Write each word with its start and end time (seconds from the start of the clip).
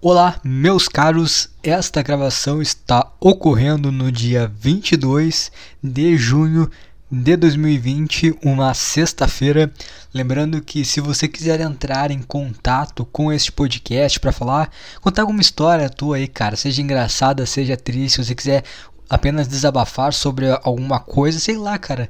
Olá, 0.00 0.38
meus 0.44 0.86
caros. 0.86 1.50
Esta 1.60 2.02
gravação 2.02 2.62
está 2.62 3.10
ocorrendo 3.18 3.90
no 3.90 4.12
dia 4.12 4.46
22 4.46 5.50
de 5.82 6.16
junho 6.16 6.70
de 7.10 7.36
2020, 7.36 8.38
uma 8.44 8.72
sexta-feira. 8.74 9.68
Lembrando 10.14 10.62
que 10.62 10.84
se 10.84 11.00
você 11.00 11.26
quiser 11.26 11.60
entrar 11.60 12.12
em 12.12 12.22
contato 12.22 13.04
com 13.06 13.32
este 13.32 13.50
podcast 13.50 14.20
para 14.20 14.30
falar, 14.30 14.70
contar 15.00 15.22
alguma 15.22 15.40
história 15.40 15.90
tua 15.90 16.18
aí, 16.18 16.28
cara, 16.28 16.54
seja 16.54 16.80
engraçada, 16.80 17.44
seja 17.44 17.76
triste, 17.76 18.14
se 18.14 18.24
você 18.24 18.36
quiser 18.36 18.62
apenas 19.10 19.48
desabafar 19.48 20.12
sobre 20.12 20.46
alguma 20.62 21.00
coisa, 21.00 21.40
sei 21.40 21.56
lá, 21.56 21.76
cara, 21.76 22.08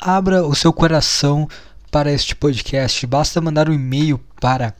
abra 0.00 0.44
o 0.44 0.56
seu 0.56 0.72
coração 0.72 1.48
para 1.88 2.10
este 2.10 2.34
podcast. 2.34 3.06
Basta 3.06 3.40
mandar 3.40 3.68
um 3.68 3.72
e-mail 3.72 4.20
para 4.40 4.74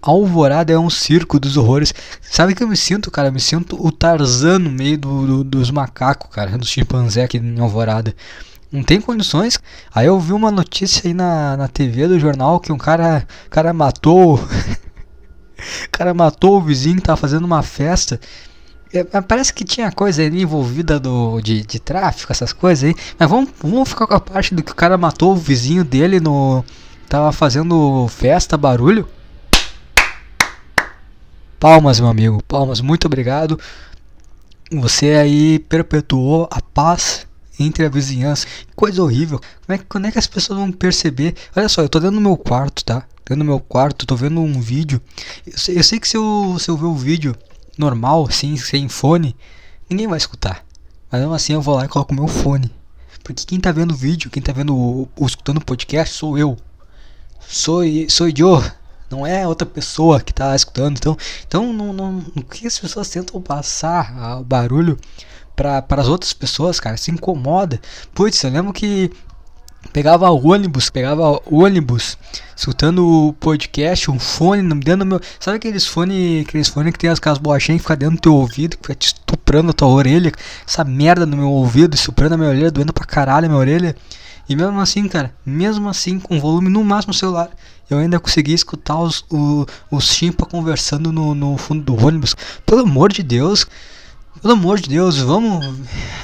Alvorada 0.02 0.74
é 0.74 0.80
um 0.80 0.90
circo 0.90 1.40
dos 1.40 1.58
horrores. 1.58 1.94
Sabe 2.22 2.56
que 2.56 2.64
eu 2.64 2.68
me 2.68 2.76
sinto, 2.76 3.12
cara? 3.12 3.28
Eu 3.28 3.34
me 3.34 3.40
sinto 3.40 3.78
o 3.80 3.92
Tarzan 3.92 4.60
no 4.60 4.72
meio 4.72 4.98
do, 4.98 5.28
do, 5.28 5.44
dos 5.44 5.70
macacos, 5.70 6.30
cara, 6.34 6.58
dos 6.58 6.70
chimpanzé 6.70 7.24
aqui 7.24 7.38
em 7.38 7.60
Alvorada. 7.60 8.16
Não 8.72 8.82
tem 8.82 9.00
condições. 9.00 9.60
Aí 9.94 10.08
eu 10.08 10.20
vi 10.20 10.34
uma 10.34 10.50
notícia 10.50 11.08
aí 11.08 11.14
na, 11.14 11.56
na 11.56 11.68
TV 11.68 12.08
do 12.08 12.20
jornal 12.20 12.60
que 12.60 12.72
um 12.72 12.78
cara, 12.78 13.28
cara 13.52 13.72
matou. 13.72 14.40
cara 15.92 16.16
matou 16.16 16.58
o 16.58 16.62
vizinho 16.62 16.96
que 16.96 17.04
tava 17.04 17.18
fazendo 17.18 17.46
uma 17.46 17.62
festa. 17.62 18.20
É, 18.94 19.04
parece 19.22 19.52
que 19.52 19.66
tinha 19.66 19.92
coisa 19.92 20.22
ali 20.24 20.44
envolvida 20.44 21.00
do, 21.00 21.42
de, 21.42 21.66
de 21.66 21.80
tráfico, 21.80 22.32
essas 22.32 22.54
coisas 22.54 22.84
aí. 22.84 22.96
Mas 23.18 23.28
vamos, 23.28 23.50
vamos 23.60 23.90
ficar 23.90 24.06
com 24.06 24.14
a 24.14 24.20
parte 24.20 24.54
do 24.54 24.62
que 24.62 24.72
o 24.72 24.76
cara 24.76 24.96
matou 25.00 25.34
o 25.34 25.36
vizinho 25.36 25.84
dele 25.84 26.20
no. 26.20 26.64
Tava 27.10 27.32
fazendo 27.32 28.08
festa, 28.08 28.56
barulho. 28.56 29.08
Palmas, 31.60 32.00
meu 32.00 32.10
amigo. 32.10 32.44
Palmas, 32.44 32.82
muito 32.82 33.06
obrigado. 33.06 33.60
Você 34.72 35.12
aí 35.12 35.58
perpetuou 35.58 36.48
a 36.52 36.62
paz 36.62 37.26
entre 37.60 37.86
a 37.86 37.90
vizinhança. 37.90 38.46
Coisa 38.76 39.02
horrível. 39.02 39.40
Como 39.66 39.80
é, 39.80 39.84
quando 39.90 40.06
é 40.06 40.12
que 40.12 40.20
as 40.20 40.28
pessoas 40.28 40.60
vão 40.60 40.72
perceber? 40.72 41.36
Olha 41.56 41.68
só, 41.68 41.82
eu 41.82 41.90
tô 41.90 42.00
dentro 42.00 42.18
do 42.18 42.22
meu 42.22 42.38
quarto, 42.38 42.86
tá? 42.86 43.04
Dentro 43.26 43.38
do 43.38 43.46
meu 43.46 43.60
quarto, 43.60 44.06
tô 44.06 44.16
vendo 44.16 44.40
um 44.40 44.62
vídeo. 44.62 45.02
Eu 45.48 45.58
sei, 45.58 45.78
eu 45.80 45.84
sei 45.84 46.00
que 46.00 46.08
se 46.08 46.18
eu, 46.18 46.58
se 46.60 46.70
eu 46.70 46.78
ver 46.78 46.86
o 46.86 46.96
vídeo 46.96 47.36
normal, 47.78 48.26
assim, 48.28 48.56
sem 48.58 48.88
fone, 48.88 49.36
ninguém 49.90 50.08
vai 50.08 50.18
escutar. 50.18 50.66
Mas 51.12 51.22
mesmo 51.22 51.36
assim 51.36 51.54
eu 51.54 51.62
vou 51.62 51.76
lá 51.76 51.86
e 51.86 51.88
coloco 51.88 52.14
meu 52.14 52.28
fone. 52.28 52.72
Porque 53.24 53.46
quem 53.46 53.60
tá 53.60 53.72
vendo 53.72 53.92
o 53.92 53.96
vídeo, 53.96 54.30
quem 54.30 54.42
tá 54.42 54.52
vendo 54.52 54.76
o, 54.76 55.08
o 55.16 55.26
escutando 55.26 55.58
o 55.58 55.66
podcast 55.66 56.16
sou 56.16 56.38
eu. 56.38 56.58
Sou, 57.40 57.82
sou 58.10 58.28
eu. 58.28 58.64
Não 59.10 59.26
é 59.26 59.48
outra 59.48 59.66
pessoa 59.66 60.20
que 60.20 60.34
tá 60.34 60.56
escutando. 60.56 60.98
Então, 60.98 61.18
então 61.48 61.74
não, 61.74 61.94
não, 61.94 62.26
o 62.36 62.42
que 62.42 62.66
as 62.66 62.80
pessoas 62.80 63.10
tentam 63.10 63.42
passar 63.42 64.40
o 64.40 64.44
barulho 64.44 64.98
para 65.56 65.86
as 65.90 66.08
outras 66.08 66.34
pessoas, 66.34 66.80
cara, 66.80 66.98
se 66.98 67.12
incomoda. 67.12 67.80
Putz, 68.14 68.44
eu 68.44 68.50
lembro 68.50 68.74
que 68.74 69.12
pegava 69.92 70.30
ônibus, 70.30 70.90
pegava 70.90 71.40
ônibus, 71.46 72.18
escutando 72.56 73.06
o 73.06 73.34
podcast, 73.34 74.10
um 74.10 74.20
fone 74.20 74.62
dentro 74.80 75.00
do 75.00 75.06
meu. 75.06 75.22
Sabe 75.40 75.58
aqueles 75.58 75.86
fones, 75.86 76.46
aqueles 76.48 76.70
fones 76.70 76.94
que 76.94 77.00
tem 77.00 77.10
as, 77.10 77.20
aquelas 77.20 77.38
bolachinhas 77.38 77.82
que 77.82 77.84
ficam 77.84 77.98
dentro 77.98 78.16
do 78.16 78.22
teu 78.22 78.36
ouvido, 78.36 78.78
que 78.78 78.84
fica 78.84 78.96
te 78.96 79.08
estuprando 79.08 79.72
a 79.72 79.74
tua 79.74 79.88
orelha, 79.88 80.32
essa 80.68 80.84
merda 80.84 81.26
no 81.26 81.36
meu 81.36 81.50
ouvido, 81.50 81.96
estuprando 81.96 82.36
a 82.36 82.38
minha 82.38 82.50
orelha, 82.50 82.72
doendo 82.72 82.94
pra 82.94 83.06
caralho 83.06 83.46
a 83.46 83.50
minha 83.50 83.60
orelha. 83.60 83.96
E 84.48 84.56
mesmo 84.56 84.80
assim, 84.80 85.08
cara, 85.08 85.34
mesmo 85.46 85.88
assim, 85.88 86.20
com 86.20 86.40
volume 86.40 86.70
no 86.70 86.84
máximo 86.84 87.14
celular, 87.14 87.50
eu 87.90 87.98
ainda 87.98 88.20
consegui 88.20 88.54
escutar 88.54 89.00
os, 89.00 89.24
o, 89.32 89.66
os 89.90 90.06
chimpa 90.06 90.46
conversando 90.46 91.12
no, 91.12 91.34
no 91.34 91.58
fundo 91.58 91.82
do 91.82 92.06
ônibus. 92.06 92.36
Pelo 92.66 92.82
amor 92.82 93.12
de 93.14 93.24
Deus, 93.24 93.66
pelo 94.42 94.54
amor 94.54 94.80
de 94.80 94.90
Deus, 94.90 95.18
vamos. 95.20 95.66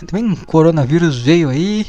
Também 0.05 0.35
coronavírus 0.35 1.19
veio 1.19 1.49
aí 1.49 1.85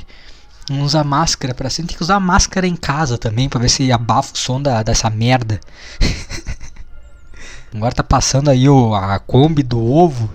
não 0.71 0.83
usar 0.83 1.05
máscara 1.05 1.55
para 1.55 1.69
sempre. 1.69 1.89
Tem 1.89 1.97
que 1.97 2.03
usar 2.03 2.21
máscara 2.21 2.67
em 2.67 2.77
casa 2.77 3.19
também 3.19 3.49
para 3.49 3.61
ver 3.61 3.69
se 3.69 3.91
abafa 3.91 4.35
o 4.35 4.39
som 4.39 4.61
da, 4.61 4.83
dessa 4.83 5.11
merda. 5.11 5.61
Agora 7.75 7.95
tá 7.95 8.03
passando 8.03 8.51
aí 8.51 8.69
o, 8.69 8.95
a 8.95 9.19
Kombi 9.19 9.63
do 9.63 9.81
ovo. 9.85 10.31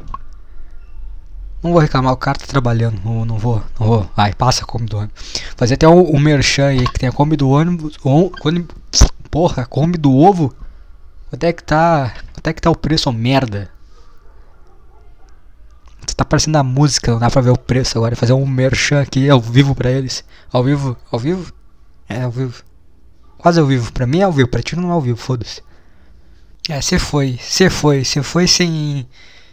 Não 1.62 1.72
vou 1.72 1.82
reclamar, 1.82 2.14
o 2.14 2.18
cara 2.18 2.38
tá 2.38 2.46
trabalhando. 2.46 3.00
Não, 3.04 3.26
não 3.26 3.38
vou, 3.38 3.62
não 3.80 3.88
vou. 3.88 4.12
Vai, 4.16 4.34
passa 4.34 4.64
a 4.64 4.68
Kombi 4.68 4.86
do 4.86 4.98
ônibus. 4.98 5.42
Fazer 5.56 5.74
até 5.74 5.88
o, 5.88 6.04
o 6.04 6.20
merchan 6.20 6.68
aí 6.68 6.88
que 6.88 7.00
tem 7.00 7.10
a 7.10 7.12
Kombi 7.12 7.36
do 7.36 7.50
ônibus. 7.50 7.98
O, 8.04 8.30
quando, 8.30 8.68
porra, 9.30 9.64
a 9.64 9.66
Kombi 9.66 9.98
do 9.98 10.16
ovo. 10.16 10.54
Até 11.32 11.52
que 11.52 11.64
tá. 11.64 12.14
Até 12.38 12.54
que 12.54 12.62
tá 12.62 12.70
o 12.70 12.76
preço, 12.76 13.12
merda 13.12 13.75
tá 16.16 16.24
aparecendo 16.24 16.56
a 16.56 16.64
música, 16.64 17.12
não 17.12 17.20
dá 17.20 17.30
pra 17.30 17.42
ver 17.42 17.50
o 17.52 17.58
preço 17.58 17.98
agora. 17.98 18.16
Fazer 18.16 18.34
um 18.34 18.46
merchan 18.46 19.02
aqui 19.02 19.30
ao 19.30 19.40
vivo 19.42 19.76
pra 19.76 19.92
eles. 19.92 20.24
Ao 20.52 20.64
vivo? 20.64 20.98
Ao 21.12 21.20
vivo? 21.20 21.52
É, 22.08 22.22
ao 22.24 22.32
vivo. 22.32 22.64
Quase 23.38 23.60
ao 23.60 23.66
vivo. 23.66 23.92
Pra 23.92 24.08
mim 24.08 24.20
é 24.20 24.24
ao 24.24 24.32
vivo, 24.32 24.48
pra 24.48 24.62
ti 24.62 24.76
não 24.76 24.90
é 24.90 24.94
ao 24.94 25.02
vivo, 25.02 25.18
foda-se. 25.18 25.62
É, 26.68 26.82
você 26.82 26.98
foi, 26.98 27.38
você 27.40 27.70
foi, 27.70 28.04
você 28.04 28.24
foi 28.24 28.48
sem, 28.48 29.06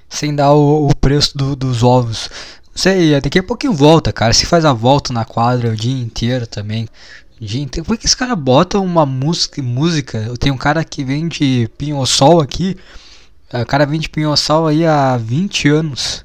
sem 0.08 0.34
dar 0.34 0.52
o, 0.52 0.88
o 0.88 0.96
preço 0.96 1.36
do, 1.36 1.54
dos 1.54 1.82
ovos. 1.82 2.30
Não 2.70 2.76
sei, 2.76 3.20
daqui 3.20 3.38
a 3.38 3.42
pouquinho 3.42 3.74
volta, 3.74 4.12
cara. 4.12 4.32
Se 4.32 4.46
faz 4.46 4.64
a 4.64 4.72
volta 4.72 5.12
na 5.12 5.24
quadra 5.24 5.70
o 5.70 5.76
dia 5.76 6.00
inteiro 6.00 6.46
também. 6.46 6.88
O 7.38 7.44
dia 7.44 7.60
inteiro. 7.60 7.84
Por 7.86 7.98
que 7.98 8.06
esse 8.06 8.16
cara 8.16 8.34
bota 8.34 8.78
uma 8.78 9.04
música? 9.04 9.62
música? 9.62 10.18
Eu 10.18 10.38
tenho 10.38 10.54
um 10.54 10.58
cara 10.58 10.82
que 10.84 11.04
vende 11.04 11.68
pinho-sol 11.76 12.40
aqui. 12.40 12.76
O 13.52 13.66
cara 13.66 13.84
vende 13.84 14.08
pinho-sol 14.08 14.68
aí 14.68 14.86
há 14.86 15.18
20 15.18 15.68
anos. 15.68 16.24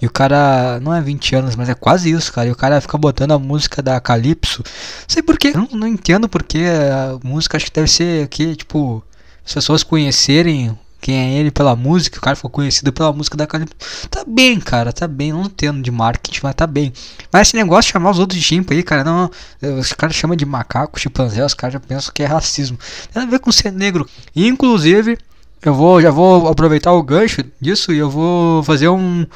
E 0.00 0.06
o 0.06 0.10
cara, 0.10 0.78
não 0.80 0.94
é 0.94 1.00
20 1.00 1.34
anos, 1.34 1.56
mas 1.56 1.68
é 1.68 1.74
quase 1.74 2.10
isso, 2.10 2.32
cara. 2.32 2.48
E 2.48 2.52
o 2.52 2.56
cara 2.56 2.80
fica 2.80 2.96
botando 2.96 3.32
a 3.32 3.38
música 3.38 3.82
da 3.82 4.00
Calypso. 4.00 4.62
Não 4.64 5.08
sei 5.08 5.22
porquê, 5.22 5.52
não, 5.52 5.68
não 5.72 5.86
entendo 5.86 6.28
porque 6.28 6.64
a 6.92 7.18
música 7.26 7.56
acho 7.56 7.66
que 7.66 7.72
deve 7.72 7.88
ser 7.88 8.24
aqui, 8.24 8.54
tipo, 8.54 9.04
as 9.44 9.54
pessoas 9.54 9.82
conhecerem 9.82 10.76
quem 11.00 11.16
é 11.16 11.38
ele 11.38 11.50
pela 11.50 11.76
música, 11.76 12.18
o 12.18 12.20
cara 12.20 12.34
ficou 12.34 12.50
conhecido 12.50 12.92
pela 12.92 13.12
música 13.12 13.36
da 13.36 13.46
Calypso. 13.46 13.76
Tá 14.10 14.24
bem, 14.26 14.58
cara, 14.58 14.92
tá 14.92 15.06
bem, 15.06 15.32
não 15.32 15.42
entendo 15.42 15.80
de 15.80 15.90
marketing, 15.90 16.40
mas 16.42 16.54
tá 16.54 16.66
bem. 16.66 16.92
Mas 17.32 17.48
esse 17.48 17.56
negócio 17.56 17.88
de 17.88 17.92
chamar 17.92 18.10
os 18.10 18.18
outros 18.18 18.38
de 18.38 18.44
chimpa 18.44 18.74
aí, 18.74 18.82
cara, 18.82 19.04
não. 19.04 19.30
Os 19.78 19.92
caras 19.92 20.16
chamam 20.16 20.36
de 20.36 20.44
macaco, 20.44 20.98
chimpanzé, 20.98 21.44
os 21.44 21.54
caras 21.54 21.74
já 21.74 21.80
pensam 21.80 22.12
que 22.12 22.22
é 22.22 22.26
racismo. 22.26 22.78
Tem 23.12 23.22
a 23.22 23.26
ver 23.26 23.38
com 23.38 23.52
ser 23.52 23.72
negro. 23.72 24.08
Inclusive, 24.34 25.18
eu 25.62 25.74
vou, 25.74 26.00
já 26.00 26.10
vou 26.10 26.48
aproveitar 26.48 26.92
o 26.92 27.02
gancho 27.02 27.44
disso 27.60 27.92
e 27.92 27.98
eu 27.98 28.08
vou 28.08 28.62
fazer 28.62 28.88
um, 28.88 29.26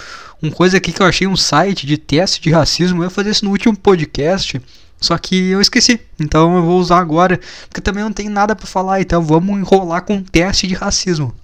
um 0.43 0.51
coisa 0.51 0.77
aqui 0.77 0.93
que 0.93 1.03
eu 1.03 1.07
achei 1.07 1.27
um 1.27 1.37
site 1.37 1.87
de 1.87 1.97
teste 1.99 2.41
de 2.41 2.51
racismo. 2.51 3.01
Eu 3.01 3.05
ia 3.05 3.11
fazer 3.11 3.31
isso 3.31 3.45
no 3.45 3.51
último 3.51 3.77
podcast, 3.77 4.61
só 5.01 5.19
que 5.19 5.51
eu 5.51 5.61
esqueci. 5.61 6.01
Então 6.19 6.57
eu 6.57 6.63
vou 6.63 6.79
usar 6.79 6.99
agora, 6.99 7.41
porque 7.69 7.81
também 7.81 8.05
não 8.05 8.13
tem 8.13 8.29
nada 8.29 8.55
para 8.55 8.67
falar. 8.67 9.01
Então 9.01 9.23
vamos 9.23 9.59
enrolar 9.59 10.03
com 10.03 10.15
um 10.15 10.23
teste 10.23 10.67
de 10.67 10.75
racismo. 10.75 11.35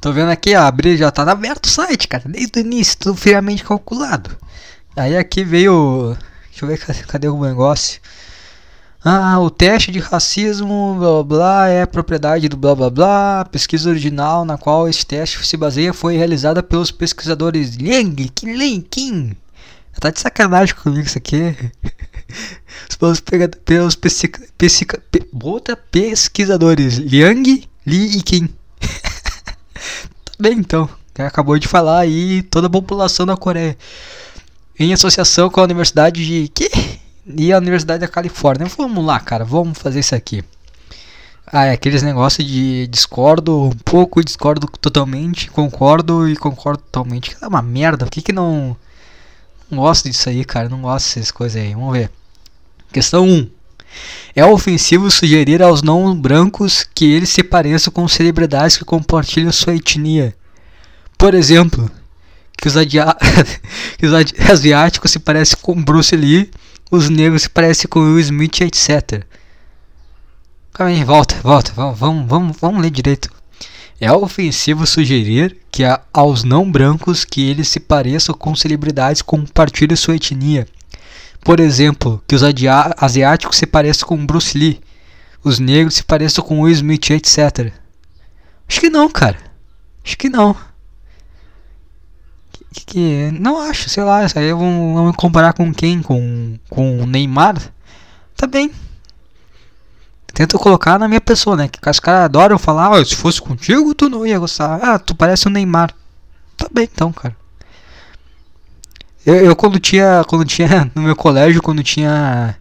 Tô 0.00 0.12
vendo 0.12 0.30
aqui, 0.30 0.54
ó, 0.54 0.60
abrir 0.60 0.96
já 0.96 1.10
tá 1.10 1.22
aberto 1.28 1.64
o 1.64 1.68
site, 1.68 2.06
cara, 2.06 2.24
desde 2.26 2.58
o 2.58 2.60
início, 2.60 2.96
tudo 2.98 3.16
friamente 3.16 3.64
calculado. 3.64 4.36
Aí 4.94 5.16
aqui 5.16 5.42
veio, 5.42 6.16
deixa 6.50 6.64
eu 6.64 6.68
ver 6.68 6.78
cadê 7.06 7.28
o 7.28 7.42
negócio. 7.42 8.00
Ah, 9.08 9.38
o 9.38 9.48
teste 9.48 9.92
de 9.92 10.00
racismo, 10.00 10.96
blá 10.98 11.12
blá 11.12 11.22
blá, 11.22 11.68
é 11.68 11.86
propriedade 11.86 12.48
do 12.48 12.56
blá 12.56 12.74
blá 12.74 12.90
blá. 12.90 13.40
A 13.42 13.44
pesquisa 13.44 13.88
original 13.88 14.44
na 14.44 14.58
qual 14.58 14.88
este 14.88 15.06
teste 15.06 15.46
se 15.46 15.56
baseia 15.56 15.94
foi 15.94 16.16
realizada 16.16 16.60
pelos 16.60 16.90
pesquisadores 16.90 17.76
Liang 17.76 18.28
Qinlin 18.34 18.80
Qin 18.80 19.36
Tá 20.00 20.10
de 20.10 20.18
sacanagem 20.18 20.74
comigo 20.74 21.06
isso 21.06 21.18
aqui. 21.18 21.54
pelos, 22.98 23.22
pelos 23.64 23.96
pesquisadores 25.88 26.96
Liang, 26.96 27.68
Li 27.86 28.18
e 28.18 28.22
Kim. 28.22 28.48
tá 28.82 30.32
bem 30.36 30.54
então. 30.54 30.90
Acabou 31.16 31.56
de 31.60 31.68
falar 31.68 32.00
aí 32.00 32.42
toda 32.42 32.66
a 32.66 32.70
população 32.70 33.24
da 33.24 33.36
Coreia. 33.36 33.78
Em 34.76 34.92
associação 34.92 35.48
com 35.48 35.60
a 35.60 35.64
Universidade 35.64 36.26
de. 36.26 36.48
Que? 36.48 36.68
E 37.26 37.52
a 37.52 37.58
Universidade 37.58 38.00
da 38.00 38.08
Califórnia. 38.08 38.66
Vamos 38.76 39.04
lá, 39.04 39.18
cara. 39.18 39.44
Vamos 39.44 39.78
fazer 39.78 40.00
isso 40.00 40.14
aqui. 40.14 40.44
Ah, 41.46 41.64
é 41.66 41.72
aqueles 41.72 42.02
negócios 42.02 42.46
de 42.46 42.86
discordo 42.88 43.66
um 43.66 43.70
pouco, 43.84 44.24
discordo 44.24 44.66
totalmente, 44.80 45.50
concordo 45.50 46.28
e 46.28 46.36
concordo 46.36 46.82
totalmente. 46.82 47.36
É 47.40 47.46
uma 47.46 47.62
merda. 47.62 48.04
Por 48.04 48.10
que 48.12 48.22
que 48.22 48.32
não. 48.32 48.76
Não 49.70 49.78
gosto 49.78 50.08
disso 50.08 50.28
aí, 50.28 50.44
cara. 50.44 50.68
Não 50.68 50.82
gosto 50.82 51.06
dessas 51.06 51.30
coisas 51.30 51.60
aí. 51.60 51.74
Vamos 51.74 51.92
ver. 51.92 52.10
Questão 52.92 53.26
1. 53.26 53.50
É 54.34 54.44
ofensivo 54.44 55.10
sugerir 55.10 55.62
aos 55.62 55.82
não 55.82 56.14
brancos 56.14 56.86
que 56.94 57.06
eles 57.12 57.30
se 57.30 57.42
pareçam 57.42 57.92
com 57.92 58.06
celebridades 58.06 58.76
que 58.76 58.84
compartilham 58.84 59.50
sua 59.52 59.74
etnia. 59.74 60.34
Por 61.16 61.34
exemplo, 61.34 61.90
que 62.56 62.68
os, 62.68 62.74
que 63.98 64.06
os 64.06 64.12
asiáticos 64.50 65.10
se 65.10 65.18
parecem 65.18 65.58
com 65.62 65.82
Bruce 65.82 66.14
Lee, 66.14 66.50
os 66.90 67.08
negros 67.08 67.42
se 67.42 67.50
parecem 67.50 67.88
com 67.88 68.00
Will 68.00 68.20
Smith, 68.20 68.60
etc. 68.60 69.24
Calma 70.72 70.92
aí, 70.92 71.02
volta, 71.04 71.34
volta, 71.42 71.72
vamos, 71.72 72.28
vamos, 72.28 72.56
vamos, 72.60 72.82
ler 72.82 72.90
direito. 72.90 73.30
É 73.98 74.12
ofensivo 74.12 74.86
sugerir 74.86 75.56
que 75.72 75.82
aos 76.12 76.44
não 76.44 76.70
brancos 76.70 77.24
que 77.24 77.48
eles 77.48 77.68
se 77.68 77.80
pareçam 77.80 78.34
com 78.34 78.54
celebridades 78.54 79.22
que 79.22 79.28
compartilham 79.28 79.96
sua 79.96 80.16
etnia. 80.16 80.68
Por 81.40 81.60
exemplo, 81.60 82.22
que 82.28 82.34
os 82.34 82.42
asiáticos 82.42 83.56
se 83.56 83.66
pareçam 83.66 84.06
com 84.06 84.26
Bruce 84.26 84.56
Lee, 84.56 84.80
os 85.42 85.58
negros 85.58 85.94
se 85.94 86.04
pareçam 86.04 86.44
com 86.44 86.60
Will 86.60 86.74
Smith, 86.74 87.10
etc. 87.10 87.72
Acho 88.68 88.80
que 88.80 88.90
não, 88.90 89.08
cara. 89.08 89.38
Acho 90.04 90.18
que 90.18 90.28
não. 90.28 90.54
Que, 92.76 92.84
que, 92.84 93.30
não 93.40 93.58
acho, 93.58 93.88
sei 93.88 94.04
lá, 94.04 94.24
isso 94.24 94.38
aí 94.38 94.52
vamos, 94.52 95.16
comparar 95.16 95.54
com 95.54 95.72
quem? 95.72 96.02
Com, 96.02 96.58
com 96.68 97.00
o 97.00 97.06
Neymar? 97.06 97.56
Tá 98.36 98.46
bem. 98.46 98.70
Tento 100.34 100.58
colocar 100.58 100.98
na 100.98 101.08
minha 101.08 101.20
pessoa, 101.20 101.56
né? 101.56 101.68
Que 101.68 101.78
os 101.88 102.00
caras 102.00 102.26
adoram 102.26 102.58
falar, 102.58 102.90
oh, 102.90 103.02
se 103.02 103.16
fosse 103.16 103.40
contigo, 103.40 103.94
tu 103.94 104.10
não 104.10 104.26
ia 104.26 104.38
gostar. 104.38 104.78
Ah, 104.82 104.98
tu 104.98 105.14
parece 105.14 105.46
o 105.46 105.50
Neymar. 105.50 105.94
Tá 106.54 106.68
bem 106.70 106.84
então, 106.84 107.10
cara. 107.10 107.34
Eu, 109.24 109.36
eu 109.36 109.56
quando 109.56 109.80
tinha. 109.80 110.22
Quando 110.28 110.44
tinha. 110.44 110.90
No 110.94 111.00
meu 111.00 111.16
colégio, 111.16 111.62
quando 111.62 111.82
tinha. 111.82 112.56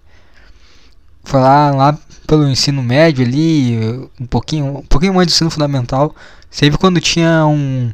Foi 1.25 1.39
lá, 1.41 1.71
lá 1.71 1.99
pelo 2.25 2.47
ensino 2.47 2.81
médio 2.81 3.25
ali, 3.25 4.09
um 4.19 4.25
pouquinho, 4.25 4.77
um 4.77 4.85
pouquinho 4.85 5.13
mais 5.13 5.27
do 5.27 5.31
ensino 5.31 5.51
fundamental. 5.51 6.15
Sempre 6.49 6.77
quando 6.77 7.01
tinha 7.01 7.45
um. 7.45 7.91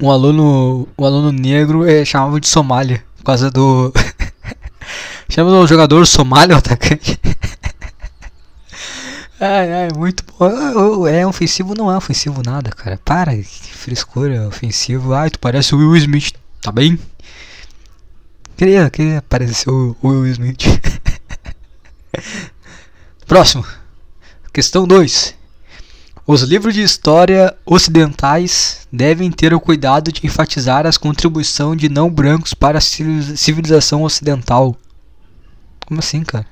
Um 0.00 0.10
aluno. 0.10 0.88
Um 0.98 1.04
aluno 1.04 1.32
negro 1.32 1.88
é, 1.88 2.04
chamava 2.04 2.40
de 2.40 2.48
Somália. 2.48 3.04
Por 3.16 3.24
causa 3.24 3.50
do. 3.50 3.92
Chama 5.28 5.50
o 5.50 5.66
jogador 5.66 6.06
Somália, 6.06 6.54
o 6.54 6.58
atacante. 6.58 7.18
ai, 9.40 9.72
ai, 9.72 9.88
muito 9.96 10.24
bom. 10.38 11.06
É 11.06 11.26
ofensivo, 11.26 11.74
não 11.74 11.90
é 11.90 11.96
ofensivo 11.96 12.42
nada, 12.44 12.70
cara. 12.70 13.00
Para, 13.04 13.34
que 13.34 13.74
frescura, 13.74 14.46
ofensivo. 14.46 15.14
Ai, 15.14 15.30
tu 15.30 15.38
parece 15.38 15.74
o 15.74 15.78
Will 15.78 15.96
Smith, 15.96 16.32
tá 16.60 16.70
bem? 16.70 16.98
Queria, 18.56 18.90
queria 18.90 19.18
aparecer 19.18 19.70
o 19.70 19.96
Will 20.02 20.26
Smith. 20.26 20.62
Próximo. 23.26 23.64
Questão 24.52 24.86
2. 24.86 25.34
Os 26.26 26.40
livros 26.40 26.72
de 26.72 26.82
história 26.82 27.54
ocidentais 27.66 28.88
devem 28.90 29.30
ter 29.30 29.52
o 29.52 29.60
cuidado 29.60 30.10
de 30.10 30.26
enfatizar 30.26 30.86
as 30.86 30.96
contribuições 30.96 31.78
de 31.78 31.90
não 31.90 32.08
brancos 32.08 32.54
para 32.54 32.78
a 32.78 32.80
civilização 32.80 34.02
ocidental. 34.02 34.74
Como 35.84 36.00
assim, 36.00 36.22
cara? 36.24 36.46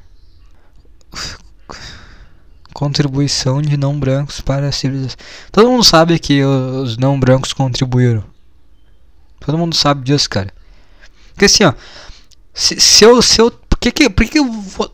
Contribuição 2.75 3.63
de 3.63 3.79
não 3.79 3.99
brancos 3.99 4.43
para 4.43 4.69
a 4.69 4.73
civilização. 4.73 5.17
Todo 5.51 5.71
mundo 5.71 5.85
sabe 5.85 6.19
que 6.19 6.45
os 6.45 6.99
não 6.99 7.19
brancos 7.19 7.55
contribuíram. 7.55 8.25
Todo 9.41 9.57
mundo 9.57 9.75
sabe 9.75 10.05
disso, 10.05 10.29
cara. 10.29 10.53
Porque 11.33 11.47
assim, 11.47 11.65
ó. 11.65 11.73
Se, 12.53 12.79
se 12.79 13.05
eu. 13.05 13.23
Se 13.23 13.41
eu 13.41 13.51
por 13.51 13.79
que, 13.79 13.91
que, 13.91 14.11
por 14.11 14.27
que 14.27 14.39
eu 14.39 14.53
vou. 14.53 14.87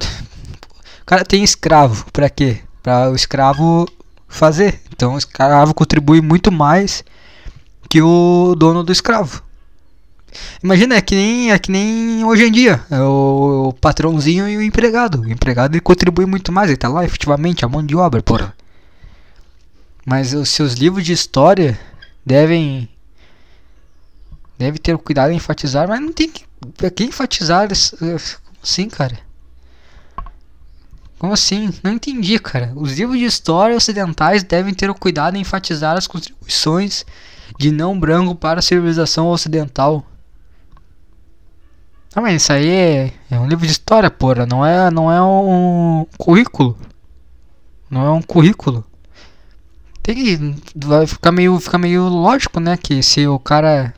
O 1.03 1.05
cara 1.05 1.25
tem 1.25 1.43
escravo. 1.43 2.07
Pra 2.13 2.31
quê? 2.31 2.61
Pra 2.81 3.11
o 3.11 3.17
escravo 3.17 3.89
fazer. 4.29 4.81
Então 4.93 5.15
o 5.15 5.19
escravo 5.19 5.75
contribui 5.75 6.21
muito 6.21 6.53
mais 6.53 7.03
que 7.89 8.03
o 8.03 8.55
dono 8.57 8.85
do 8.85 8.93
escravo. 8.93 9.43
Imagina, 10.63 10.97
é 10.97 11.01
que 11.01 11.15
nem, 11.15 11.53
é 11.53 11.59
que 11.59 11.71
nem 11.71 12.25
hoje 12.25 12.45
em 12.45 12.53
dia. 12.53 12.85
É 12.91 13.01
o, 13.01 13.69
o 13.69 13.73
patrãozinho 13.73 14.49
e 14.49 14.57
o 14.57 14.63
empregado. 14.63 15.23
O 15.23 15.31
empregado 15.31 15.75
ele 15.75 15.81
contribui 15.81 16.27
muito 16.27 16.53
mais, 16.53 16.69
ele 16.69 16.77
tá 16.77 16.89
lá 16.89 17.05
efetivamente, 17.05 17.65
a 17.65 17.69
mão 17.69 17.85
de 17.85 17.97
obra, 17.97 18.23
porra. 18.23 18.55
Mas 20.05 20.35
os 20.35 20.51
seus 20.51 20.75
livros 20.75 21.05
de 21.05 21.13
história 21.13 21.79
devem 22.25 22.89
deve 24.59 24.79
ter 24.79 24.99
cuidado 24.99 25.31
em 25.31 25.37
enfatizar, 25.37 25.89
mas 25.89 26.01
não 26.01 26.13
tem 26.13 26.29
que, 26.29 26.45
pra 26.77 26.91
que 26.91 27.05
enfatizar 27.05 27.69
assim, 28.63 28.89
cara? 28.89 29.19
Como 31.19 31.33
assim? 31.33 31.71
Não 31.83 31.93
entendi, 31.93 32.39
cara. 32.39 32.73
Os 32.77 32.97
livros 32.97 33.19
de 33.19 33.25
história 33.25 33.77
ocidentais 33.77 34.45
devem 34.45 34.73
ter 34.73 34.89
o 34.89 34.95
cuidado 34.95 35.37
em 35.37 35.41
enfatizar 35.41 35.97
as 35.97 36.07
contribuições 36.07 37.05
de 37.59 37.73
não 37.73 37.99
branco 37.99 38.35
para 38.35 38.61
a 38.61 38.63
civilização 38.63 39.27
ocidental. 39.29 40.07
Ah, 42.15 42.21
mas 42.21 42.43
isso 42.43 42.53
aí 42.53 42.69
é, 42.69 43.13
é 43.31 43.39
um 43.39 43.49
livro 43.49 43.67
de 43.67 43.73
história, 43.73 44.11
porra. 44.11 44.47
Não 44.47 44.65
é, 44.65 44.91
não 44.91 45.11
é 45.11 45.21
um 45.23 46.07
currículo. 46.17 46.79
Não 47.91 48.07
é 48.07 48.11
um 48.11 48.23
currículo. 48.23 48.85
Tem 50.03 50.15
que. 50.15 50.55
Vai 50.87 51.07
ficar 51.07 51.33
meio, 51.33 51.59
ficar 51.59 51.79
meio 51.79 52.09
lógico, 52.09 52.61
né? 52.61 52.77
Que 52.77 53.03
se 53.03 53.27
o 53.27 53.39
cara 53.39 53.93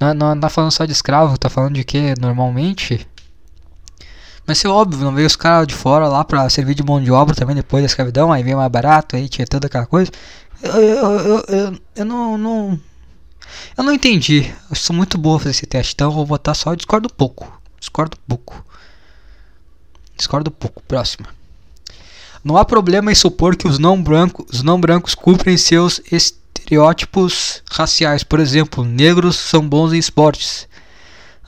não, 0.00 0.12
não 0.14 0.40
tá 0.40 0.48
falando 0.48 0.72
só 0.72 0.84
de 0.84 0.92
escravo, 0.92 1.38
tá 1.38 1.48
falando 1.48 1.74
de 1.74 1.84
que 1.84 2.14
normalmente. 2.20 3.06
Mas 4.46 4.64
é 4.64 4.68
óbvio, 4.68 5.04
não 5.04 5.14
veio 5.14 5.26
os 5.26 5.36
caras 5.36 5.66
de 5.66 5.74
fora 5.74 6.08
lá 6.08 6.24
pra 6.24 6.48
servir 6.50 6.74
de 6.74 6.82
mão 6.82 7.00
de 7.00 7.10
obra 7.10 7.34
também 7.34 7.54
depois 7.54 7.82
da 7.82 7.86
escravidão, 7.86 8.32
aí 8.32 8.42
veio 8.42 8.56
mais 8.56 8.70
barato, 8.70 9.14
aí 9.14 9.28
tinha 9.28 9.46
toda 9.46 9.66
aquela 9.68 9.86
coisa. 9.86 10.10
Eu, 10.62 10.72
eu, 10.72 11.10
eu, 11.10 11.44
eu, 11.48 11.80
eu 11.96 12.04
não, 12.04 12.36
não. 12.36 12.80
Eu 13.76 13.84
não 13.84 13.92
entendi. 13.92 14.52
Eu 14.68 14.76
sou 14.76 14.94
muito 14.94 15.16
boa 15.16 15.38
fazer 15.38 15.50
esse 15.50 15.66
teste, 15.66 15.94
então 15.94 16.08
eu 16.08 16.14
vou 16.14 16.26
botar 16.26 16.54
só 16.54 16.74
discordo 16.74 17.08
pouco. 17.08 17.60
Discordo 17.78 18.16
pouco. 18.28 18.64
Discordo 20.16 20.50
pouco. 20.50 20.82
Próxima. 20.82 21.28
Não 22.44 22.56
há 22.56 22.64
problema 22.64 23.12
em 23.12 23.14
supor 23.14 23.56
que 23.56 23.68
os 23.68 23.78
não 23.78 24.02
brancos, 24.02 24.46
os 24.52 24.62
não 24.62 24.80
brancos 24.80 25.14
cumprem 25.14 25.56
seus 25.56 26.00
estereótipos 26.10 27.62
raciais. 27.70 28.24
Por 28.24 28.40
exemplo, 28.40 28.84
negros 28.84 29.36
são 29.36 29.66
bons 29.66 29.92
em 29.92 29.98
esportes, 29.98 30.66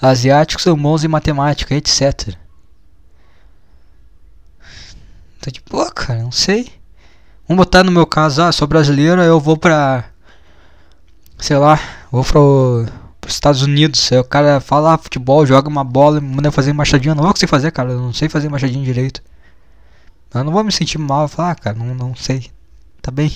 asiáticos 0.01 0.63
são 0.63 0.77
bons 0.77 1.03
em 1.03 1.09
matemática, 1.09 1.75
etc. 1.75 2.37
Tá 5.45 5.51
de 5.51 5.61
boa, 5.71 5.93
cara, 5.93 6.23
não 6.23 6.33
sei. 6.33 6.73
Vamos 7.47 7.67
botar 7.67 7.85
no 7.85 7.93
meu 7.93 8.07
caso, 8.07 8.41
ah, 8.41 8.51
sou 8.51 8.67
brasileiro, 8.67 9.21
eu 9.21 9.39
vou 9.39 9.59
pra. 9.59 10.05
Sei 11.39 11.59
lá, 11.59 11.79
vou 12.11 12.25
pro, 12.25 12.87
pros 13.21 13.35
Estados 13.35 13.61
Unidos. 13.61 14.11
Aí 14.11 14.19
o 14.19 14.25
cara 14.25 14.59
fala 14.59 14.95
ah, 14.95 14.97
futebol, 14.97 15.45
joga 15.45 15.69
uma 15.69 15.85
bola, 15.85 16.19
manda 16.19 16.51
fazer 16.51 16.73
machadinha. 16.73 17.15
Não 17.15 17.25
vou 17.25 17.31
conseguir 17.31 17.51
fazer, 17.51 17.71
cara, 17.73 17.93
eu 17.93 18.01
não 18.01 18.15
sei 18.15 18.27
fazer 18.27 18.49
machadinha 18.49 18.83
direito. 18.83 19.23
Eu 20.33 20.45
não 20.45 20.51
vou 20.51 20.65
me 20.65 20.73
sentir 20.73 20.97
mal, 20.97 21.29
falar, 21.29 21.51
ah, 21.51 21.55
cara, 21.55 21.77
não, 21.77 21.95
não 21.95 22.15
sei. 22.15 22.51
Tá 23.03 23.11
bem 23.11 23.31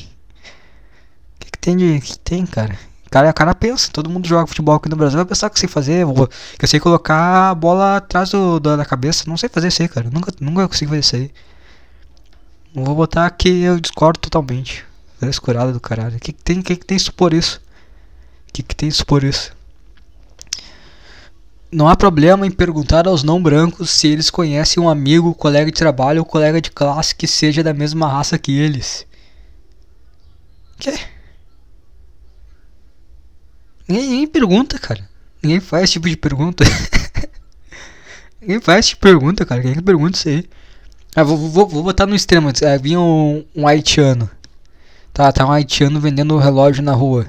que 1.38 1.58
tem 1.58 1.76
de. 1.76 2.00
que 2.00 2.18
tem, 2.20 2.46
cara? 2.46 2.74
Cara, 3.10 3.28
o 3.28 3.34
cara 3.34 3.54
pensa, 3.54 3.90
todo 3.92 4.08
mundo 4.08 4.26
joga 4.26 4.46
futebol 4.46 4.76
aqui 4.76 4.88
no 4.88 4.96
Brasil, 4.96 5.18
vai 5.18 5.26
pensar 5.26 5.50
que 5.50 5.56
eu 5.56 5.60
sei 5.60 5.68
fazer, 5.68 6.06
que 6.58 6.64
eu 6.64 6.68
sei 6.68 6.80
colocar 6.80 7.50
a 7.50 7.54
bola 7.54 7.96
atrás 7.98 8.30
do, 8.30 8.58
da 8.58 8.82
cabeça. 8.84 9.24
Não 9.26 9.36
sei 9.36 9.50
fazer 9.50 9.68
isso 9.68 9.82
aí, 9.82 9.88
cara. 9.88 10.08
Nunca, 10.10 10.32
nunca 10.40 10.66
consigo 10.66 10.90
fazer 10.90 11.00
isso 11.00 11.16
aí. 11.16 11.30
Vou 12.84 12.94
botar 12.94 13.26
aqui 13.26 13.62
eu 13.62 13.80
discordo 13.80 14.18
totalmente. 14.18 14.84
Frescurada 15.18 15.72
do 15.72 15.80
caralho. 15.80 16.16
O 16.16 16.20
que, 16.20 16.32
que 16.32 16.42
tem? 16.42 16.62
que, 16.62 16.76
que 16.76 16.86
tem 16.86 16.98
supor 16.98 17.34
isso? 17.34 17.60
O 18.48 18.52
que, 18.52 18.62
que 18.62 18.74
tem 18.74 18.90
supor 18.90 19.24
isso? 19.24 19.56
Não 21.70 21.88
há 21.88 21.94
problema 21.94 22.46
em 22.46 22.50
perguntar 22.50 23.06
aos 23.06 23.22
não 23.22 23.42
brancos 23.42 23.90
se 23.90 24.08
eles 24.08 24.30
conhecem 24.30 24.82
um 24.82 24.88
amigo, 24.88 25.34
colega 25.34 25.70
de 25.70 25.76
trabalho 25.76 26.20
ou 26.20 26.24
colega 26.24 26.60
de 26.60 26.70
classe 26.70 27.14
que 27.14 27.26
seja 27.26 27.62
da 27.62 27.74
mesma 27.74 28.08
raça 28.08 28.38
que 28.38 28.52
eles. 28.52 29.06
Que? 30.78 30.92
Ninguém, 33.86 34.08
ninguém 34.08 34.26
pergunta, 34.26 34.78
cara. 34.78 35.08
Ninguém 35.42 35.60
faz 35.60 35.84
esse 35.84 35.92
tipo 35.94 36.08
de 36.08 36.16
pergunta. 36.16 36.64
Ninguém 38.40 38.60
faz 38.60 38.80
esse 38.80 38.88
tipo 38.90 39.06
de 39.06 39.12
pergunta, 39.12 39.44
cara. 39.44 39.60
Quem 39.60 39.74
que 39.74 39.82
pergunta 39.82 40.16
isso 40.16 40.28
aí? 40.28 40.48
Ah, 41.14 41.22
vou, 41.22 41.36
vou, 41.36 41.66
vou 41.66 41.82
botar 41.82 42.06
no 42.06 42.14
extremo. 42.14 42.48
Ah, 42.48 42.76
vinha 42.76 43.00
um, 43.00 43.44
um 43.54 43.66
haitiano. 43.66 44.30
Tá, 45.12 45.32
tá 45.32 45.46
um 45.46 45.52
haitiano 45.52 46.00
vendendo 46.00 46.36
relógio 46.38 46.82
na 46.82 46.92
rua. 46.92 47.26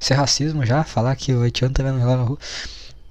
Isso 0.00 0.12
é 0.12 0.16
racismo 0.16 0.66
já? 0.66 0.84
Falar 0.84 1.14
que 1.16 1.32
o 1.32 1.42
haitiano 1.42 1.72
tá 1.72 1.82
vendendo 1.82 2.00
relógio 2.00 2.20
na 2.20 2.28
rua. 2.28 2.38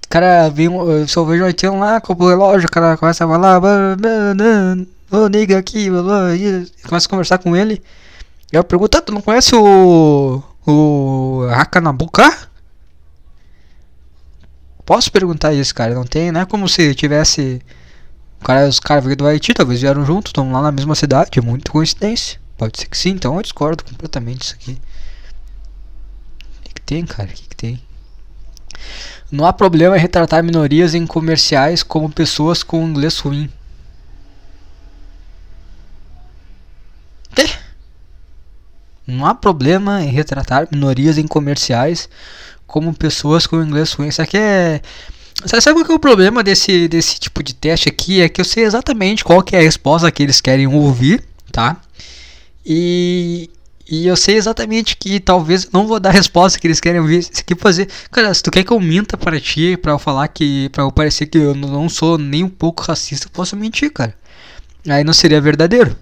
Cara, 0.10 0.50
vem 0.50 0.70
um, 0.70 1.08
só 1.08 1.24
vejo 1.24 1.44
um 1.44 1.46
haitiano 1.48 1.80
lá, 1.80 2.00
compra 2.02 2.26
o 2.26 2.30
relógio, 2.30 2.68
o 2.68 2.72
cara 2.72 2.98
começa 2.98 3.26
a 3.26 3.28
falar. 3.28 3.62
Ô, 5.12 5.28
nigga 5.28 5.58
aqui, 5.58 5.90
começa 6.88 7.08
a 7.08 7.10
conversar 7.10 7.38
com 7.38 7.56
ele. 7.56 7.82
E 8.52 8.56
eu 8.56 8.64
pergunto, 8.64 9.02
tu 9.02 9.12
não 9.12 9.22
conhece 9.22 9.56
o. 9.56 10.44
O. 10.68 11.48
Hakanabuka? 11.52 12.32
Posso 14.86 15.12
perguntar 15.12 15.54
isso, 15.54 15.74
cara? 15.74 15.96
Não 15.96 16.04
tem, 16.04 16.32
né? 16.32 16.46
Como 16.46 16.68
se 16.70 16.94
tivesse. 16.94 17.62
Cara, 18.44 18.68
os 18.68 18.80
caras 18.80 19.04
veio 19.04 19.16
do 19.16 19.26
Haiti, 19.26 19.54
talvez 19.54 19.82
vieram 19.82 20.06
juntos, 20.06 20.30
estão 20.30 20.52
lá 20.52 20.62
na 20.62 20.72
mesma 20.72 20.96
cidade. 20.96 21.32
É 21.38 21.42
muito 21.42 21.72
coincidência. 21.72 22.40
Pode 22.58 22.80
ser 22.80 22.88
que 22.88 22.98
sim, 22.98 23.12
então 23.12 23.36
eu 23.36 23.42
discordo 23.42 23.84
completamente 23.84 24.40
disso 24.40 24.56
aqui. 24.56 24.82
O 26.60 26.64
que, 26.64 26.74
que 26.74 26.82
tem, 26.82 27.06
cara? 27.06 27.30
O 27.30 27.34
que, 27.34 27.50
que 27.50 27.56
tem? 27.56 27.82
Não 29.32 29.46
há 29.46 29.54
problema 29.54 29.98
em 29.98 30.00
retratar 30.00 30.44
minorias 30.44 30.94
em 30.94 31.08
comerciais 31.08 31.82
como 31.82 32.10
pessoas 32.10 32.62
com 32.64 32.88
inglês 32.88 33.18
ruim. 33.18 33.50
Não 39.06 39.26
há 39.26 39.36
problema 39.36 40.02
em 40.02 40.10
retratar 40.10 40.68
minorias 40.72 41.18
em 41.18 41.28
comerciais 41.28 42.08
como 42.66 42.94
pessoas 42.94 43.46
com 43.46 43.62
inglês 43.62 43.92
ruim. 43.94 44.08
Isso 44.08 44.22
aqui 44.22 44.38
é. 44.38 44.82
Sabe 45.46 45.76
qual 45.76 45.86
que 45.86 45.92
é 45.92 45.96
o 45.96 46.00
problema 46.00 46.44
desse, 46.44 46.88
desse 46.88 47.20
tipo 47.20 47.44
de 47.44 47.54
teste 47.54 47.90
aqui? 47.90 48.22
É 48.22 48.30
que 48.30 48.40
eu 48.40 48.46
sei 48.46 48.64
exatamente 48.64 49.24
qual 49.24 49.42
que 49.42 49.56
é 49.56 49.60
a 49.60 49.64
resposta 49.64 50.12
que 50.12 50.24
eles 50.24 50.40
querem 50.40 50.68
ouvir, 50.68 51.24
tá? 51.52 51.82
E, 52.66 53.50
e 53.90 54.08
eu 54.08 54.16
sei 54.16 54.36
exatamente 54.36 54.96
que 54.96 55.20
talvez 55.20 55.70
não 55.72 55.86
vou 55.86 56.00
dar 56.00 56.10
a 56.10 56.14
resposta 56.14 56.58
que 56.58 56.68
eles 56.68 56.80
querem 56.80 57.02
ouvir. 57.02 57.28
Aqui 57.38 57.56
fazer. 57.56 57.90
Cara, 58.12 58.34
se 58.34 58.42
tu 58.42 58.52
quer 58.52 58.64
que 58.64 58.72
eu 58.72 58.80
minta 58.80 59.18
para 59.18 59.40
ti, 59.40 59.78
para 59.78 59.92
eu 59.92 60.00
falar 60.00 60.28
que. 60.30 60.70
para 60.70 60.84
eu 60.84 60.92
parecer 60.92 61.26
que 61.26 61.38
eu 61.38 61.54
não 61.54 61.90
sou 61.90 62.18
nem 62.18 62.44
um 62.44 62.50
pouco 62.50 62.84
racista, 62.84 63.28
eu 63.28 63.32
posso 63.32 63.56
mentir, 63.56 63.92
cara. 63.92 64.16
Aí 64.88 65.04
não 65.04 65.14
seria 65.14 65.42
verdadeiro. 65.42 65.96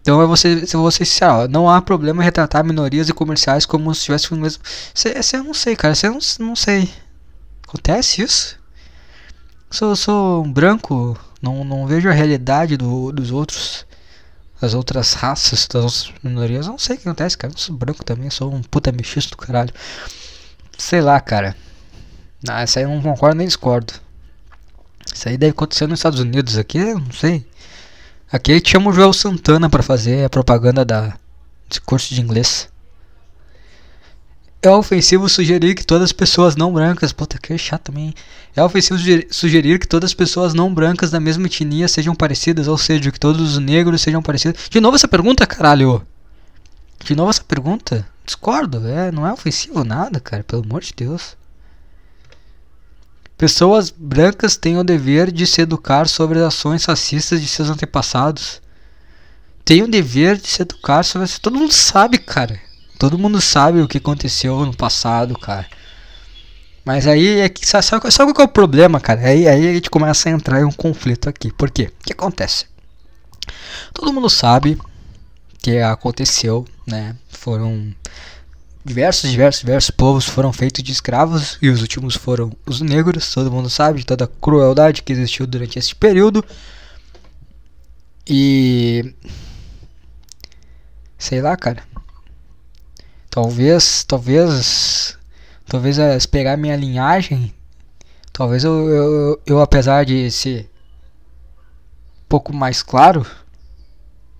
Então 0.00 0.20
é 0.20 0.26
você, 0.26 0.66
se 0.66 0.76
você 0.76 1.04
não 1.48 1.70
há 1.70 1.80
problema 1.80 2.22
em 2.22 2.24
retratar 2.24 2.64
minorias 2.64 3.08
e 3.08 3.12
comerciais 3.12 3.64
como 3.64 3.94
se 3.94 4.00
estivesse 4.00 4.32
o 4.32 4.36
mesmo. 4.36 4.62
Você, 4.92 5.14
eu 5.34 5.44
não 5.44 5.54
sei, 5.54 5.76
cara, 5.76 5.94
você 5.94 6.08
não, 6.08 6.18
não 6.40 6.56
sei. 6.56 6.90
Acontece 7.72 8.20
isso? 8.20 8.58
Sou, 9.70 9.96
sou 9.96 10.44
um 10.44 10.52
branco, 10.52 11.18
não, 11.40 11.64
não 11.64 11.86
vejo 11.86 12.06
a 12.06 12.12
realidade 12.12 12.76
do, 12.76 13.10
dos 13.10 13.30
outros, 13.30 13.86
das 14.60 14.74
outras 14.74 15.14
raças, 15.14 15.66
das 15.66 15.82
outras 15.82 16.12
minorias. 16.22 16.66
Não 16.66 16.76
sei 16.76 16.96
o 16.96 16.98
que 16.98 17.08
acontece, 17.08 17.38
cara. 17.38 17.50
Eu 17.50 17.56
sou 17.56 17.74
branco 17.74 18.04
também, 18.04 18.28
sou 18.28 18.52
um 18.52 18.62
puta 18.62 18.92
mexiço 18.92 19.30
do 19.30 19.38
caralho. 19.38 19.72
Sei 20.76 21.00
lá, 21.00 21.18
cara. 21.18 21.56
Ah, 22.46 22.62
isso 22.62 22.78
aí 22.78 22.84
eu 22.84 22.90
não 22.90 23.00
concordo 23.00 23.38
nem 23.38 23.46
discordo. 23.46 23.94
Isso 25.14 25.30
aí 25.30 25.38
deve 25.38 25.52
acontecer 25.52 25.86
nos 25.86 25.98
Estados 25.98 26.20
Unidos 26.20 26.58
aqui, 26.58 26.78
não 26.78 27.10
sei. 27.10 27.46
Aqui 28.30 28.52
ele 28.52 28.62
chama 28.62 28.90
o 28.90 28.92
Joel 28.92 29.14
Santana 29.14 29.70
para 29.70 29.82
fazer 29.82 30.26
a 30.26 30.30
propaganda 30.30 30.84
da 30.84 31.16
curso 31.86 32.14
de 32.14 32.20
inglês. 32.20 32.68
É 34.64 34.70
ofensivo 34.70 35.28
sugerir 35.28 35.74
que 35.74 35.84
todas 35.84 36.04
as 36.04 36.12
pessoas 36.12 36.54
não 36.54 36.72
brancas. 36.72 37.12
Puta, 37.12 37.36
que 37.36 37.58
chato 37.58 37.86
também. 37.86 38.14
É 38.54 38.62
ofensivo 38.62 39.00
sugerir 39.28 39.80
que 39.80 39.88
todas 39.88 40.10
as 40.10 40.14
pessoas 40.14 40.54
não 40.54 40.72
brancas 40.72 41.10
da 41.10 41.18
mesma 41.18 41.46
etnia 41.46 41.88
sejam 41.88 42.14
parecidas, 42.14 42.68
ou 42.68 42.78
seja, 42.78 43.10
que 43.10 43.18
todos 43.18 43.40
os 43.40 43.58
negros 43.58 44.02
sejam 44.02 44.22
parecidos. 44.22 44.68
De 44.70 44.80
novo 44.80 44.94
essa 44.94 45.08
pergunta, 45.08 45.44
caralho. 45.46 46.06
De 47.04 47.16
novo 47.16 47.30
essa 47.30 47.42
pergunta. 47.42 48.06
Discordo, 48.24 48.86
é, 48.86 49.10
não 49.10 49.26
é 49.26 49.32
ofensivo 49.32 49.82
nada, 49.82 50.20
cara, 50.20 50.44
pelo 50.44 50.62
amor 50.62 50.82
de 50.82 50.92
Deus. 50.94 51.36
Pessoas 53.36 53.90
brancas 53.90 54.56
têm 54.56 54.78
o 54.78 54.84
dever 54.84 55.32
de 55.32 55.44
se 55.44 55.60
educar 55.60 56.06
sobre 56.06 56.38
as 56.38 56.44
ações 56.44 56.84
racistas 56.84 57.40
de 57.40 57.48
seus 57.48 57.68
antepassados. 57.68 58.62
Tem 59.64 59.82
o 59.82 59.88
dever 59.88 60.36
de 60.36 60.46
se 60.46 60.62
educar 60.62 61.02
sobre. 61.02 61.26
Todo 61.40 61.58
mundo 61.58 61.72
sabe, 61.72 62.18
cara. 62.18 62.60
Todo 63.02 63.18
mundo 63.18 63.40
sabe 63.40 63.80
o 63.80 63.88
que 63.88 63.98
aconteceu 63.98 64.64
no 64.64 64.76
passado, 64.76 65.36
cara. 65.36 65.66
Mas 66.84 67.04
aí 67.04 67.40
é 67.40 67.48
que 67.48 67.66
sabe, 67.66 67.84
sabe 68.12 68.32
qual 68.32 68.46
é 68.46 68.48
o 68.48 68.52
problema, 68.52 69.00
cara? 69.00 69.22
Aí, 69.22 69.48
aí 69.48 69.70
a 69.70 69.72
gente 69.74 69.90
começa 69.90 70.28
a 70.28 70.32
entrar 70.32 70.60
em 70.60 70.64
um 70.64 70.70
conflito 70.70 71.28
aqui. 71.28 71.52
Por 71.52 71.68
quê? 71.68 71.90
O 72.00 72.04
que 72.04 72.12
acontece? 72.12 72.66
Todo 73.92 74.12
mundo 74.12 74.30
sabe 74.30 74.78
que 75.58 75.80
aconteceu, 75.80 76.64
né? 76.86 77.16
Foram 77.28 77.92
diversos, 78.84 79.28
diversos, 79.28 79.62
diversos 79.62 79.90
povos 79.90 80.24
foram 80.24 80.52
feitos 80.52 80.84
de 80.84 80.92
escravos 80.92 81.58
e 81.60 81.70
os 81.70 81.82
últimos 81.82 82.14
foram 82.14 82.52
os 82.64 82.80
negros. 82.80 83.34
Todo 83.34 83.50
mundo 83.50 83.68
sabe 83.68 83.98
de 83.98 84.06
toda 84.06 84.26
a 84.26 84.28
crueldade 84.28 85.02
que 85.02 85.12
existiu 85.12 85.44
durante 85.44 85.76
esse 85.76 85.92
período. 85.92 86.44
E 88.24 89.12
sei 91.18 91.42
lá, 91.42 91.56
cara. 91.56 91.82
Talvez, 93.34 94.04
talvez, 94.04 95.16
talvez 95.66 95.96
se 96.20 96.28
pegar 96.28 96.54
minha 96.58 96.76
linhagem, 96.76 97.50
talvez 98.30 98.62
eu, 98.62 98.90
eu, 98.90 99.40
eu 99.46 99.60
apesar 99.62 100.04
de 100.04 100.30
ser 100.30 100.70
um 102.24 102.28
pouco 102.28 102.52
mais 102.52 102.82
claro, 102.82 103.26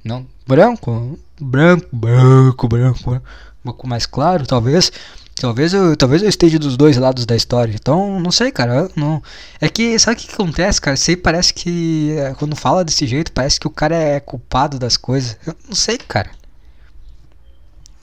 não 0.05 0.27
branco, 0.47 1.19
branco, 1.41 1.89
branco, 1.91 2.69
branco, 2.69 2.69
branco 2.69 3.23
um 3.61 3.71
pouco 3.71 3.89
mais 3.89 4.05
claro, 4.05 4.47
talvez. 4.47 4.93
Talvez 5.35 5.73
eu, 5.73 5.97
talvez 5.97 6.23
eu 6.23 6.29
esteja 6.29 6.59
dos 6.59 6.77
dois 6.77 6.99
lados 6.99 7.25
da 7.25 7.35
história. 7.35 7.75
Então, 7.75 8.21
não 8.21 8.31
sei, 8.31 8.53
cara. 8.53 8.91
Não. 8.95 9.23
É 9.59 9.69
que, 9.69 9.99
sabe 9.99 10.21
o 10.21 10.21
que 10.21 10.31
acontece, 10.31 10.79
cara? 10.79 10.97
Sei, 10.97 11.17
parece 11.17 11.55
que. 11.55 12.13
É, 12.19 12.35
quando 12.35 12.55
fala 12.55 12.85
desse 12.85 13.07
jeito, 13.07 13.33
parece 13.33 13.59
que 13.59 13.67
o 13.67 13.71
cara 13.71 13.97
é 13.97 14.21
culpado 14.21 14.79
das 14.79 14.99
coisas. 14.99 15.39
Eu 15.47 15.57
não 15.67 15.75
sei, 15.75 15.97
cara. 15.97 16.31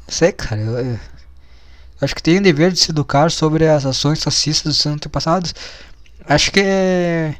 Sei, 0.10 0.32
cara. 0.32 0.62
Eu, 0.62 0.78
eu 0.80 1.00
acho 2.02 2.16
que 2.16 2.24
tem 2.24 2.38
o 2.38 2.44
dever 2.44 2.72
de 2.72 2.80
se 2.80 2.92
educar 2.92 3.32
sobre 3.32 3.68
as 3.68 3.86
ações 3.86 4.24
racistas 4.24 4.74
dos 4.74 4.82
seus 4.82 4.96
antepassados. 4.96 5.54
Acho 6.26 6.52
que 6.52 6.62
é. 6.62 7.36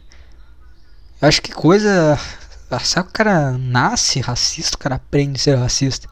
Acho 1.22 1.42
que 1.42 1.52
coisa. 1.52 2.18
Sabe 2.84 3.08
que 3.08 3.12
o 3.12 3.14
cara 3.14 3.52
nasce 3.58 4.22
racista, 4.22 4.76
o 4.76 4.80
cara 4.80 4.96
aprende 4.96 5.40
a 5.40 5.44
ser 5.44 5.56
racista 5.56 6.08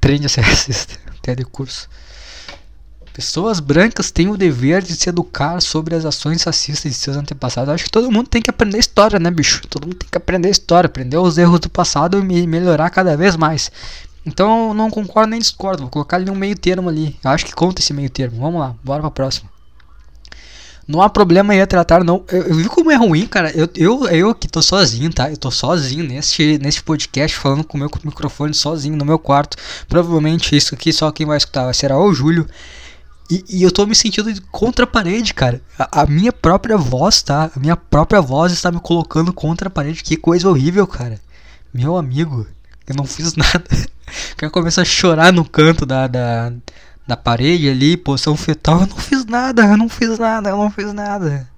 aprende 0.00 0.26
a 0.26 0.28
ser 0.28 0.40
racista. 0.42 0.94
Telecurso. 1.20 1.88
Pessoas 3.12 3.60
brancas 3.60 4.10
têm 4.10 4.28
o 4.28 4.36
dever 4.36 4.82
de 4.82 4.94
se 4.94 5.08
educar 5.08 5.60
sobre 5.60 5.94
as 5.94 6.04
ações 6.04 6.42
racistas 6.42 6.90
de 6.90 6.96
seus 6.96 7.16
antepassados. 7.16 7.74
acho 7.74 7.84
que 7.84 7.90
todo 7.90 8.10
mundo 8.10 8.28
tem 8.28 8.40
que 8.40 8.48
aprender 8.48 8.78
história, 8.78 9.18
né, 9.18 9.30
bicho? 9.30 9.66
Todo 9.68 9.84
mundo 9.84 9.96
tem 9.96 10.08
que 10.08 10.16
aprender 10.16 10.48
história, 10.48 10.86
aprender 10.86 11.18
os 11.18 11.36
erros 11.36 11.60
do 11.60 11.68
passado 11.68 12.18
e 12.18 12.46
melhorar 12.46 12.88
cada 12.88 13.16
vez 13.16 13.36
mais. 13.36 13.70
Então, 14.24 14.74
não 14.74 14.90
concordo 14.90 15.30
nem 15.30 15.40
discordo. 15.40 15.82
Vou 15.82 15.90
colocar 15.90 16.16
ali 16.16 16.30
um 16.30 16.34
meio 16.34 16.56
termo 16.56 16.88
ali. 16.88 17.16
Eu 17.24 17.30
acho 17.30 17.46
que 17.46 17.54
conta 17.54 17.80
esse 17.80 17.92
meio 17.92 18.10
termo. 18.10 18.40
Vamos 18.40 18.60
lá, 18.60 18.74
bora 18.84 19.00
pra 19.00 19.10
próxima. 19.10 19.50
Não 20.86 21.00
há 21.00 21.08
problema 21.08 21.54
em 21.54 21.58
retratar, 21.58 22.02
não. 22.02 22.24
Eu, 22.28 22.42
eu 22.42 22.54
vi 22.56 22.64
como 22.64 22.90
é 22.90 22.96
ruim, 22.96 23.24
cara. 23.24 23.52
Eu, 23.52 23.68
eu, 23.76 24.08
eu 24.08 24.34
que 24.34 24.48
tô 24.48 24.60
sozinho, 24.60 25.12
tá? 25.12 25.30
Eu 25.30 25.36
tô 25.36 25.50
sozinho 25.50 26.02
neste, 26.02 26.58
neste 26.58 26.82
podcast, 26.82 27.36
falando 27.36 27.62
com 27.62 27.76
o 27.76 27.80
meu 27.80 27.88
microfone 28.04 28.52
sozinho 28.52 28.96
no 28.96 29.04
meu 29.04 29.18
quarto. 29.18 29.56
Provavelmente 29.88 30.56
isso 30.56 30.74
aqui 30.74 30.92
só 30.92 31.12
quem 31.12 31.26
vai 31.26 31.36
escutar 31.36 31.72
será 31.74 31.96
o 31.96 32.12
Júlio. 32.12 32.44
E, 33.30 33.44
e 33.48 33.62
eu 33.62 33.70
tô 33.70 33.86
me 33.86 33.94
sentindo 33.94 34.28
contra 34.50 34.84
a 34.84 34.88
parede, 34.88 35.32
cara. 35.32 35.62
A, 35.78 36.02
a, 36.02 36.06
minha 36.06 36.32
própria 36.32 36.76
voz, 36.76 37.22
tá? 37.22 37.52
A 37.54 37.60
minha 37.60 37.76
própria 37.76 38.20
voz 38.20 38.52
está 38.52 38.72
me 38.72 38.80
colocando 38.80 39.32
contra 39.32 39.68
a 39.68 39.70
parede. 39.70 40.02
Que 40.02 40.16
coisa 40.16 40.48
horrível, 40.48 40.88
cara. 40.88 41.20
Meu 41.72 41.96
amigo, 41.96 42.48
eu 42.92 42.96
não 42.96 43.04
fiz 43.04 43.34
nada. 43.34 43.64
Quero 44.36 44.50
começar 44.50 44.82
a 44.82 44.84
chorar 44.84 45.32
no 45.32 45.44
canto 45.44 45.86
da, 45.86 46.06
da, 46.06 46.52
na 47.06 47.16
parede 47.16 47.68
ali, 47.68 47.96
posição 47.96 48.36
fetal. 48.36 48.80
Eu 48.80 48.86
não 48.86 48.96
fiz 48.96 49.24
nada, 49.24 49.62
eu 49.62 49.76
não 49.76 49.88
fiz 49.88 50.18
nada, 50.18 50.50
eu 50.50 50.56
não 50.56 50.70
fiz 50.70 50.92
nada. 50.92 51.48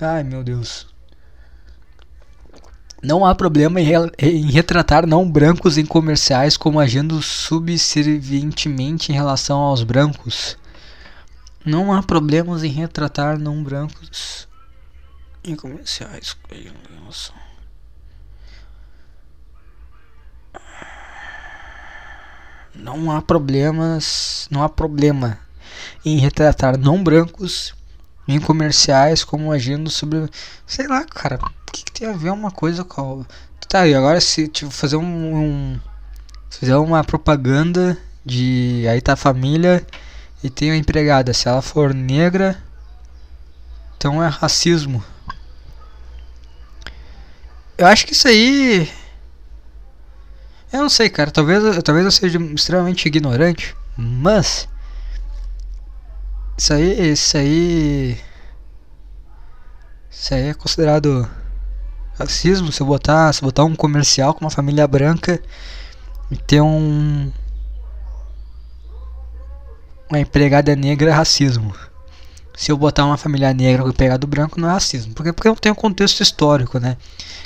Ai 0.00 0.22
meu 0.22 0.44
Deus. 0.44 0.86
Não 3.02 3.24
há 3.24 3.34
problema 3.34 3.80
em, 3.80 3.84
re 3.84 3.94
em 4.18 4.50
retratar 4.50 5.06
não 5.06 5.30
brancos 5.30 5.78
em 5.78 5.86
comerciais 5.86 6.56
como 6.56 6.80
agindo 6.80 7.22
subservientemente 7.22 9.12
em 9.12 9.14
relação 9.14 9.58
aos 9.58 9.84
brancos. 9.84 10.56
Não 11.64 11.92
há 11.92 12.02
problemas 12.02 12.64
em 12.64 12.70
retratar 12.70 13.38
não 13.38 13.62
brancos 13.62 14.48
em 15.44 15.54
comerciais 15.54 16.36
em 16.52 16.72
relação 16.98 17.47
não 22.78 23.10
há 23.10 23.20
problemas, 23.20 24.48
não 24.50 24.62
há 24.62 24.68
problema 24.68 25.38
em 26.04 26.18
retratar 26.18 26.78
não 26.78 27.02
brancos 27.02 27.74
em 28.26 28.38
comerciais 28.38 29.24
como 29.24 29.52
agindo 29.52 29.90
sobre. 29.90 30.28
Sei 30.66 30.86
lá, 30.86 31.04
cara, 31.04 31.36
o 31.36 31.72
que, 31.72 31.84
que 31.84 31.92
tem 31.92 32.08
a 32.08 32.12
ver 32.12 32.30
uma 32.30 32.50
coisa 32.50 32.84
com. 32.84 33.24
Tá, 33.68 33.86
e 33.86 33.94
agora 33.94 34.18
se 34.18 34.48
tipo, 34.48 34.70
fazer 34.70 34.96
um, 34.96 35.04
um. 35.04 35.80
Uma 36.84 37.04
propaganda 37.04 37.98
de. 38.24 38.84
Aí 38.90 39.00
tá 39.00 39.12
a 39.12 39.16
família 39.16 39.86
e 40.42 40.48
tem 40.48 40.70
a 40.70 40.76
empregada. 40.76 41.34
Se 41.34 41.48
ela 41.48 41.60
for 41.60 41.92
negra, 41.92 42.56
então 43.96 44.22
é 44.22 44.28
racismo. 44.28 45.04
Eu 47.76 47.86
acho 47.86 48.06
que 48.06 48.12
isso 48.12 48.28
aí. 48.28 48.90
Eu 50.72 50.80
não 50.80 50.88
sei, 50.88 51.08
cara. 51.08 51.30
Talvez, 51.30 51.82
talvez 51.82 52.04
eu 52.04 52.12
seja 52.12 52.38
extremamente 52.54 53.06
ignorante. 53.06 53.74
Mas. 53.96 54.68
Isso 56.56 56.72
aí. 56.72 57.12
Isso 57.12 57.36
aí. 57.36 58.20
Isso 60.10 60.34
aí 60.34 60.48
é 60.48 60.54
considerado 60.54 61.28
racismo. 62.18 62.72
Se 62.72 62.80
eu 62.80 62.86
botar, 62.86 63.32
se 63.32 63.42
eu 63.42 63.46
botar 63.46 63.64
um 63.64 63.74
comercial 63.74 64.34
com 64.34 64.44
uma 64.44 64.50
família 64.50 64.86
branca 64.86 65.40
e 66.30 66.36
ter 66.36 66.60
um. 66.60 67.32
Uma 70.10 70.20
empregada 70.20 70.74
negra 70.74 71.10
é 71.10 71.12
racismo. 71.12 71.74
Se 72.58 72.72
eu 72.72 72.76
botar 72.76 73.06
uma 73.06 73.16
família 73.16 73.54
negra 73.54 73.84
com 73.84 73.88
empregado 73.88 74.26
branco, 74.26 74.60
não 74.60 74.68
é 74.68 74.72
racismo. 74.72 75.14
Porque, 75.14 75.32
porque 75.32 75.48
não 75.48 75.54
tem 75.54 75.70
um 75.70 75.76
contexto 75.76 76.20
histórico, 76.20 76.80
né? 76.80 76.96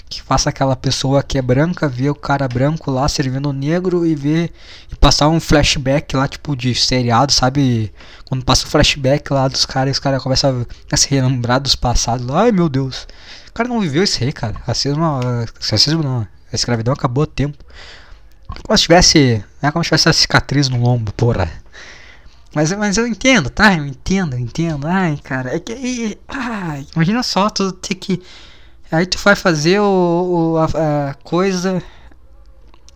que 0.09 0.23
faça 0.23 0.50
aquela 0.50 0.76
pessoa 0.76 1.23
que 1.23 1.38
é 1.38 1.42
branca 1.42 1.88
ver 1.88 2.11
o 2.11 2.14
cara 2.14 2.47
branco 2.47 2.90
lá 2.90 3.09
servindo 3.09 3.49
o 3.49 3.52
negro 3.52 4.07
e 4.07 4.14
ver 4.14 4.52
e 4.90 4.97
passar 4.97 5.28
um 5.28 5.40
flashback 5.40 6.14
lá 6.14 6.28
tipo 6.28 6.54
de 6.54 6.75
seriado, 6.75 7.33
sabe? 7.33 7.92
Quando 8.26 8.45
passa 8.45 8.66
o 8.66 8.69
flashback 8.69 9.33
lá 9.33 9.49
dos 9.49 9.64
caras, 9.64 9.97
os 9.97 9.99
caras 9.99 10.23
começam 10.23 10.66
a 10.90 10.97
se 10.97 11.09
relembrar 11.09 11.61
dos 11.61 11.75
passados. 11.75 12.28
Ai 12.31 12.52
meu 12.52 12.69
Deus, 12.69 13.07
o 13.49 13.52
cara 13.52 13.69
não 13.69 13.81
viveu 13.81 14.04
isso 14.04 14.23
aí, 14.23 14.33
cara. 14.33 14.57
Racismo, 14.66 15.02
racismo 15.71 16.02
não, 16.02 16.26
a 16.52 16.54
escravidão 16.54 16.92
acabou 16.92 17.25
há 17.25 17.26
tempo. 17.26 17.57
Como 18.66 18.76
se 18.76 18.83
tivesse, 18.83 19.42
é 19.62 19.71
como 19.71 19.83
se 19.83 19.88
tivesse 19.88 20.09
a 20.11 20.12
cicatriz 20.12 20.69
no 20.69 20.81
lombo, 20.83 21.11
porra. 21.12 21.62
Mas, 22.55 22.73
mas 22.73 22.97
eu 22.97 23.07
entendo, 23.07 23.49
tá? 23.49 23.75
Eu 23.75 23.87
entendo, 23.87 24.35
eu 24.35 24.39
entendo. 24.39 24.87
Ai, 24.87 25.19
cara, 25.23 25.55
é 25.55 25.59
que. 25.59 26.19
Ai, 26.29 26.87
imagina 26.95 27.23
só 27.23 27.49
tu 27.49 27.73
ter 27.73 27.95
que 27.95 28.23
Aí 28.93 29.07
tu 29.07 29.19
vai 29.19 29.35
fazer 29.35 29.81
o, 29.81 30.53
o 30.53 30.59
a, 30.59 30.67
a, 30.67 31.15
coisa, 31.25 31.83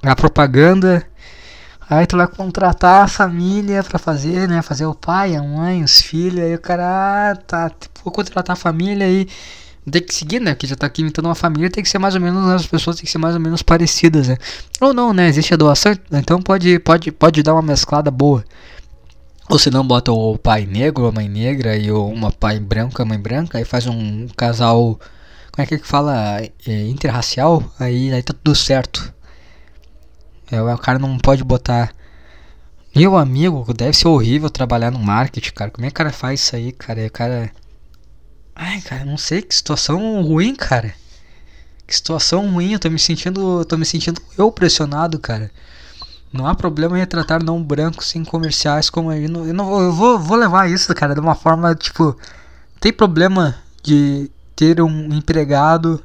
a 0.03 0.15
propaganda. 0.15 1.03
Aí 1.89 2.07
tu 2.07 2.19
vai 2.19 2.27
contratar 2.27 3.05
a 3.05 3.09
família 3.09 3.83
pra 3.83 3.99
fazer, 3.99 4.47
né? 4.47 4.61
Fazer 4.61 4.85
o 4.85 4.95
pai, 4.95 5.35
a 5.35 5.43
mãe, 5.43 5.83
os 5.83 6.03
filhos. 6.03 6.45
Aí 6.45 6.55
o 6.55 6.61
cara, 6.61 7.31
ah, 7.31 7.37
tá, 7.37 7.73
vou 8.05 8.13
contratar 8.13 8.53
a 8.53 8.57
família 8.57 9.07
aí. 9.07 9.27
Tem 9.91 10.03
que 10.03 10.15
seguir, 10.15 10.39
né? 10.39 10.55
Que 10.55 10.67
já 10.67 10.77
tá 10.77 10.87
aqui 10.87 11.01
imitando 11.01 11.27
uma 11.27 11.35
família, 11.35 11.71
tem 11.71 11.83
que 11.83 11.89
ser 11.89 11.99
mais 11.99 12.15
ou 12.15 12.21
menos, 12.21 12.47
as 12.51 12.67
pessoas 12.67 12.97
tem 12.97 13.07
que 13.07 13.11
ser 13.11 13.19
mais 13.19 13.35
ou 13.35 13.41
menos 13.41 13.63
parecidas, 13.63 14.29
né? 14.29 14.37
Ou 14.83 14.93
não, 14.93 15.15
né? 15.15 15.29
Existe 15.29 15.55
a 15.55 15.57
doação, 15.57 15.97
então 16.13 16.43
pode, 16.43 16.79
pode, 16.81 17.11
pode 17.11 17.43
dar 17.43 17.55
uma 17.55 17.63
mesclada 17.63 18.11
boa. 18.11 18.45
Ou 19.49 19.59
se 19.59 19.71
não, 19.71 19.87
bota 19.87 20.12
o 20.12 20.37
pai 20.37 20.67
negro, 20.67 21.07
a 21.07 21.12
mãe 21.12 21.29
negra 21.29 21.76
e 21.76 21.91
uma 21.91 22.33
pai 22.33 22.59
branca, 22.59 23.03
a 23.03 23.07
mãe 23.07 23.19
branca, 23.19 23.59
aí 23.59 23.65
faz 23.65 23.87
um 23.87 24.26
casal 24.37 24.99
como 25.57 25.65
é 25.65 25.67
que 25.67 25.79
fala 25.79 26.43
é, 26.43 26.87
interracial, 26.87 27.65
aí, 27.81 28.12
aí 28.12 28.23
tá 28.23 28.35
tudo 28.35 28.55
certo. 28.55 29.11
É, 30.50 30.61
o 30.61 30.79
cara 30.79 30.99
não 30.99 31.17
pode 31.19 31.43
botar. 31.43 31.95
Meu 32.95 33.17
amigo, 33.17 33.73
deve 33.73 33.97
ser 33.97 34.09
horrível 34.09 34.50
trabalhar 34.50 34.91
no 34.91 34.99
marketing, 34.99 35.53
cara. 35.53 35.71
Como 35.71 35.87
é 35.87 35.88
que 35.88 35.95
o 35.95 35.97
cara 35.97 36.12
faz 36.12 36.41
isso 36.41 36.57
aí, 36.57 36.73
cara? 36.73 37.07
o 37.07 37.11
cara. 37.11 37.50
Ai, 38.55 38.83
cara, 38.83 39.07
não 39.07 39.17
sei, 39.17 39.41
que 39.41 39.55
situação 39.55 40.23
ruim, 40.23 40.55
cara. 40.55 40.95
Que 41.87 41.97
situação 41.97 42.51
ruim, 42.53 42.75
eu 42.75 42.79
tô 42.79 42.90
me 42.90 42.99
sentindo. 42.99 43.64
tô 43.64 43.79
me 43.79 43.87
sentindo 43.87 44.20
eu 44.37 44.53
pressionado, 44.53 45.18
cara. 45.18 45.51
Não 46.33 46.47
há 46.47 46.55
problema 46.55 46.97
em 46.97 47.01
retratar 47.01 47.43
não 47.43 47.62
brancos 47.62 48.15
em 48.15 48.25
comerciais 48.25 48.91
como 48.91 49.12
eu 49.12 49.29
não, 49.29 49.47
eu 49.47 49.55
não 49.55 49.81
eu 49.81 49.93
vou, 49.93 50.19
vou 50.19 50.37
levar 50.37 50.71
isso, 50.71 50.95
cara, 50.95 51.15
de 51.15 51.21
uma 51.21 51.35
forma 51.35 51.75
tipo, 51.75 52.17
tem 52.81 52.93
problema 52.93 53.57
de 53.83 54.31
ter 54.55 54.81
um 54.81 55.15
empregado, 55.15 56.03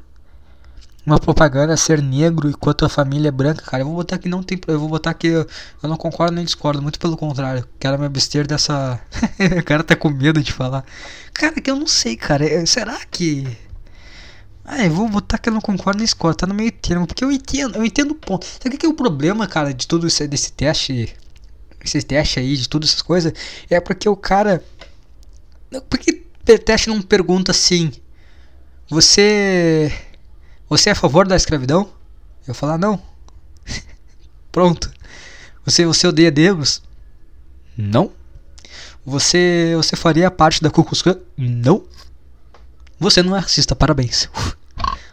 uma 1.06 1.20
propaganda 1.20 1.76
ser 1.76 2.02
negro 2.02 2.50
enquanto 2.50 2.86
a 2.86 2.90
família 2.90 3.30
é 3.30 3.32
branca, 3.32 3.64
cara. 3.64 3.82
Eu 3.82 3.88
vou 3.88 3.96
botar 3.96 4.18
que 4.18 4.30
não 4.30 4.44
tem, 4.44 4.60
eu 4.68 4.80
vou 4.80 4.90
botar 4.90 5.14
que 5.14 5.28
eu, 5.28 5.48
eu 5.82 5.90
não 5.90 5.98
concordo 5.98 6.36
nem 6.36 6.46
discordo, 6.46 6.82
muito 6.82 7.00
pelo 7.00 7.18
contrário. 7.18 7.68
Quero 7.80 7.98
me 7.98 8.06
abster 8.06 8.46
dessa. 8.46 9.00
o 9.60 9.64
cara 9.64 9.84
tá 9.84 9.96
com 9.96 10.10
medo 10.10 10.42
de 10.42 10.54
falar. 10.54 10.86
Cara, 11.34 11.60
que 11.60 11.72
eu 11.72 11.76
não 11.76 11.88
sei, 11.88 12.16
cara. 12.16 12.46
É, 12.46 12.66
será 12.66 13.00
que 13.10 13.48
ah, 14.74 14.86
eu 14.86 14.92
vou 14.92 15.10
botar 15.10 15.38
que 15.38 15.50
eu 15.50 15.54
não 15.54 15.60
concordo 15.60 15.98
nem 15.98 16.06
discordo, 16.06 16.38
tá 16.38 16.48
no 16.48 16.54
meio 16.54 16.72
termo, 16.72 17.06
porque 17.06 17.26
eu 17.26 17.30
entendo, 17.30 17.76
eu 17.76 17.84
entendo 17.84 18.12
o 18.12 18.16
ponto. 18.16 18.46
Sabe 18.46 18.76
o 18.76 18.80
que 18.80 18.86
é 18.86 18.90
o 18.90 18.94
problema, 18.94 19.46
cara, 19.46 19.74
de 19.74 19.86
tudo 19.86 20.08
isso 20.08 20.26
desse 20.30 20.54
teste, 20.54 21.14
esse 21.84 22.02
teste 22.02 22.40
aí, 22.40 22.56
de 22.56 22.70
todas 22.70 22.90
essas 22.90 23.02
coisas? 23.02 23.34
É 23.70 23.82
porque 23.82 24.08
o 24.08 24.16
cara. 24.16 24.64
Por 25.90 26.00
que 26.00 26.24
teste 26.58 26.88
não 26.88 27.02
pergunta 27.02 27.52
assim? 27.52 27.92
Você. 28.90 29.92
Você 30.70 30.88
é 30.88 30.94
a 30.94 30.96
favor 30.96 31.28
da 31.28 31.36
escravidão? 31.36 31.92
Eu 32.48 32.54
falar 32.54 32.78
não. 32.78 33.02
Pronto. 34.54 34.90
Você, 35.66 35.86
você 35.86 36.08
odeia 36.08 36.32
negros? 36.32 36.82
Não. 37.78 38.10
Você, 39.06 39.74
você 39.76 39.98
faria 39.98 40.32
parte 40.32 40.64
da 40.64 40.72
Klan? 40.72 41.18
Não. 41.38 41.84
Você 42.98 43.22
não 43.22 43.36
é 43.36 43.40
racista, 43.40 43.76
parabéns. 43.76 44.30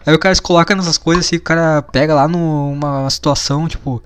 Aí 0.06 0.14
o 0.14 0.18
cara 0.18 0.34
se 0.34 0.42
coloca 0.42 0.74
nessas 0.74 0.98
coisas 0.98 1.26
assim, 1.26 1.36
o 1.36 1.40
cara 1.40 1.82
pega 1.82 2.14
lá 2.14 2.28
numa 2.28 3.08
situação 3.10 3.68
tipo. 3.68 4.02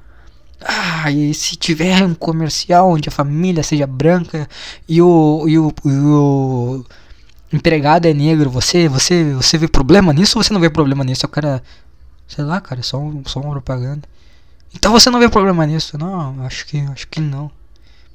Ah, 0.64 1.11
e 1.11 1.35
se 1.35 1.57
tiver 1.57 2.05
um 2.05 2.14
comercial 2.14 2.90
onde 2.90 3.09
a 3.09 3.12
família 3.12 3.64
seja 3.64 3.85
branca 3.87 4.48
e 4.88 5.02
o, 5.02 5.44
e 5.48 5.59
o, 5.59 5.74
e 5.85 5.90
o 5.90 6.85
empregado 7.52 8.07
é 8.07 8.14
negro, 8.14 8.48
você, 8.48 8.88
você, 8.88 9.35
você 9.35 9.59
vê 9.59 9.66
problema 9.66 10.12
nisso 10.12 10.38
ou 10.38 10.44
você 10.44 10.52
não 10.52 10.61
vê 10.61 10.70
problema 10.70 11.02
nisso? 11.02 11.26
O 11.26 11.28
cara, 11.28 11.61
sei 12.28 12.44
lá, 12.44 12.61
cara, 12.61 12.81
é 12.81 12.85
só, 12.85 12.98
um, 12.98 13.22
só 13.26 13.40
uma 13.40 13.50
propaganda. 13.50 14.09
Então 14.74 14.92
você 14.92 15.11
não 15.11 15.18
vê 15.18 15.28
problema 15.28 15.66
nisso? 15.66 15.98
Não, 15.98 16.44
acho 16.44 16.64
que, 16.66 16.78
acho 16.92 17.09
que 17.09 17.20
não. 17.20 17.50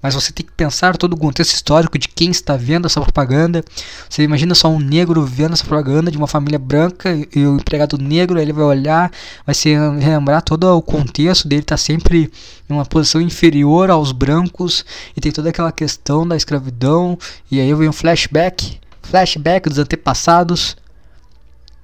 Mas 0.01 0.13
você 0.13 0.31
tem 0.31 0.45
que 0.45 0.51
pensar 0.51 0.95
todo 0.95 1.13
o 1.13 1.17
contexto 1.17 1.53
histórico 1.53 1.97
de 1.97 2.07
quem 2.07 2.29
está 2.29 2.55
vendo 2.55 2.85
essa 2.85 3.01
propaganda. 3.01 3.63
Você 4.07 4.23
imagina 4.23 4.53
só 4.53 4.69
um 4.69 4.79
negro 4.79 5.23
vendo 5.25 5.53
essa 5.53 5.65
propaganda 5.65 6.11
de 6.11 6.17
uma 6.17 6.27
família 6.27 6.59
branca 6.59 7.09
e 7.35 7.45
o 7.45 7.55
empregado 7.55 7.97
negro, 7.97 8.39
ele 8.39 8.53
vai 8.53 8.63
olhar, 8.63 9.11
vai 9.45 9.55
se 9.55 9.75
lembrar 9.75 10.41
todo 10.41 10.65
o 10.65 10.81
contexto 10.81 11.47
dele 11.47 11.61
estar 11.61 11.75
tá 11.75 11.77
sempre 11.77 12.31
em 12.69 12.73
uma 12.73 12.85
posição 12.85 13.19
inferior 13.19 13.89
aos 13.89 14.11
brancos 14.11 14.85
e 15.15 15.21
tem 15.21 15.31
toda 15.31 15.49
aquela 15.49 15.71
questão 15.71 16.27
da 16.27 16.35
escravidão 16.35 17.17
e 17.49 17.59
aí 17.59 17.73
vem 17.73 17.89
um 17.89 17.93
flashback 17.93 18.79
flashback 19.07 19.69
dos 19.69 19.79
antepassados. 19.79 20.77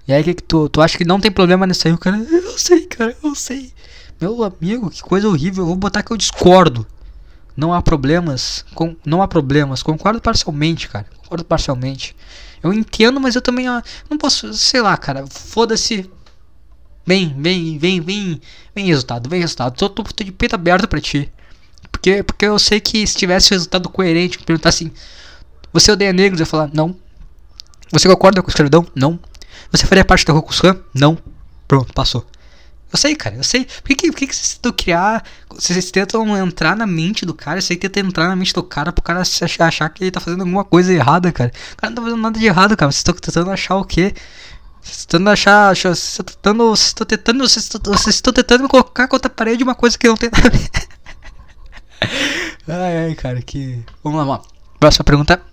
E 0.08 0.14
aí 0.14 0.24
que, 0.24 0.34
que 0.34 0.44
tu, 0.44 0.68
tu 0.68 0.82
acha 0.82 0.98
que 0.98 1.06
não 1.06 1.20
tem 1.20 1.32
problema 1.32 1.66
nisso 1.66 1.88
aí? 1.88 1.94
O 1.94 1.98
cara, 1.98 2.18
eu 2.18 2.58
sei, 2.58 2.86
cara, 2.86 3.16
eu 3.24 3.34
sei. 3.34 3.72
Meu 4.20 4.44
amigo, 4.44 4.90
que 4.90 5.02
coisa 5.02 5.28
horrível. 5.28 5.64
Eu 5.64 5.68
vou 5.68 5.76
botar 5.76 6.04
que 6.04 6.12
eu 6.12 6.18
discordo. 6.18 6.86
Não 7.56 7.74
há 7.74 7.82
problemas. 7.82 8.66
Com, 8.74 8.96
não 9.06 9.22
há 9.22 9.28
problemas. 9.28 9.84
Concordo 9.84 10.22
parcialmente, 10.22 10.90
cara. 10.90 11.06
Concordo 11.18 11.46
parcialmente. 11.46 12.16
Eu 12.62 12.74
entendo, 12.74 13.20
mas 13.20 13.36
eu 13.36 13.42
também 13.42 13.68
ah, 13.68 13.84
não 14.10 14.18
posso, 14.18 14.54
sei 14.54 14.82
lá, 14.82 14.96
cara. 14.98 15.26
Foda-se. 15.28 16.10
Vem, 17.06 17.36
vem, 17.38 17.78
vem, 17.78 18.00
vem. 18.00 18.42
Vem 18.74 18.86
resultado, 18.86 19.30
vem 19.30 19.42
resultado. 19.42 19.76
Tô, 19.76 19.90
tô, 19.90 20.04
tô 20.04 20.24
de 20.24 20.32
peito 20.32 20.56
aberto 20.56 20.88
pra 20.88 21.02
ti. 21.02 21.32
Porque, 21.92 22.24
porque 22.24 22.46
eu 22.46 22.58
sei 22.58 22.80
que 22.80 23.06
se 23.06 23.16
tivesse 23.16 23.52
resultado 23.52 23.90
coerente, 23.90 24.40
perguntar 24.40 24.70
assim: 24.70 24.92
Você 25.72 25.92
odeia 25.92 26.14
negros? 26.14 26.40
Eu 26.40 26.44
ia 26.44 26.50
falar: 26.50 26.70
Não. 26.74 26.96
Você 27.92 28.08
concorda 28.08 28.42
com 28.42 28.48
a 28.48 28.52
escravidão? 28.52 28.88
Não. 28.96 29.20
Você 29.72 29.86
faria 29.86 30.04
parte 30.04 30.26
da 30.26 30.34
Rokushan? 30.34 30.78
Não. 30.94 31.18
Pronto, 31.68 31.94
passou. 31.94 32.26
Eu 32.94 33.00
sei, 33.00 33.16
cara, 33.16 33.36
eu 33.36 33.44
sei. 33.44 33.66
Por 33.66 33.96
que, 33.96 34.12
por 34.12 34.18
que, 34.18 34.28
vocês 34.28 34.54
tentam 34.54 34.72
criar. 34.72 35.24
Vocês 35.50 35.90
tentam 35.90 36.38
entrar 36.38 36.76
na 36.76 36.86
mente 36.86 37.26
do 37.26 37.34
cara? 37.34 37.60
Você 37.60 37.76
tenta 37.76 38.00
entrar 38.00 38.28
na 38.28 38.36
mente 38.36 38.54
do 38.54 38.62
cara 38.62 38.92
pro 38.94 39.02
cara 39.02 39.22
achar, 39.22 39.90
que 39.90 40.04
ele 40.04 40.12
tá 40.12 40.20
fazendo 40.20 40.42
alguma 40.42 40.64
coisa 40.64 40.94
errada, 40.94 41.32
cara. 41.32 41.52
O 41.74 41.78
cara 41.78 41.90
não 41.90 41.96
tá 41.96 42.02
fazendo 42.04 42.22
nada 42.22 42.40
de 42.40 42.46
errado, 42.46 42.78
cara. 42.78 42.92
Vocês 42.92 43.00
estão 43.00 43.16
tentando 43.16 43.50
achar 43.50 43.78
o 43.78 43.84
quê? 43.84 44.14
Vocês 44.80 45.00
estão 45.00 45.20
tentando 45.20 45.30
achar 45.32 45.76
vocês 45.76 45.98
estão 45.98 46.24
tentando. 46.24 46.70
Vocês 46.70 46.88
estão 46.88 47.08
tentando. 47.08 47.98
Vocês 47.98 48.16
estão 48.16 48.34
tentando 48.34 48.64
me 48.64 48.70
colocar 48.70 49.08
contra 49.08 49.28
a 49.28 49.34
parede 49.34 49.64
uma 49.64 49.74
coisa 49.74 49.98
que 49.98 50.08
não 50.08 50.16
tem 50.16 50.30
nada 50.32 50.48
a 50.48 50.52
ver. 50.52 50.70
ai, 52.70 53.06
ai, 53.06 53.16
cara, 53.16 53.42
que. 53.42 53.84
Vamos 54.04 54.20
lá, 54.20 54.26
vamos 54.26 54.46
lá. 54.46 54.54
Próxima 54.80 55.04
pergunta. 55.04 55.53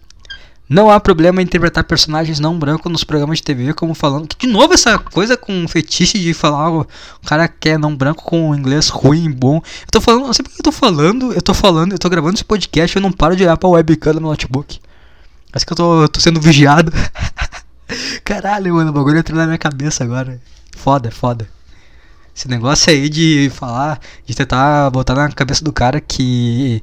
Não 0.70 0.88
há 0.88 1.00
problema 1.00 1.42
em 1.42 1.44
interpretar 1.44 1.83
personagens 1.83 2.38
não 2.38 2.56
brancos 2.56 2.92
nos 2.92 3.02
programas 3.02 3.38
de 3.38 3.42
TV, 3.42 3.74
como 3.74 3.92
falando. 3.92 4.28
De 4.38 4.46
novo, 4.46 4.72
essa 4.72 5.00
coisa 5.00 5.37
com 5.37 5.66
fetiche 5.66 6.16
de 6.16 6.33
falar 6.33 6.70
o 6.70 6.87
cara 7.26 7.48
que 7.48 7.70
é 7.70 7.76
não 7.76 7.96
branco 7.96 8.22
com 8.22 8.54
inglês 8.54 8.88
ruim, 8.88 9.28
bom. 9.33 9.56
Eu 9.56 9.90
tô 9.90 10.00
falando, 10.00 10.26
não 10.26 10.33
sei 10.33 10.44
porque 10.44 10.61
eu 10.61 10.62
tô 10.62 10.70
falando, 10.70 11.33
eu 11.33 11.42
tô 11.42 11.52
falando, 11.52 11.90
eu 11.90 11.98
tô 11.98 12.09
gravando 12.09 12.35
esse 12.35 12.44
podcast 12.44 12.94
eu 12.94 13.02
não 13.02 13.11
paro 13.11 13.35
de 13.35 13.42
olhar 13.42 13.56
pra 13.56 13.68
webcam 13.68 14.14
do 14.14 14.20
meu 14.20 14.30
notebook. 14.30 14.78
Acho 15.52 15.66
que 15.66 15.72
eu 15.72 15.76
tô, 15.76 16.02
eu 16.02 16.09
tô 16.09 16.20
sendo 16.20 16.40
vigiado. 16.40 16.92
Caralho, 18.22 18.76
mano, 18.76 18.90
o 18.90 18.94
bagulho 18.94 19.18
entrou 19.18 19.37
na 19.37 19.46
minha 19.46 19.59
cabeça 19.59 20.04
agora. 20.04 20.40
Foda, 20.76 21.11
foda. 21.11 21.48
Esse 22.33 22.46
negócio 22.46 22.92
aí 22.92 23.09
de 23.09 23.50
falar, 23.52 23.98
de 24.24 24.37
tentar 24.37 24.88
botar 24.90 25.16
na 25.16 25.33
cabeça 25.33 25.64
do 25.64 25.72
cara 25.72 26.00
que 26.00 26.80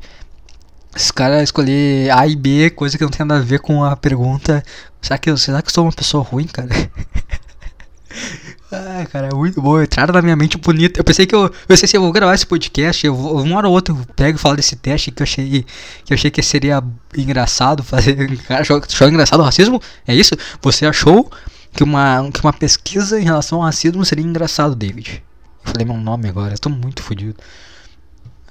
esse 0.95 1.13
cara 1.13 1.43
escolher 1.43 2.10
A 2.12 2.28
e 2.28 2.36
B, 2.36 2.69
coisa 2.71 2.97
que 2.97 3.04
não 3.04 3.12
tem 3.12 3.26
nada 3.26 3.41
a 3.41 3.43
ver 3.43 3.60
com 3.60 3.84
a 3.84 3.95
pergunta. 3.95 4.63
Será 5.02 5.17
que 5.17 5.30
eu, 5.30 5.38
será 5.38 5.62
que 5.62 5.69
eu 5.69 5.73
sou 5.73 5.86
uma 5.86 5.91
pessoa 5.91 6.23
ruim, 6.23 6.45
cara? 6.45 6.69
ah, 8.71 9.06
cara, 9.12 9.28
é 9.28 9.36
muito 9.36 9.62
bom. 9.62 9.82
Entraram 9.82 10.13
na 10.13 10.21
minha 10.21 10.36
mente 10.36 10.58
bonita. 10.58 11.00
Eu 11.00 11.04
pensei 11.04 11.28
que 11.28 11.36
eu. 11.36 11.43
Eu 11.43 11.52
pensei 11.67 11.88
se 11.88 11.95
eu 11.95 12.02
vou 12.02 12.12
gravar 12.12 12.34
esse 12.34 12.45
podcast. 12.45 13.06
Eu 13.06 13.15
vou, 13.15 13.41
uma 13.41 13.58
hora 13.58 13.67
ou 13.67 13.73
outra 13.73 13.93
eu 13.93 14.06
pego 14.15 14.38
e 14.38 14.41
falo 14.41 14.56
desse 14.56 14.76
teste 14.76 15.12
que 15.12 15.21
eu 15.21 15.26
achei. 15.26 15.65
Que 16.04 16.13
eu 16.13 16.15
achei 16.15 16.32
que 16.32 16.41
seria 16.41 16.84
engraçado 17.15 17.84
fazer. 17.84 18.15
Cara, 18.47 18.62
achou, 18.62 18.78
achou 18.78 19.08
engraçado 19.08 19.39
o 19.39 19.43
racismo? 19.43 19.82
É 20.08 20.15
isso? 20.15 20.36
Você 20.62 20.86
achou 20.86 21.32
que 21.73 21.84
uma, 21.84 22.28
que 22.32 22.41
uma 22.41 22.54
pesquisa 22.54 23.19
em 23.19 23.23
relação 23.23 23.60
ao 23.60 23.65
racismo 23.65 24.04
seria 24.04 24.26
engraçado, 24.26 24.76
David? 24.76 25.23
Eu 25.63 25.71
falei 25.71 25.86
meu 25.86 25.97
nome 25.97 26.28
agora, 26.28 26.54
eu 26.54 26.60
tô 26.60 26.69
muito 26.69 27.04
fodido. 27.04 27.36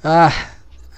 Ah. 0.04 0.32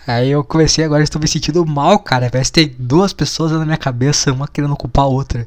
Aí 0.08 0.30
eu 0.30 0.42
comecei 0.42 0.82
agora, 0.86 1.02
estou 1.02 1.20
me 1.20 1.28
sentindo 1.28 1.66
mal, 1.66 1.98
cara. 1.98 2.30
Parece 2.30 2.50
que 2.50 2.66
tem 2.66 2.76
duas 2.78 3.12
pessoas 3.12 3.52
na 3.52 3.62
minha 3.62 3.76
cabeça, 3.76 4.32
uma 4.32 4.48
querendo 4.48 4.72
ocupar 4.72 5.04
a 5.04 5.08
outra. 5.08 5.46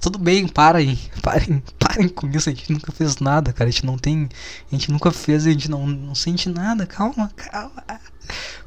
Tudo 0.00 0.18
bem, 0.18 0.48
parem, 0.48 0.98
parem, 1.20 1.62
parem 1.78 2.08
com 2.08 2.26
isso. 2.30 2.48
A 2.48 2.52
gente 2.54 2.72
nunca 2.72 2.90
fez 2.90 3.18
nada, 3.18 3.52
cara. 3.52 3.68
A 3.68 3.70
gente 3.70 3.84
não 3.84 3.98
tem. 3.98 4.26
A 4.72 4.74
gente 4.74 4.90
nunca 4.90 5.10
fez, 5.10 5.46
a 5.46 5.50
gente 5.50 5.70
não, 5.70 5.86
não 5.86 6.14
sente 6.14 6.48
nada. 6.48 6.86
Calma, 6.86 7.30
calma. 7.36 7.84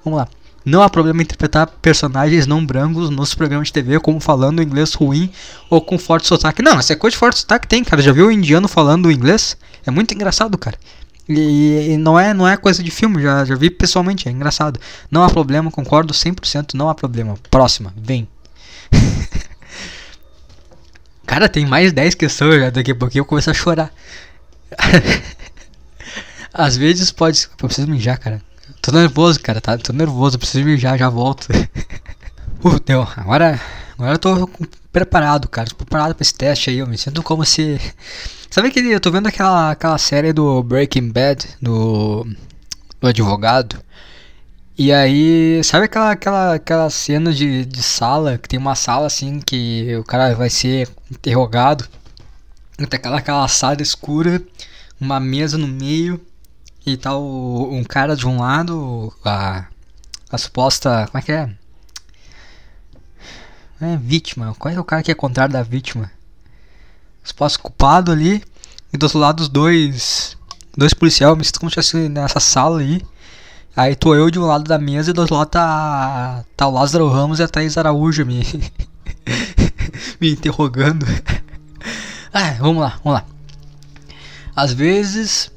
Vamos 0.05 0.19
lá. 0.19 0.27
Não 0.63 0.83
há 0.83 0.89
problema 0.91 1.21
em 1.21 1.23
interpretar 1.23 1.65
personagens 1.65 2.45
não 2.45 2.63
brancos 2.63 3.09
nos 3.09 3.33
programas 3.33 3.69
de 3.69 3.73
TV, 3.73 3.99
como 3.99 4.19
falando 4.19 4.61
inglês 4.61 4.93
ruim 4.93 5.31
ou 5.71 5.81
com 5.81 5.97
forte 5.97 6.27
sotaque. 6.27 6.61
Não, 6.61 6.77
essa 6.77 6.95
coisa 6.95 7.15
de 7.15 7.17
forte 7.17 7.39
sotaque 7.39 7.67
tem, 7.67 7.83
cara. 7.83 7.99
Já 7.99 8.11
viu 8.11 8.27
o 8.27 8.31
indiano 8.31 8.67
falando 8.67 9.11
inglês? 9.11 9.57
É 9.83 9.89
muito 9.89 10.13
engraçado, 10.13 10.55
cara. 10.55 10.77
E, 11.29 11.91
e, 11.91 11.97
não 11.97 12.19
é 12.19 12.33
não 12.33 12.47
é 12.47 12.57
coisa 12.57 12.83
de 12.83 12.91
filme, 12.91 13.21
já, 13.21 13.45
já 13.45 13.55
vi 13.55 13.69
pessoalmente, 13.69 14.27
é 14.27 14.31
engraçado. 14.31 14.79
Não 15.09 15.23
há 15.23 15.29
problema, 15.29 15.71
concordo 15.71 16.13
100%, 16.13 16.73
não 16.73 16.89
há 16.89 16.95
problema. 16.95 17.35
Próxima, 17.49 17.93
vem. 17.95 18.27
Cara, 21.25 21.47
tem 21.47 21.65
mais 21.65 21.93
10 21.93 22.15
questões 22.15 22.59
já, 22.59 22.69
daqui 22.69 22.91
a 22.91 22.95
pouquinho 22.95 23.21
eu 23.21 23.25
começo 23.25 23.49
a 23.49 23.53
chorar. 23.53 23.91
Às 26.53 26.75
vezes 26.75 27.11
pode. 27.11 27.47
Eu 27.61 27.67
preciso 27.67 27.87
mijar, 27.87 28.19
cara. 28.19 28.41
Tô 28.81 28.91
nervoso, 28.91 29.39
cara, 29.39 29.61
tá? 29.61 29.77
Tô 29.77 29.93
nervoso, 29.93 30.37
preciso 30.37 30.65
mijar, 30.65 30.97
já 30.97 31.07
volto. 31.09 31.47
uh, 32.63 32.79
deu. 32.81 33.07
Agora, 33.15 33.59
agora 33.93 34.15
eu 34.15 34.19
tô 34.19 34.49
preparado, 34.91 35.47
cara. 35.47 35.69
Tô 35.69 35.75
preparado 35.75 36.13
pra 36.13 36.21
esse 36.21 36.33
teste 36.33 36.69
aí. 36.69 36.79
Eu 36.79 36.87
me 36.87 36.97
sinto 36.97 37.23
como 37.23 37.45
se 37.45 37.79
Sabe 38.51 38.69
que 38.69 38.81
eu 38.81 38.99
tô 38.99 39.09
vendo 39.09 39.27
aquela, 39.27 39.71
aquela 39.71 39.97
série 39.97 40.33
do 40.33 40.61
Breaking 40.61 41.09
Bad, 41.09 41.47
do, 41.61 42.27
do 42.99 43.07
advogado? 43.07 43.81
E 44.77 44.91
aí, 44.91 45.63
sabe 45.63 45.85
aquela, 45.85 46.11
aquela, 46.11 46.55
aquela 46.55 46.89
cena 46.89 47.31
de, 47.31 47.63
de 47.63 47.81
sala, 47.81 48.37
que 48.37 48.49
tem 48.49 48.59
uma 48.59 48.75
sala 48.75 49.07
assim 49.07 49.39
que 49.39 49.95
o 49.95 50.03
cara 50.03 50.35
vai 50.35 50.49
ser 50.49 50.89
interrogado? 51.09 51.87
Tem 52.75 52.87
aquela, 52.91 53.19
aquela 53.19 53.47
sala 53.47 53.81
escura, 53.81 54.43
uma 54.99 55.17
mesa 55.17 55.57
no 55.57 55.67
meio, 55.67 56.19
e 56.85 56.97
tá 56.97 57.15
o, 57.15 57.69
um 57.71 57.85
cara 57.85 58.17
de 58.17 58.27
um 58.27 58.41
lado, 58.41 59.13
a, 59.23 59.65
a 60.29 60.37
suposta. 60.37 61.07
Como 61.09 61.19
é 61.19 61.21
que 61.21 61.31
é? 61.31 61.49
É 63.79 63.95
vítima. 63.95 64.53
Qual 64.59 64.73
é 64.73 64.77
o 64.77 64.83
cara 64.83 65.01
que 65.01 65.11
é 65.11 65.15
contrário 65.15 65.53
da 65.53 65.63
vítima? 65.63 66.11
Espaço 67.23 67.59
culpado 67.59 68.11
ali. 68.11 68.43
E 68.93 68.97
do 68.97 69.03
outro 69.03 69.19
lado 69.19 69.39
os 69.41 69.49
dois. 69.49 70.37
Dois 70.75 70.93
policiais, 70.93 71.37
me 71.37 71.43
sinto 71.43 71.59
como 71.59 71.71
se 71.71 72.09
nessa 72.09 72.39
sala 72.39 72.79
aí. 72.79 73.01
Aí 73.75 73.95
tô 73.95 74.13
eu 74.13 74.29
de 74.29 74.37
um 74.37 74.45
lado 74.45 74.65
da 74.65 74.77
mesa 74.77 75.11
e 75.11 75.13
do 75.13 75.21
outro 75.21 75.35
lado 75.35 75.49
tá. 75.49 76.43
tá 76.57 76.67
o 76.67 76.71
Lázaro 76.71 77.07
Ramos 77.07 77.39
e 77.39 77.43
a 77.43 77.47
Thaís 77.47 77.77
Araújo 77.77 78.25
me. 78.25 78.41
me 80.19 80.31
interrogando. 80.31 81.05
ah, 82.33 82.55
vamos 82.59 82.81
lá, 82.81 82.99
vamos 83.03 83.19
lá. 83.19 83.25
Às 84.55 84.73
vezes 84.73 85.51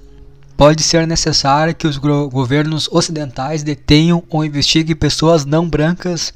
pode 0.57 0.83
ser 0.83 1.07
necessário 1.07 1.75
que 1.75 1.87
os 1.87 1.97
governos 1.97 2.89
ocidentais 2.91 3.63
detenham 3.63 4.23
ou 4.31 4.45
investiguem 4.45 4.95
pessoas 4.95 5.45
não 5.45 5.69
brancas 5.69 6.33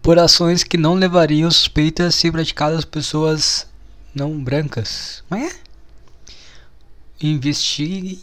por 0.00 0.18
ações 0.18 0.62
que 0.62 0.76
não 0.76 0.94
levariam 0.94 1.50
suspeitas 1.50 2.14
se 2.14 2.30
praticadas 2.30 2.84
por 2.84 2.92
pessoas 2.92 3.66
não 4.14 4.42
brancas. 4.42 5.22
Não 5.30 5.38
é? 5.38 5.50
Investigue. 7.20 8.22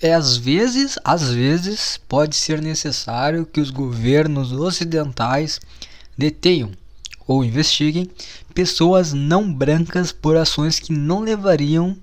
É 0.00 0.14
às 0.14 0.36
vezes, 0.36 0.98
às 1.04 1.30
vezes 1.30 2.00
pode 2.08 2.34
ser 2.34 2.62
necessário 2.62 3.44
que 3.44 3.60
os 3.60 3.70
governos 3.70 4.50
ocidentais 4.50 5.60
detenham 6.16 6.72
ou 7.26 7.44
investiguem 7.44 8.10
pessoas 8.54 9.12
não 9.12 9.52
brancas 9.52 10.12
por 10.12 10.36
ações 10.36 10.78
que 10.78 10.92
não 10.92 11.20
levariam 11.20 11.96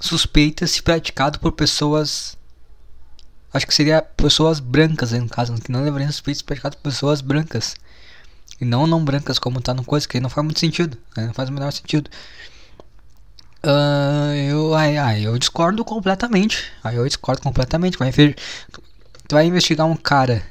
suspeitas 0.00 0.70
se 0.72 0.82
praticado 0.82 1.38
por 1.38 1.52
pessoas 1.52 2.36
acho 3.52 3.66
que 3.66 3.74
seria 3.74 4.02
pessoas 4.02 4.58
brancas 4.58 5.12
no 5.12 5.28
caso 5.28 5.54
que 5.54 5.70
não 5.70 5.84
levariam 5.84 6.10
suspeitas 6.10 6.42
praticado 6.42 6.76
por 6.78 6.90
pessoas 6.90 7.20
brancas 7.20 7.76
e 8.60 8.64
não 8.64 8.86
não 8.86 9.04
brancas 9.04 9.38
como 9.38 9.58
está 9.58 9.72
no 9.72 9.84
coisa 9.84 10.08
que 10.08 10.18
não 10.20 10.30
faz 10.30 10.44
muito 10.44 10.58
sentido 10.58 10.98
né? 11.16 11.26
não 11.26 11.34
faz 11.34 11.48
o 11.48 11.52
menor 11.52 11.70
sentido 11.70 12.10
Uh, 13.64 14.34
eu, 14.34 14.74
aí, 14.74 14.98
aí 14.98 15.24
eu 15.24 15.38
discordo 15.38 15.84
completamente. 15.84 16.72
Aí 16.82 16.96
eu 16.96 17.06
discordo 17.06 17.40
completamente. 17.42 17.96
Vai, 17.96 18.10
tu 18.12 19.34
vai 19.34 19.46
investigar 19.46 19.86
um 19.86 19.96
cara 19.96 20.42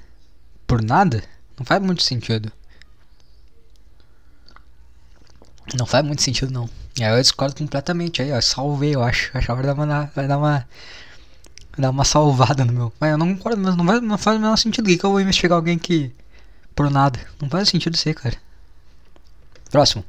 por 0.65 0.81
nada? 0.81 1.23
Não 1.59 1.65
faz 1.65 1.81
muito 1.81 2.03
sentido. 2.03 2.51
Não 5.77 5.85
faz 5.85 6.05
muito 6.05 6.21
sentido, 6.21 6.51
não. 6.51 6.69
Aí 6.99 7.17
eu 7.17 7.21
discordo 7.21 7.55
completamente. 7.55 8.21
Aí, 8.21 8.31
ó, 8.31 8.41
salvei, 8.41 8.95
eu 8.95 9.03
acho. 9.03 9.29
Acho 9.37 9.47
que 9.47 9.53
vai 9.53 9.63
dar 9.63 9.73
uma. 9.73 10.05
Vai 10.15 10.27
dar 10.27 10.37
uma. 10.37 10.67
Dar 11.77 11.89
uma 11.89 12.05
salvada 12.05 12.65
no 12.65 12.73
meu. 12.73 12.93
Mas 12.99 13.11
eu 13.11 13.17
não 13.17 13.35
concordo, 13.35 13.61
mas 13.61 13.75
não, 13.75 13.85
vai, 13.85 13.99
não 13.99 14.17
faz 14.17 14.37
o 14.37 14.39
menor 14.39 14.57
sentido. 14.57 14.85
que, 14.85 14.97
que 14.97 15.05
eu 15.05 15.11
vou 15.11 15.21
investigar 15.21 15.55
alguém 15.57 15.77
que. 15.77 16.13
Por 16.75 16.89
nada? 16.89 17.19
Não 17.41 17.49
faz 17.49 17.69
sentido 17.69 17.97
ser, 17.97 18.13
cara. 18.13 18.37
Próximo. 19.69 20.03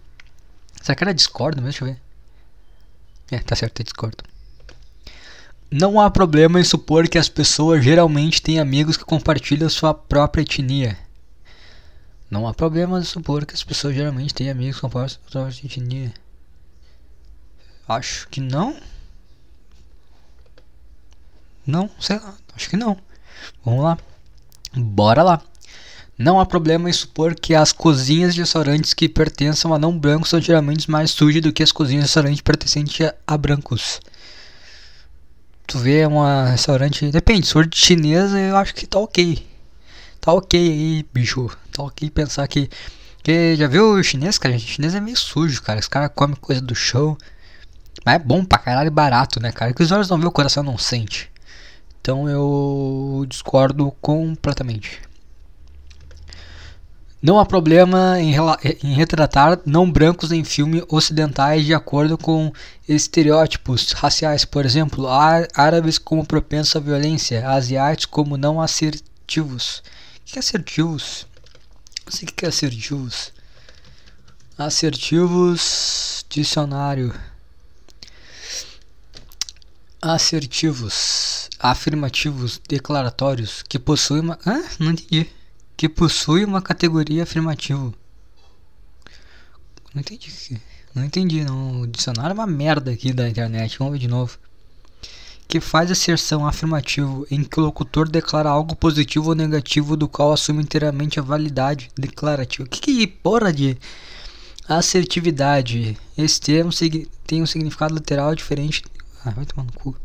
Essa 0.81 0.95
cara 0.95 1.13
discorda 1.15 1.61
mesmo? 1.61 1.71
Deixa 1.71 1.85
eu 1.85 1.89
ver. 1.89 2.12
É, 3.33 3.39
tá 3.39 3.57
certo, 3.57 3.81
eu 3.81 3.85
discordo. 3.85 4.23
Não 5.71 5.99
há 5.99 6.11
problema 6.11 6.61
em 6.61 6.65
supor 6.65 7.09
que 7.09 7.17
as 7.17 7.31
pessoas 7.31 7.83
geralmente 7.83 8.43
têm 8.43 8.61
amigos 8.61 8.99
que 8.99 9.07
compartilham 9.07 9.71
sua 9.71 9.95
própria 9.95 10.43
etnia. 10.43 10.99
Não 12.31 12.47
há 12.47 12.53
problema 12.53 13.01
em 13.01 13.05
supor 13.05 13.47
que 13.47 13.55
as 13.55 13.65
pessoas 13.65 13.95
geralmente 13.95 14.35
têm 14.35 14.51
amigos 14.51 14.77
que 14.77 14.83
compartilham 14.83 15.19
sua 15.23 15.31
própria 15.31 15.67
etnia. 15.67 16.13
Acho 17.89 18.29
que 18.29 18.39
não. 18.39 18.79
Não, 21.67 21.89
sei 21.99 22.19
lá, 22.19 22.35
acho 22.55 22.69
que 22.69 22.77
não. 22.77 22.99
Vamos 23.65 23.83
lá. 23.83 23.99
Bora 24.77 25.23
lá. 25.23 25.43
Não 26.19 26.39
há 26.39 26.47
problema 26.47 26.91
em 26.91 26.93
supor 26.93 27.35
que 27.35 27.55
as 27.55 27.73
cozinhas 27.73 28.35
de 28.35 28.41
restaurantes 28.41 28.93
que 28.93 29.09
pertençam 29.09 29.73
a 29.73 29.79
não 29.79 29.99
brancos 29.99 30.29
são 30.29 30.41
geralmente 30.41 30.91
mais 30.91 31.11
sujas 31.11 31.43
do 31.43 31.53
que 31.53 31.63
as 31.63 31.73
cozinhas 31.73 32.05
de 32.05 32.09
restaurantes 32.09 32.41
pertencentes 32.43 33.11
a 33.27 33.37
brancos. 33.37 34.01
Tu 35.67 35.79
vê 35.79 36.07
um 36.07 36.23
restaurante. 36.45 37.11
Depende, 37.11 37.47
se 37.47 37.53
for 37.53 37.67
de 37.67 37.79
chinesa, 37.79 38.39
eu 38.39 38.57
acho 38.57 38.75
que 38.75 38.87
tá 38.87 38.99
ok. 38.99 39.47
Tá 40.21 40.33
ok 40.33 40.61
aí, 40.61 41.07
bicho. 41.13 41.51
Tá 41.73 41.83
ok 41.83 42.11
pensar 42.11 42.47
que. 42.47 42.69
que 43.23 43.57
já 43.57 43.67
viu 43.67 43.95
o 43.95 44.03
chinês, 44.03 44.37
cara? 44.39 44.55
O 44.55 44.59
chinês 44.59 44.95
é 44.95 45.01
meio 45.01 45.17
sujo, 45.17 45.63
cara. 45.63 45.81
Os 45.81 45.89
caras 45.89 46.11
comem 46.15 46.37
coisa 46.37 46.61
do 46.61 46.75
chão. 46.75 47.17
Mas 48.05 48.17
é 48.17 48.19
bom 48.19 48.45
pra 48.45 48.59
caralho 48.59 48.91
barato, 48.91 49.41
né, 49.41 49.51
cara? 49.51 49.73
Que 49.73 49.83
os 49.83 49.91
olhos 49.91 50.11
não 50.11 50.19
vê, 50.19 50.27
o 50.27 50.31
coração 50.31 50.63
não 50.63 50.77
sente. 50.77 51.31
Então 52.01 52.29
eu 52.29 53.25
discordo 53.29 53.91
completamente. 54.01 55.01
Não 57.23 57.39
há 57.39 57.47
problema 57.47 58.21
em, 58.21 58.35
em, 58.83 58.95
retratar 58.95 59.61
não 59.65 59.89
brancos 59.89 60.33
em 60.33 60.43
filmes 60.43 60.83
ocidentais 60.89 61.65
de 61.65 61.73
acordo 61.73 62.19
com 62.19 62.53
estereótipos 62.89 63.93
raciais, 63.93 64.45
por 64.45 64.67
exemplo, 64.67 65.07
árabes 65.55 65.99
como 65.99 66.27
propensos 66.27 66.75
à 66.75 66.81
violência, 66.81 67.49
asiáticos 67.49 68.07
como 68.07 68.37
não 68.37 68.61
assertivos. 68.61 69.85
O 70.21 70.33
que 70.33 70.37
é 70.37 70.41
assertivos? 70.41 71.25
Não 72.05 72.13
sei 72.13 72.29
o 72.29 72.33
que 72.33 72.45
é 72.45 72.49
assertivos. 72.49 73.33
Assertivos. 74.59 76.27
Dicionário. 76.29 77.15
Assertivos. 80.01 81.49
Afirmativos 81.61 82.61
declaratórios 82.69 83.63
que 83.63 83.79
possuem 83.79 84.23
uma. 84.23 84.39
Ah, 84.45 84.65
não 84.81 84.91
entendi. 84.91 85.31
Que 85.83 85.89
possui 85.89 86.45
uma 86.45 86.63
categoria 86.63 87.25
afirmativo. 87.25 87.93
Não 89.93 90.01
entendi. 90.01 90.63
Não 90.95 91.05
entendi, 91.05 91.45
não. 91.45 91.81
O 91.81 91.87
dicionário 91.89 92.31
é 92.31 92.35
uma 92.35 92.47
merda 92.47 92.93
aqui 92.93 93.13
da 93.13 93.29
internet. 93.29 93.77
Vamos 93.81 93.95
ver 93.95 93.99
de 93.99 94.07
novo. 94.07 94.39
Que 95.49 95.59
faz 95.59 95.91
asserção 95.91 96.47
afirmativo 96.47 97.27
em 97.29 97.43
que 97.43 97.59
o 97.59 97.65
locutor 97.65 98.09
declara 98.09 98.49
algo 98.49 98.77
positivo 98.77 99.31
ou 99.31 99.35
negativo 99.35 99.97
do 99.97 100.07
qual 100.07 100.33
assume 100.33 100.63
inteiramente 100.63 101.19
a 101.19 101.23
validade 101.25 101.91
declarativa. 101.99 102.69
Que 102.69 102.81
que 102.81 103.05
porra 103.09 103.53
de 103.53 103.77
assertividade? 104.69 105.99
Esse 106.17 106.41
termo 106.41 106.71
tem 107.27 107.43
um 107.43 107.47
significado 107.47 107.93
literal 107.93 108.37
diferente. 108.37 108.85
Ah, 109.25 109.31
vai 109.31 109.45
tomar 109.45 109.65
no 109.65 109.73
cu. 109.73 109.97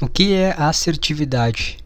O 0.00 0.08
que 0.08 0.34
é 0.34 0.54
assertividade? 0.56 1.78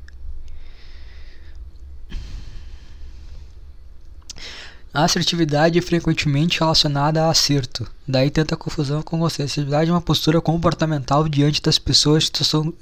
A 4.94 5.05
assertividade 5.05 5.78
é 5.78 5.83
frequentemente 5.83 6.61
relacionada 6.61 7.24
a 7.24 7.31
acerto, 7.31 7.90
daí 8.07 8.31
tanta 8.31 8.59
confusão 8.59 9.00
com 9.02 9.18
você. 9.18 9.42
Assertividade 9.42 9.88
é 9.88 9.92
uma 9.92 10.02
postura 10.02 10.38
comportamental 10.38 11.26
diante 11.31 11.62
das 11.62 11.78
pessoas 11.78 12.31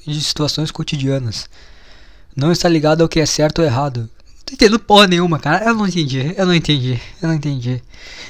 de 0.04 0.20
situações 0.20 0.72
cotidianas. 0.72 1.48
Não 2.34 2.50
está 2.50 2.68
ligado 2.68 3.02
ao 3.02 3.08
que 3.08 3.20
é 3.20 3.26
certo 3.26 3.60
ou 3.60 3.64
errado. 3.64 4.00
Não 4.00 4.44
tô 4.44 4.54
entendendo 4.54 4.80
porra 4.80 5.06
nenhuma, 5.06 5.38
cara. 5.38 5.64
Eu 5.64 5.74
não 5.76 5.86
entendi, 5.86 6.34
eu 6.36 6.46
não 6.46 6.54
entendi, 6.54 7.00
eu 7.22 7.28
não 7.28 7.34
entendi. 7.36 7.80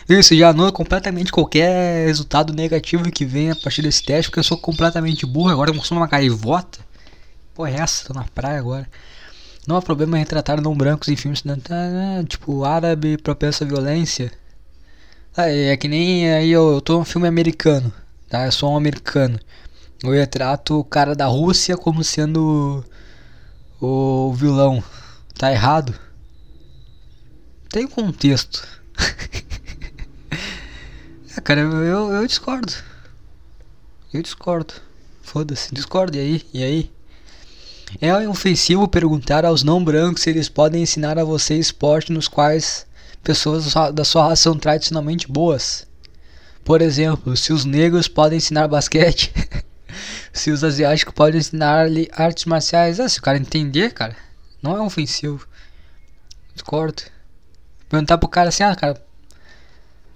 Isso 0.06 0.36
já 0.36 0.50
anula 0.50 0.70
completamente 0.70 1.32
qualquer 1.32 2.06
resultado 2.06 2.52
negativo 2.52 3.10
que 3.10 3.24
venha 3.24 3.54
a 3.54 3.56
partir 3.56 3.80
desse 3.80 4.02
teste, 4.02 4.28
porque 4.30 4.40
eu 4.40 4.44
sou 4.44 4.58
completamente 4.58 5.24
burro. 5.24 5.48
Agora 5.48 5.70
eu 5.70 5.82
sou 5.82 5.96
uma 5.96 6.06
gaivota. 6.06 6.80
Porra, 7.54 7.70
é 7.70 7.76
essa? 7.76 8.08
Tô 8.08 8.12
na 8.12 8.24
praia 8.24 8.58
agora. 8.58 8.86
Não 9.66 9.76
há 9.76 9.82
problema 9.82 10.16
em 10.16 10.20
retratar 10.20 10.60
não 10.60 10.74
brancos 10.74 11.08
em 11.08 11.16
filmes 11.16 11.44
né, 11.44 11.56
tipo 12.28 12.64
árabe, 12.64 13.18
propenso 13.18 13.64
à 13.64 13.66
violência. 13.66 14.32
Ah, 15.36 15.48
é 15.48 15.76
que 15.76 15.86
nem 15.86 16.32
aí 16.32 16.50
eu, 16.50 16.72
eu 16.74 16.80
tô 16.80 16.98
num 16.98 17.04
filme 17.04 17.28
americano, 17.28 17.92
tá? 18.28 18.46
Eu 18.46 18.52
sou 18.52 18.72
um 18.72 18.76
americano. 18.76 19.38
Eu 20.02 20.12
retrato 20.12 20.80
o 20.80 20.84
cara 20.84 21.14
da 21.14 21.26
Rússia 21.26 21.76
como 21.76 22.02
sendo 22.02 22.84
o, 23.80 24.28
o 24.28 24.32
vilão. 24.34 24.82
Tá 25.38 25.52
errado? 25.52 25.94
Tem 27.70 27.86
contexto. 27.86 28.66
é, 31.36 31.40
cara, 31.44 31.60
eu, 31.60 32.12
eu, 32.12 32.26
discordo. 32.26 32.72
Eu 34.12 34.22
discordo. 34.22 34.74
Foda-se, 35.22 35.72
discordo. 35.72 36.16
E 36.16 36.20
aí? 36.20 36.46
E 36.52 36.64
aí? 36.64 36.90
É 37.98 38.28
ofensivo 38.28 38.86
perguntar 38.86 39.44
aos 39.44 39.62
não 39.62 39.82
brancos 39.82 40.22
se 40.22 40.30
eles 40.30 40.48
podem 40.48 40.82
ensinar 40.82 41.18
a 41.18 41.24
você 41.24 41.54
esporte 41.56 42.12
nos 42.12 42.28
quais 42.28 42.86
pessoas 43.22 43.72
da 43.94 44.04
sua 44.04 44.28
raça 44.28 44.42
são 44.42 44.56
tradicionalmente 44.56 45.26
boas. 45.26 45.86
Por 46.64 46.82
exemplo, 46.82 47.36
se 47.36 47.52
os 47.52 47.64
negros 47.64 48.06
podem 48.06 48.38
ensinar 48.38 48.68
basquete, 48.68 49.32
se 50.32 50.50
os 50.50 50.62
asiáticos 50.62 51.14
podem 51.14 51.40
ensinar 51.40 51.86
artes 52.12 52.44
marciais. 52.44 53.00
Ah, 53.00 53.08
se 53.08 53.18
o 53.18 53.22
cara 53.22 53.38
entender, 53.38 53.92
cara, 53.92 54.16
não 54.62 54.76
é 54.76 54.80
ofensivo. 54.80 55.48
Discordo. 56.54 57.02
Perguntar 57.88 58.18
pro 58.18 58.28
cara 58.28 58.50
assim, 58.50 58.62
ah, 58.62 58.76
cara, 58.76 59.02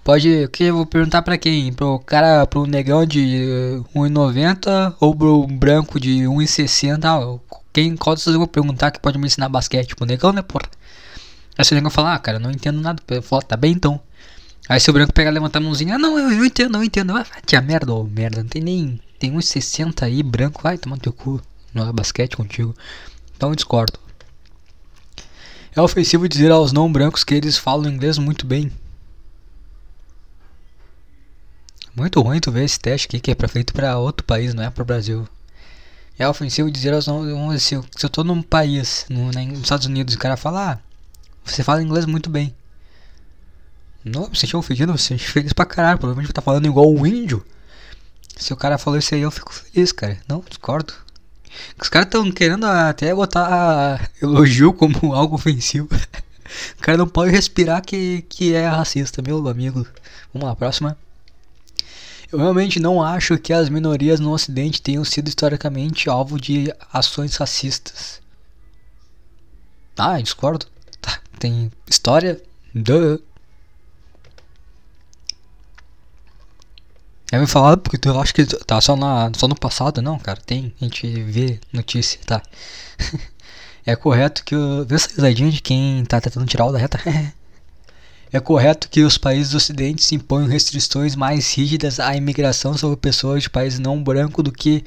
pode. 0.04 0.48
Que 0.52 0.64
eu 0.64 0.76
vou 0.76 0.86
perguntar 0.86 1.22
pra 1.22 1.38
quem? 1.38 1.72
Pro 1.72 1.98
cara, 2.00 2.46
pro 2.46 2.66
negão 2.66 3.04
de 3.06 3.82
1,90 3.96 4.94
ou 5.00 5.16
pro 5.16 5.46
branco 5.46 5.98
de 5.98 6.18
1,60? 6.20 7.04
Ah, 7.04 7.56
quem, 7.72 7.96
qual 7.96 8.16
vocês 8.16 8.36
vou 8.36 8.46
perguntar 8.46 8.90
que 8.90 9.00
pode 9.00 9.18
me 9.18 9.26
ensinar 9.26 9.48
basquete? 9.48 9.88
Tipo, 9.88 10.04
negão, 10.04 10.32
né, 10.32 10.42
porra? 10.42 10.68
Aí 11.56 11.64
o 11.70 11.74
negão 11.74 11.90
falar, 11.90 12.14
ah, 12.14 12.18
cara, 12.18 12.38
não 12.38 12.50
entendo 12.50 12.80
nada. 12.80 13.02
Falo, 13.22 13.42
tá 13.42 13.56
bem 13.56 13.72
então. 13.72 14.00
Aí 14.68 14.78
se 14.78 14.88
o 14.88 14.92
branco 14.92 15.12
pegar 15.12 15.30
levantar 15.30 15.58
a 15.58 15.62
mãozinha, 15.62 15.96
ah, 15.96 15.98
não, 15.98 16.18
eu, 16.18 16.30
eu 16.30 16.44
entendo, 16.44 16.76
eu 16.76 16.84
entendo. 16.84 17.16
Ah, 17.16 17.26
tia 17.44 17.60
merda, 17.60 17.92
ô 17.92 18.04
merda, 18.04 18.42
não 18.42 18.48
tem 18.48 18.62
nem. 18.62 19.00
Tem 19.18 19.36
uns 19.36 19.46
60 19.46 20.04
aí, 20.04 20.22
branco, 20.22 20.62
vai 20.62 20.78
tomar 20.78 20.98
teu 20.98 21.12
cu. 21.12 21.40
Não 21.72 21.88
é 21.88 21.92
basquete 21.92 22.36
contigo. 22.36 22.74
Então 23.36 23.48
eu 23.50 23.54
discordo. 23.56 23.98
É 25.76 25.80
ofensivo 25.80 26.28
dizer 26.28 26.52
aos 26.52 26.72
não 26.72 26.90
brancos 26.90 27.24
que 27.24 27.34
eles 27.34 27.58
falam 27.58 27.90
inglês 27.90 28.16
muito 28.16 28.46
bem. 28.46 28.70
Muito 31.94 32.20
ruim 32.20 32.40
tu 32.40 32.50
ver 32.50 32.64
esse 32.64 32.78
teste 32.78 33.06
aqui 33.06 33.20
que 33.20 33.30
é 33.30 33.34
pra 33.34 33.46
feito 33.46 33.72
pra 33.72 33.98
outro 33.98 34.24
país, 34.26 34.52
não 34.52 34.64
é 34.64 34.70
pro 34.70 34.84
Brasil. 34.84 35.28
É 36.18 36.28
ofensivo 36.28 36.70
dizer 36.70 36.92
aos 36.92 37.06
não. 37.06 37.58
Se 37.58 37.74
eu, 37.74 37.84
se 37.96 38.06
eu 38.06 38.10
tô 38.10 38.24
num 38.24 38.42
país, 38.42 39.06
no, 39.08 39.30
nos 39.30 39.60
Estados 39.60 39.86
Unidos, 39.86 40.14
o 40.14 40.18
cara 40.18 40.36
fala, 40.36 40.72
ah, 40.72 40.78
você 41.44 41.62
fala 41.62 41.82
inglês 41.82 42.06
muito 42.06 42.30
bem. 42.30 42.54
Não, 44.04 44.28
me 44.28 44.36
senti 44.36 44.56
ofendido, 44.56 44.92
me 44.92 44.98
senti 44.98 45.26
feliz 45.26 45.52
pra 45.52 45.64
caralho. 45.64 45.98
Provavelmente 45.98 46.32
tá 46.32 46.42
falando 46.42 46.66
igual 46.66 46.92
um 46.92 47.06
índio. 47.06 47.44
Se 48.36 48.52
o 48.52 48.56
cara 48.56 48.78
falou 48.78 48.98
isso 48.98 49.14
aí, 49.14 49.22
eu 49.22 49.30
fico 49.30 49.52
feliz, 49.52 49.92
cara. 49.92 50.18
Não, 50.28 50.44
discordo. 50.48 50.92
Os 51.80 51.88
caras 51.88 52.06
estão 52.06 52.30
querendo 52.30 52.66
até 52.66 53.14
botar 53.14 54.10
elogio 54.20 54.72
como 54.72 55.14
algo 55.14 55.36
ofensivo. 55.36 55.88
o 56.78 56.82
cara 56.82 56.98
não 56.98 57.08
pode 57.08 57.30
respirar 57.30 57.82
que, 57.82 58.22
que 58.28 58.54
é 58.54 58.66
racista, 58.66 59.22
meu 59.22 59.46
amigo. 59.48 59.86
Vamos 60.32 60.48
lá, 60.48 60.56
próxima. 60.56 60.96
Eu 62.34 62.40
realmente 62.40 62.80
não 62.80 63.00
acho 63.00 63.38
que 63.38 63.52
as 63.52 63.68
minorias 63.68 64.18
no 64.18 64.32
Ocidente 64.32 64.82
tenham 64.82 65.04
sido 65.04 65.28
historicamente 65.28 66.10
alvo 66.10 66.36
de 66.36 66.74
ações 66.92 67.36
racistas. 67.36 68.20
Ah, 69.96 70.20
discordo. 70.20 70.66
Tá, 71.00 71.20
tem 71.38 71.70
história. 71.88 72.42
Duh. 72.74 73.22
É 77.30 77.38
me 77.38 77.46
falado 77.46 77.82
porque 77.82 77.98
tu 77.98 78.10
acha 78.18 78.32
que 78.32 78.44
tá 78.44 78.80
só, 78.80 78.96
na, 78.96 79.30
só 79.36 79.46
no 79.46 79.54
passado, 79.54 80.02
não, 80.02 80.18
cara. 80.18 80.40
Tem, 80.44 80.74
a 80.80 80.84
gente 80.86 81.06
vê 81.22 81.60
notícia, 81.72 82.18
tá? 82.26 82.42
é 83.86 83.94
correto 83.94 84.42
que. 84.44 84.56
Eu, 84.56 84.84
vê 84.84 84.96
essa 84.96 85.08
risadinha 85.08 85.52
de 85.52 85.62
quem 85.62 86.04
tá 86.04 86.20
tentando 86.20 86.46
tirar 86.46 86.66
o 86.66 86.72
da 86.72 86.80
reta. 86.80 86.98
É 88.34 88.40
correto 88.40 88.88
que 88.88 89.04
os 89.04 89.16
países 89.16 89.52
do 89.52 89.58
Ocidente 89.58 90.12
imponham 90.12 90.48
restrições 90.48 91.14
mais 91.14 91.54
rígidas 91.54 92.00
à 92.00 92.16
imigração 92.16 92.76
sobre 92.76 92.96
pessoas 92.96 93.44
de 93.44 93.48
países 93.48 93.78
não 93.78 94.02
brancos 94.02 94.42
do 94.42 94.50
que 94.50 94.84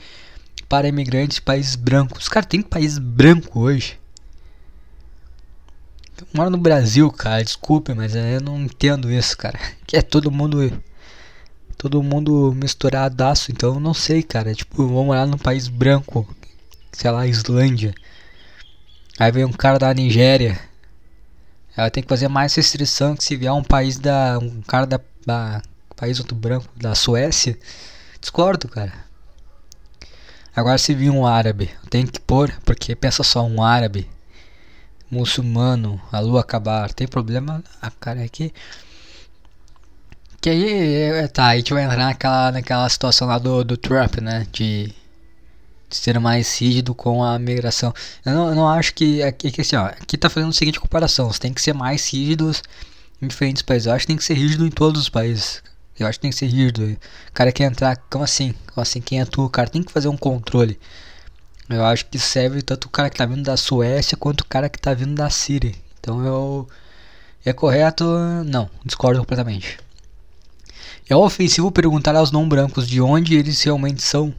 para 0.68 0.90
imigrantes 0.90 1.36
de 1.36 1.42
países 1.42 1.78
brancos. 1.78 2.28
Cara, 2.28 2.46
tem 2.46 2.62
país 2.62 2.98
branco 2.98 3.62
hoje. 3.62 3.98
Eu 6.20 6.28
moro 6.34 6.50
no 6.50 6.58
Brasil, 6.58 7.10
cara, 7.10 7.42
desculpe, 7.42 7.94
mas 7.94 8.16
eu 8.16 8.42
não 8.42 8.64
entendo 8.64 9.10
isso, 9.10 9.38
cara. 9.38 9.58
Que 9.88 9.96
é 9.96 10.02
todo 10.02 10.30
mundo. 10.30 10.84
Todo 11.78 12.04
mundo 12.04 12.54
misturadaço, 12.54 13.50
então 13.54 13.76
eu 13.76 13.80
não 13.80 13.94
sei, 13.94 14.24
cara. 14.24 14.54
Tipo, 14.54 14.86
vou 14.86 15.06
morar 15.06 15.26
num 15.26 15.38
país 15.38 15.70
branco, 15.70 16.28
sei 16.92 17.10
lá, 17.10 17.26
Islândia. 17.26 17.96
Aí 19.18 19.32
vem 19.32 19.46
um 19.46 19.54
cara 19.54 19.80
da 19.80 19.94
Nigéria 19.94 20.60
ela 21.78 21.92
tem 21.92 22.02
que 22.02 22.10
fazer 22.10 22.28
mais 22.28 22.56
restrição 22.56 23.16
que 23.16 23.24
se 23.24 23.36
vier 23.36 23.54
um 23.54 23.64
país 23.64 24.00
da. 24.00 24.40
um 24.40 24.62
cara 24.64 24.88
da. 24.88 25.00
da 25.26 25.62
país 25.96 26.20
outro 26.20 26.36
branco, 26.36 26.68
da 26.76 26.96
Suécia. 26.96 27.58
Discordo, 28.20 28.68
cara. 28.68 28.94
Agora 30.56 30.78
se 30.80 30.94
vir 30.96 31.12
um 31.12 31.26
árabe, 31.26 31.70
tem 31.90 32.06
que 32.06 32.20
pôr, 32.20 32.52
porque 32.66 32.96
pensa 32.96 33.24
só, 33.24 33.46
um 33.46 33.62
árabe, 33.62 34.10
muçulmano, 35.10 36.02
a 36.12 36.20
lua 36.20 36.42
acabar, 36.42 36.92
tem 36.92 37.08
problema? 37.08 37.64
A 37.80 37.92
cara 37.92 38.24
é 38.24 38.28
que. 38.28 38.52
Aí, 40.46 40.96
é, 40.96 41.28
tá, 41.28 41.48
a 41.48 41.58
gente 41.58 41.74
vai 41.74 41.84
entrar 41.84 41.98
naquela, 41.98 42.52
naquela 42.54 42.90
situação 42.90 43.28
lá 43.28 43.38
do, 43.38 43.64
do 43.66 43.76
Trump, 43.76 44.18
né? 44.22 44.48
De 44.52 44.94
ser 45.90 46.20
mais 46.20 46.60
rígido 46.60 46.94
com 46.94 47.24
a 47.24 47.38
migração. 47.40 47.94
Eu 48.26 48.34
não, 48.34 48.50
eu 48.50 48.56
não 48.56 48.68
acho 48.68 48.94
que 48.94 49.22
aqui, 49.24 49.48
aqui, 49.48 49.62
assim, 49.62 49.76
ó, 49.76 49.86
aqui 49.86 50.18
tá 50.18 50.30
fazendo 50.30 50.50
a 50.50 50.54
seguinte 50.54 50.80
comparação: 50.80 51.32
você 51.32 51.40
tem 51.40 51.54
que 51.54 51.62
ser 51.62 51.74
mais 51.74 52.10
rígidos 52.12 52.62
em 53.22 53.28
diferentes 53.28 53.62
países. 53.62 53.88
Eu 53.88 53.94
acho 53.94 54.04
que 54.04 54.08
tem 54.08 54.18
que 54.18 54.24
ser 54.24 54.34
rígido 54.34 54.66
em 54.66 54.72
todos 54.72 55.02
os 55.02 55.10
países. 55.10 55.62
Eu 56.00 56.08
acho 56.08 56.20
que 56.20 56.22
tem 56.22 56.32
que 56.32 56.38
ser 56.38 56.48
rígido. 56.48 56.84
O 56.84 57.34
cara 57.34 57.52
quer 57.52 57.64
entrar, 57.64 57.98
como 58.10 58.24
assim? 58.24 58.54
Como 58.74 58.82
assim? 58.82 59.02
Quem 59.02 59.20
é 59.20 59.26
tu? 59.26 59.46
O 59.46 59.50
cara 59.50 59.70
tem 59.70 59.82
que 59.82 59.92
fazer 59.92 60.08
um 60.08 60.18
controle. 60.18 60.80
Eu 61.70 61.84
acho 61.86 62.06
que 62.06 62.20
serve 62.20 62.62
tanto 62.62 62.86
o 62.86 62.90
cara 62.90 63.10
que 63.10 63.18
tá 63.18 63.26
vindo 63.26 63.44
da 63.44 63.58
Suécia 63.58 64.16
quanto 64.18 64.42
o 64.42 64.46
cara 64.46 64.70
que 64.70 64.80
tá 64.80 64.94
vindo 64.94 65.16
da 65.16 65.30
Síria. 65.30 65.74
Então 66.00 66.24
eu. 66.26 66.68
É 67.44 67.54
correto? 67.54 68.06
Não, 68.46 68.70
discordo 68.86 69.20
completamente. 69.20 69.80
É 71.10 71.16
ofensivo 71.16 71.72
perguntar 71.72 72.16
aos 72.16 72.32
não 72.32 72.48
brancos 72.48 72.88
de 72.88 73.00
onde 73.02 73.36
eles 73.36 73.62
realmente 73.64 74.02
são 74.02 74.34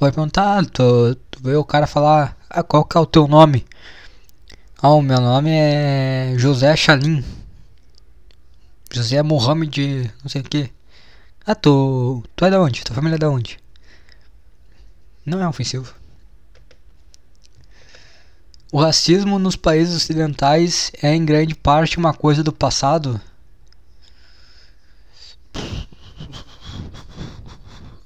Você 0.00 0.06
pode 0.06 0.14
perguntar, 0.14 0.64
tu, 0.64 1.14
tu 1.30 1.42
vê 1.42 1.54
o 1.56 1.62
cara 1.62 1.86
falar, 1.86 2.34
ah, 2.48 2.62
qual 2.62 2.86
que 2.86 2.96
é 2.96 3.00
o 3.00 3.04
teu 3.04 3.28
nome? 3.28 3.66
Ah, 4.80 4.94
o 4.94 5.02
meu 5.02 5.20
nome 5.20 5.50
é 5.50 6.32
José 6.38 6.74
Chalim. 6.74 7.22
José 8.90 9.22
Mohamed, 9.22 10.10
não 10.22 10.30
sei 10.30 10.40
o 10.40 10.44
que. 10.44 10.72
Ah, 11.44 11.54
tu. 11.54 12.24
Tu 12.34 12.46
é 12.46 12.50
da 12.50 12.62
onde? 12.62 12.82
Tua 12.82 12.96
família 12.96 13.16
é 13.16 13.18
da 13.18 13.28
onde? 13.28 13.58
Não 15.26 15.38
é 15.42 15.46
ofensivo. 15.46 15.94
O 18.72 18.80
racismo 18.80 19.38
nos 19.38 19.54
países 19.54 19.94
ocidentais 19.94 20.90
é 21.02 21.14
em 21.14 21.26
grande 21.26 21.54
parte 21.54 21.98
uma 21.98 22.14
coisa 22.14 22.42
do 22.42 22.54
passado. 22.54 23.20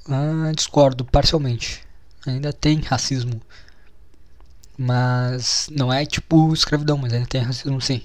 Ah, 0.09 0.51
discordo 0.53 1.05
parcialmente. 1.05 1.84
Ainda 2.27 2.53
tem 2.53 2.81
racismo. 2.81 3.41
Mas 4.77 5.69
não 5.71 5.93
é 5.93 6.05
tipo 6.05 6.53
escravidão, 6.53 6.97
mas 6.97 7.13
ainda 7.13 7.27
tem 7.27 7.41
racismo 7.41 7.81
sim. 7.81 8.03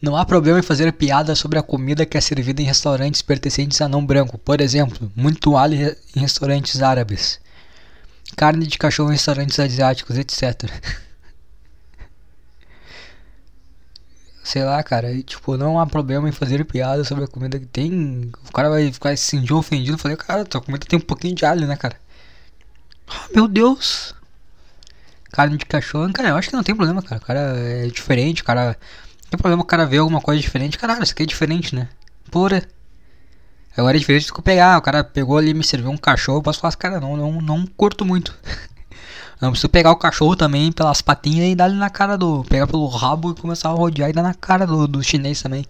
Não 0.00 0.14
há 0.14 0.26
problema 0.26 0.58
em 0.58 0.62
fazer 0.62 0.92
piada 0.92 1.34
sobre 1.34 1.58
a 1.58 1.62
comida 1.62 2.04
que 2.04 2.18
é 2.18 2.20
servida 2.20 2.60
em 2.60 2.66
restaurantes 2.66 3.22
pertencentes 3.22 3.80
a 3.80 3.88
não 3.88 4.04
branco. 4.04 4.36
Por 4.36 4.60
exemplo, 4.60 5.10
muito 5.16 5.56
alho 5.56 5.96
em 6.14 6.20
restaurantes 6.20 6.82
árabes. 6.82 7.40
Carne 8.36 8.66
de 8.66 8.76
cachorro 8.76 9.08
em 9.08 9.12
restaurantes 9.12 9.58
asiáticos, 9.58 10.18
etc. 10.18 10.70
Sei 14.46 14.62
lá, 14.62 14.80
cara, 14.80 15.10
e, 15.10 15.24
tipo, 15.24 15.56
não 15.56 15.80
há 15.80 15.84
problema 15.84 16.28
em 16.28 16.32
fazer 16.32 16.64
piada 16.64 17.02
sobre 17.02 17.24
a 17.24 17.26
comida 17.26 17.58
que 17.58 17.66
tem. 17.66 18.30
O 18.48 18.52
cara 18.52 18.70
vai 18.70 18.92
ficar 18.92 19.16
se 19.16 19.24
sentir 19.24 19.52
ofendido. 19.52 19.94
Eu 19.94 19.98
falei, 19.98 20.16
cara, 20.16 20.44
tua 20.44 20.60
comida 20.60 20.86
tem 20.86 20.96
um 20.96 21.02
pouquinho 21.02 21.34
de 21.34 21.44
alho, 21.44 21.66
né, 21.66 21.74
cara? 21.74 21.96
Oh, 23.08 23.34
meu 23.34 23.48
Deus! 23.48 24.14
Carne 25.32 25.56
de 25.56 25.66
cachorro, 25.66 26.12
cara, 26.12 26.28
eu 26.28 26.36
acho 26.36 26.48
que 26.48 26.54
não 26.54 26.62
tem 26.62 26.76
problema, 26.76 27.02
cara. 27.02 27.20
O 27.20 27.24
cara 27.24 27.40
é 27.58 27.88
diferente, 27.88 28.42
o 28.42 28.44
cara 28.44 28.78
tem 29.28 29.36
problema 29.36 29.64
o 29.64 29.66
cara 29.66 29.84
ver 29.84 29.98
alguma 29.98 30.20
coisa 30.20 30.40
diferente. 30.40 30.78
Caralho, 30.78 31.02
isso 31.02 31.12
aqui 31.12 31.24
é 31.24 31.26
diferente, 31.26 31.74
né? 31.74 31.88
Pura. 32.30 32.62
Agora 33.76 33.96
é 33.96 33.98
diferente 33.98 34.28
do 34.28 34.32
que 34.32 34.38
eu 34.38 34.44
pegar. 34.44 34.78
O 34.78 34.82
cara 34.82 35.02
pegou 35.02 35.38
ali 35.38 35.50
e 35.50 35.54
me 35.54 35.64
serviu 35.64 35.90
um 35.90 35.96
cachorro. 35.96 36.38
Eu 36.38 36.42
posso 36.42 36.60
falar 36.60 36.68
assim, 36.68 36.78
cara, 36.78 37.00
não, 37.00 37.16
não, 37.16 37.42
não 37.42 37.66
curto 37.66 38.04
muito. 38.04 38.32
não 39.40 39.50
preciso 39.50 39.68
pegar 39.68 39.90
o 39.90 39.96
cachorro 39.96 40.34
também 40.34 40.72
pelas 40.72 41.02
patinhas 41.02 41.48
e 41.48 41.54
dar 41.54 41.68
na 41.68 41.90
cara 41.90 42.16
do. 42.16 42.42
Pegar 42.44 42.66
pelo 42.66 42.86
rabo 42.88 43.32
e 43.32 43.40
começar 43.40 43.68
a 43.68 43.72
rodear 43.72 44.08
e 44.08 44.12
dar 44.12 44.22
na 44.22 44.34
cara 44.34 44.66
do, 44.66 44.86
do 44.88 45.02
chinês 45.02 45.42
também. 45.42 45.64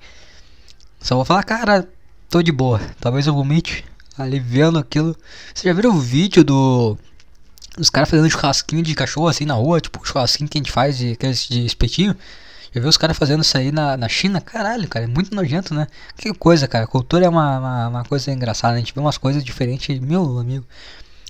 Só 1.00 1.16
vou 1.16 1.24
falar, 1.24 1.42
cara, 1.42 1.88
tô 2.30 2.42
de 2.42 2.52
boa. 2.52 2.80
Talvez 3.00 3.26
eu 3.26 3.34
vomite 3.34 3.84
ali 4.16 4.38
vendo 4.38 4.78
aquilo. 4.78 5.16
Você 5.54 5.68
já 5.68 5.74
viram 5.74 5.90
o 5.90 5.98
vídeo 6.00 6.44
do. 6.44 6.96
Os 7.78 7.90
caras 7.90 8.08
fazendo 8.08 8.30
churrasquinho 8.30 8.82
de 8.82 8.94
cachorro 8.94 9.28
assim 9.28 9.44
na 9.44 9.54
rua, 9.54 9.80
tipo 9.80 10.06
churrasquinho 10.06 10.48
que 10.48 10.58
a 10.58 10.60
gente 10.60 10.72
faz 10.72 10.96
de, 10.96 11.16
de 11.48 11.66
espetinho. 11.66 12.16
Já 12.72 12.80
viu 12.80 12.88
os 12.88 12.96
caras 12.96 13.16
fazendo 13.16 13.42
isso 13.42 13.56
aí 13.56 13.72
na, 13.72 13.96
na 13.96 14.08
China? 14.08 14.40
Caralho, 14.40 14.86
cara, 14.88 15.06
é 15.06 15.08
muito 15.08 15.34
nojento, 15.34 15.74
né? 15.74 15.86
Que 16.16 16.32
coisa, 16.34 16.68
cara. 16.68 16.86
Cultura 16.86 17.26
é 17.26 17.28
uma, 17.28 17.58
uma, 17.58 17.88
uma 17.88 18.04
coisa 18.04 18.30
engraçada. 18.30 18.74
A 18.74 18.78
gente 18.78 18.94
vê 18.94 19.00
umas 19.00 19.18
coisas 19.18 19.42
diferentes, 19.42 19.98
meu 19.98 20.38
amigo. 20.38 20.64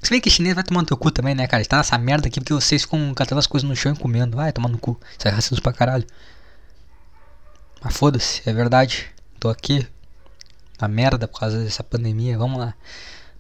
Se 0.06 0.10
bem 0.10 0.20
que 0.20 0.30
chinês 0.30 0.54
vai 0.54 0.62
tomar 0.62 0.82
no 0.82 0.86
teu 0.86 0.96
cu 0.96 1.10
também, 1.10 1.34
né, 1.34 1.48
cara? 1.48 1.60
Está 1.60 1.78
nessa 1.78 1.98
merda 1.98 2.28
aqui 2.28 2.38
porque 2.38 2.54
vocês 2.54 2.82
ficam 2.82 3.12
catando 3.12 3.40
as 3.40 3.46
coisas 3.48 3.68
no 3.68 3.74
chão 3.74 3.92
e 3.92 3.96
comendo. 3.98 4.36
Vai 4.36 4.52
tomar 4.52 4.68
no 4.68 4.78
cu. 4.78 4.96
Isso 5.18 5.26
é 5.26 5.32
racismo 5.32 5.60
pra 5.60 5.72
caralho. 5.72 6.06
Mas 7.82 7.96
foda-se, 7.96 8.40
é 8.48 8.52
verdade. 8.52 9.08
Tô 9.40 9.48
aqui 9.48 9.84
na 10.80 10.86
merda 10.86 11.26
por 11.26 11.40
causa 11.40 11.58
dessa 11.58 11.82
pandemia. 11.82 12.38
Vamos 12.38 12.56
lá. 12.56 12.72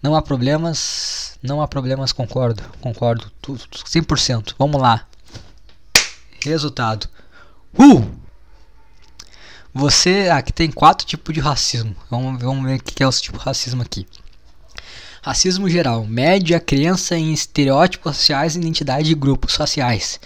Não 0.02 0.16
há 0.16 0.20
problemas. 0.20 1.38
Não 1.40 1.62
há 1.62 1.68
problemas, 1.68 2.10
concordo. 2.10 2.64
Concordo. 2.80 3.30
Tudo, 3.40 3.60
100%. 3.60 4.56
Vamos 4.58 4.82
lá. 4.82 5.06
Resultado. 6.44 7.08
Uh! 7.78 8.04
Você. 9.72 10.30
Aqui 10.30 10.52
tem 10.52 10.68
quatro 10.72 11.06
tipos 11.06 11.32
de 11.32 11.38
racismo. 11.38 11.94
Vamos, 12.10 12.42
vamos 12.42 12.64
ver 12.64 12.80
o 12.80 12.82
que 12.82 13.04
é 13.04 13.06
o 13.06 13.12
tipo 13.12 13.38
de 13.38 13.44
racismo 13.44 13.82
aqui. 13.82 14.04
Racismo 15.26 15.68
geral. 15.68 16.06
Mede 16.06 16.54
a 16.54 16.60
crença 16.60 17.18
em 17.18 17.32
estereótipos 17.32 18.16
sociais 18.16 18.54
e 18.54 18.60
identidade 18.60 19.08
de 19.08 19.14
grupos 19.16 19.54
sociais. 19.54 20.20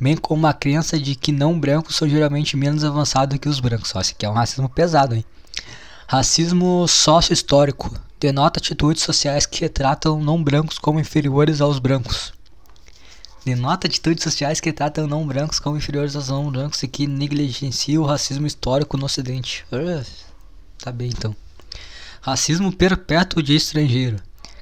Bem 0.00 0.16
como 0.16 0.46
a 0.46 0.54
crença 0.54 0.98
de 0.98 1.14
que 1.14 1.30
não 1.30 1.60
brancos 1.60 1.94
são 1.94 2.08
geralmente 2.08 2.56
menos 2.56 2.82
avançados 2.82 3.36
que 3.36 3.50
os 3.50 3.60
brancos. 3.60 3.90
Só, 3.90 3.98
aqui 3.98 4.24
é 4.24 4.30
um 4.30 4.32
racismo 4.32 4.66
pesado, 4.66 5.14
hein? 5.14 5.22
Racismo 6.08 6.88
sócio-histórico. 6.88 7.94
Denota 8.18 8.58
atitudes 8.58 9.02
sociais 9.02 9.44
que 9.44 9.60
retratam 9.60 10.22
não 10.22 10.42
brancos 10.42 10.78
como 10.78 10.98
inferiores 10.98 11.60
aos 11.60 11.78
brancos 11.78 12.32
denota 13.44 13.86
atitudes 13.86 14.24
sociais 14.24 14.58
que 14.58 14.72
tratam 14.72 15.06
não 15.06 15.24
brancos 15.24 15.60
como 15.60 15.76
inferiores 15.76 16.16
aos 16.16 16.28
não 16.30 16.50
brancos 16.50 16.82
e 16.82 16.88
que 16.88 17.06
negligenciam 17.06 18.02
o 18.02 18.06
racismo 18.06 18.44
histórico 18.44 18.96
no 18.96 19.04
ocidente. 19.04 19.64
Uh, 19.70 20.04
tá 20.78 20.90
bem 20.90 21.10
então. 21.10 21.36
Racismo 22.20 22.72
perpétuo 22.72 23.40
de 23.40 23.54
estrangeiro. 23.54 24.16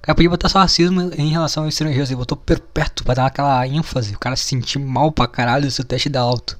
Cara 0.04 0.14
podia 0.14 0.28
botar 0.28 0.50
só 0.50 0.58
racismo 0.58 1.00
em 1.16 1.30
relação 1.30 1.62
ao 1.62 1.68
estrangeiro, 1.70 2.06
ele 2.06 2.16
botou 2.16 2.36
perpétuo 2.36 3.06
pra 3.06 3.14
dar 3.14 3.24
aquela 3.24 3.66
ênfase, 3.66 4.14
o 4.14 4.18
cara 4.18 4.36
se 4.36 4.44
sentir 4.44 4.78
mal 4.78 5.10
pra 5.10 5.26
caralho 5.26 5.70
se 5.70 5.80
o 5.80 5.84
teste 5.84 6.10
dá 6.10 6.20
alto. 6.20 6.58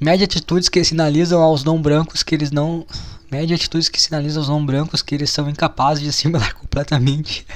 Mede 0.00 0.24
atitudes 0.24 0.70
que 0.70 0.82
sinalizam 0.82 1.42
aos 1.42 1.62
não 1.62 1.82
brancos 1.82 2.22
que 2.22 2.34
eles 2.34 2.50
não. 2.50 2.86
Mede 3.30 3.52
atitudes 3.52 3.90
que 3.90 4.00
sinalizam 4.00 4.40
aos 4.40 4.48
não 4.48 4.64
brancos 4.64 5.02
que 5.02 5.14
eles 5.14 5.28
são 5.28 5.50
incapazes 5.50 6.02
de 6.02 6.08
assimilar 6.08 6.54
completamente 6.54 7.46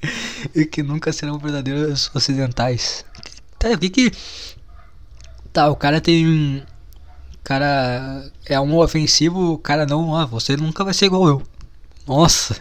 e 0.54 0.66
que 0.66 0.82
nunca 0.82 1.10
serão 1.10 1.38
verdadeiros 1.38 2.10
ocidentais. 2.14 3.02
Tá, 3.58 3.74
vi 3.80 3.88
que. 3.88 4.12
Tá, 5.54 5.70
o 5.70 5.76
cara 5.76 6.02
tem. 6.02 6.58
O 7.34 7.42
cara 7.42 8.30
é 8.44 8.60
um 8.60 8.76
ofensivo, 8.76 9.54
o 9.54 9.58
cara 9.58 9.86
não. 9.86 10.14
Ah, 10.14 10.26
você 10.26 10.54
nunca 10.54 10.84
vai 10.84 10.92
ser 10.92 11.06
igual 11.06 11.26
eu. 11.26 11.42
Nossa, 12.06 12.60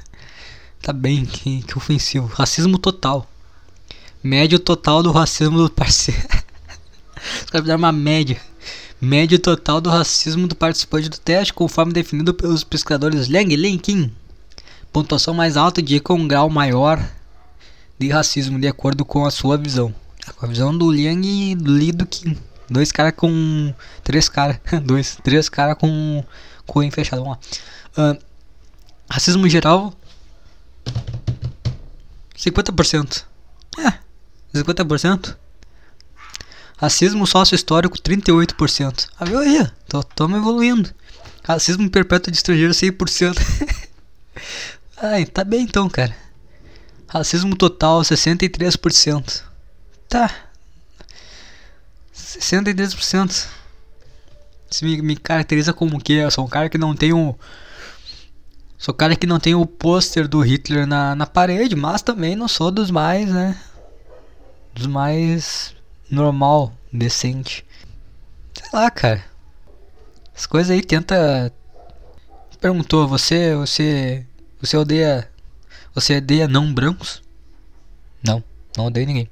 tá 0.81 0.93
bem, 0.93 1.25
que, 1.25 1.61
que 1.63 1.77
ofensivo. 1.77 2.27
Racismo 2.27 2.77
total. 2.77 3.29
Médio 4.23 4.59
total 4.59 5.01
do 5.01 5.11
racismo 5.11 5.57
do 5.57 5.69
parceiro. 5.69 6.21
Os 7.43 7.49
caras 7.49 7.61
fizeram 7.61 7.79
uma 7.79 7.91
média. 7.91 8.39
Média 9.01 9.39
total 9.39 9.79
do 9.79 9.89
racismo 9.89 10.45
do 10.47 10.55
participante 10.55 11.09
do 11.09 11.17
teste, 11.17 11.53
conforme 11.53 11.93
definido 11.93 12.33
pelos 12.33 12.63
pesquisadores 12.63 13.27
Liang 13.27 13.53
e 13.53 13.77
Kim. 13.77 14.11
Pontuação 14.91 15.33
mais 15.33 15.55
alta 15.55 15.79
indica 15.79 16.13
um 16.13 16.27
grau 16.27 16.49
maior 16.49 17.01
de 17.97 18.09
racismo, 18.09 18.59
de 18.59 18.67
acordo 18.67 19.05
com 19.05 19.25
a 19.25 19.31
sua 19.31 19.57
visão. 19.57 19.93
Com 20.35 20.45
a 20.45 20.49
visão 20.49 20.77
do 20.77 20.91
Liang 20.91 21.25
e 21.25 21.55
do 21.55 21.77
Li 21.77 21.91
do 21.91 22.05
Kim. 22.05 22.37
Dois 22.69 22.91
caras 22.91 23.13
com. 23.15 23.73
Três 24.03 24.29
caras. 24.29 24.59
Dois. 24.83 25.17
Três 25.23 25.49
caras 25.49 25.77
com. 25.77 26.23
Com 26.65 26.91
fechado. 26.91 27.23
Vamos 27.23 27.37
lá. 27.97 28.13
Uh, 28.13 28.17
racismo 29.09 29.47
geral. 29.49 29.93
50%. 32.39 33.25
É. 33.77 33.93
50%. 34.57 35.35
Racismo 36.77 37.27
sócio-histórico 37.27 37.97
38%. 37.97 39.09
Ah, 39.19 39.25
viu 39.25 39.39
aí? 39.39 39.69
Tô 40.15 40.25
evoluindo. 40.25 40.89
Racismo 41.43 41.89
perpétuo 41.89 42.31
de 42.31 42.37
estrangeiro 42.37 42.73
100%. 42.73 43.37
Ai, 45.01 45.25
tá 45.25 45.43
bem 45.43 45.63
então, 45.63 45.89
cara. 45.89 46.15
Racismo 47.07 47.55
total 47.55 48.01
63%. 48.01 49.43
Tá. 50.07 50.33
63%. 52.15 53.47
Isso 54.71 54.85
me, 54.85 55.01
me 55.01 55.17
caracteriza 55.17 55.73
como 55.73 55.99
que 55.99 56.13
eu 56.13 56.31
sou 56.31 56.45
um 56.45 56.49
cara 56.49 56.69
que 56.69 56.77
não 56.77 56.95
tem 56.95 57.11
um. 57.11 57.35
Sou 58.79 58.93
cara 58.93 59.13
que 59.13 59.27
não 59.27 59.41
tem 59.41 59.53
o 59.53 59.65
pôster 59.65 60.25
do 60.25 60.39
Hitler 60.39 60.87
na, 60.87 61.13
na 61.13 61.27
parede, 61.27 61.75
mas 61.75 62.01
também 62.01 62.33
não 62.33 62.47
sou 62.47 62.71
dos 62.71 62.89
mais, 62.89 63.29
né? 63.29 63.59
Dos 64.73 64.87
mais 64.87 65.75
normal, 66.09 66.73
decente. 66.91 67.65
Sei 68.53 68.69
lá, 68.71 68.89
cara. 68.89 69.21
As 70.33 70.45
coisas 70.45 70.71
aí 70.71 70.81
tenta. 70.81 71.51
Perguntou, 72.61 73.05
você. 73.05 73.53
Você. 73.53 74.25
Você 74.61 74.77
odeia. 74.77 75.29
Você 75.93 76.15
odeia 76.15 76.47
não 76.47 76.73
brancos? 76.73 77.21
Não, 78.23 78.41
não 78.77 78.85
odeio 78.85 79.07
ninguém. 79.07 79.29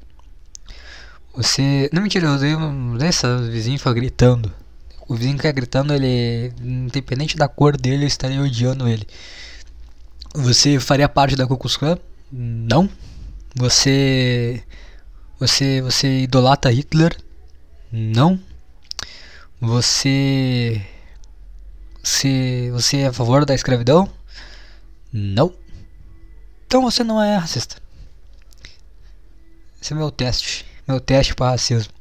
Você. 1.34 1.90
Não, 1.94 2.02
mentira, 2.02 2.28
eu 2.28 2.34
odeio 2.34 2.60
essa 3.02 3.38
vizinho 3.38 3.78
fica 3.78 3.94
gritando. 3.94 4.54
O 5.08 5.16
vizinho 5.16 5.38
que 5.38 5.44
tá 5.44 5.52
gritando, 5.52 5.94
ele. 5.94 6.54
Independente 6.62 7.38
da 7.38 7.48
cor 7.48 7.78
dele, 7.78 8.04
eu 8.04 8.08
estaria 8.08 8.42
odiando 8.42 8.88
ele. 8.88 9.08
Você 10.36 10.80
faria 10.80 11.08
parte 11.08 11.36
da 11.36 11.48
Ku 11.48 11.58
Klux 11.58 11.78
Klan? 11.78 11.98
Não. 12.32 12.90
Você. 13.56 14.64
Você. 15.40 15.82
Você 15.82 16.22
idolata 16.22 16.70
Hitler? 16.70 17.16
Não. 17.92 18.40
Você. 19.62 20.82
Você. 22.04 22.70
Você 22.72 22.98
é 22.98 23.08
a 23.08 23.14
favor 23.14 23.46
da 23.46 23.56
escravidão? 23.56 24.10
Não. 25.12 25.54
Então 26.66 26.82
você 26.82 27.04
não 27.04 27.24
é 27.24 27.38
racista. 27.38 27.78
Esse 29.82 29.94
é 29.94 29.96
meu 29.96 30.12
teste 30.12 30.66
meu 30.88 31.02
teste 31.02 31.36
para 31.36 31.52
racismo. 31.52 31.92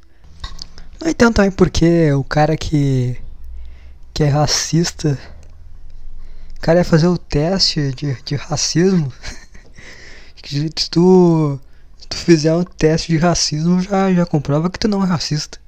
Não 0.99 1.09
entendo 1.09 1.33
também 1.33 1.51
porque 1.51 2.11
o 2.13 2.23
cara 2.23 2.57
que. 2.57 3.17
que 4.13 4.23
é 4.23 4.27
racista. 4.29 5.17
O 6.57 6.61
cara 6.61 6.79
ia 6.79 6.85
fazer 6.85 7.07
o 7.07 7.17
teste 7.17 7.93
de, 7.93 8.15
de 8.23 8.35
racismo. 8.35 9.13
se 10.43 10.89
tu, 10.89 11.59
se 11.99 12.07
tu 12.07 12.17
fizer 12.17 12.53
um 12.53 12.63
teste 12.63 13.11
de 13.11 13.17
racismo, 13.17 13.81
já, 13.81 14.11
já 14.11 14.25
comprova 14.25 14.69
que 14.69 14.79
tu 14.79 14.87
não 14.87 15.03
é 15.03 15.07
racista. 15.07 15.59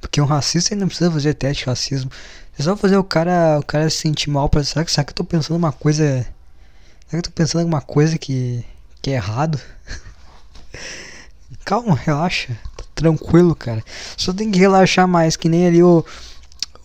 Porque 0.00 0.20
um 0.20 0.24
racista 0.26 0.76
não 0.76 0.86
precisa 0.86 1.10
fazer 1.10 1.34
teste 1.34 1.64
de 1.64 1.70
racismo. 1.70 2.10
É 2.58 2.62
só 2.62 2.76
fazer 2.76 2.96
o 2.96 3.04
cara, 3.04 3.58
o 3.58 3.64
cara 3.64 3.90
se 3.90 3.96
sentir 3.96 4.30
mal 4.30 4.48
pra. 4.48 4.62
Será 4.62 4.84
que, 4.84 4.92
será 4.92 5.04
que 5.04 5.10
eu 5.10 5.16
tô 5.16 5.24
pensando 5.24 5.56
uma 5.56 5.72
coisa. 5.72 6.04
Será 7.08 7.10
que 7.10 7.16
eu 7.16 7.22
tô 7.22 7.30
pensando 7.30 7.60
alguma 7.62 7.80
coisa 7.80 8.16
que, 8.16 8.64
que 9.02 9.10
é 9.10 9.14
errado? 9.14 9.60
Calma, 11.64 11.96
relaxa. 11.96 12.56
Tranquilo, 12.98 13.54
cara. 13.54 13.80
Só 14.16 14.32
tem 14.32 14.50
que 14.50 14.58
relaxar 14.58 15.06
mais, 15.06 15.36
que 15.36 15.48
nem 15.48 15.68
ali 15.68 15.80
o, 15.84 16.04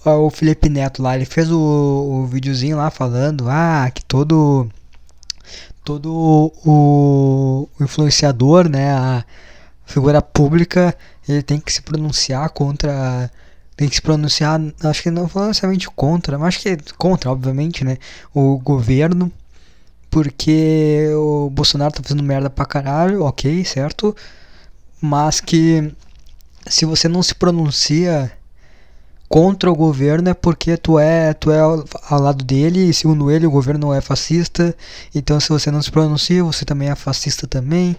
o 0.05 0.29
Felipe 0.29 0.69
Neto 0.69 1.01
lá. 1.01 1.15
Ele 1.15 1.25
fez 1.25 1.49
o, 1.49 1.57
o 1.57 2.27
videozinho 2.27 2.77
lá 2.77 2.91
falando, 2.91 3.49
ah, 3.49 3.89
que 3.91 4.05
todo. 4.05 4.69
Todo 5.83 6.13
o, 6.13 7.67
o 7.77 7.83
influenciador, 7.83 8.69
né? 8.69 8.93
A 8.93 9.25
figura 9.85 10.21
pública, 10.21 10.95
ele 11.27 11.41
tem 11.41 11.59
que 11.59 11.73
se 11.73 11.81
pronunciar 11.81 12.47
contra 12.51 13.29
tem 13.75 13.89
que 13.89 13.95
se 13.95 14.01
pronunciar, 14.03 14.61
acho 14.83 15.01
que 15.01 15.09
não 15.09 15.23
necessariamente 15.23 15.89
contra, 15.89 16.37
mas 16.37 16.49
acho 16.49 16.59
que 16.61 16.69
é 16.69 16.77
contra, 16.95 17.31
obviamente, 17.31 17.83
né? 17.83 17.97
O 18.31 18.59
governo, 18.59 19.31
porque 20.11 21.09
o 21.15 21.49
Bolsonaro 21.49 21.91
tá 21.91 22.03
fazendo 22.03 22.21
merda 22.21 22.51
pra 22.51 22.65
caralho, 22.65 23.23
ok, 23.23 23.65
certo? 23.65 24.15
Mas 25.01 25.41
que 25.41 25.91
se 26.67 26.85
você 26.85 27.07
não 27.07 27.21
se 27.23 27.35
pronuncia 27.35 28.31
contra 29.27 29.71
o 29.71 29.75
governo 29.75 30.29
é 30.29 30.33
porque 30.33 30.77
tu 30.77 30.99
é 30.99 31.33
tu 31.33 31.51
é 31.51 31.59
ao, 31.59 32.19
lado 32.19 32.43
dele 32.43 32.89
e 32.89 32.93
segundo 32.93 33.31
ele 33.31 33.47
o 33.47 33.51
governo 33.51 33.93
é 33.93 33.99
fascista 33.99 34.75
então 35.13 35.39
se 35.39 35.49
você 35.49 35.71
não 35.71 35.81
se 35.81 35.91
pronuncia 35.91 36.43
você 36.43 36.63
também 36.65 36.89
é 36.89 36.95
fascista 36.95 37.47
também 37.47 37.97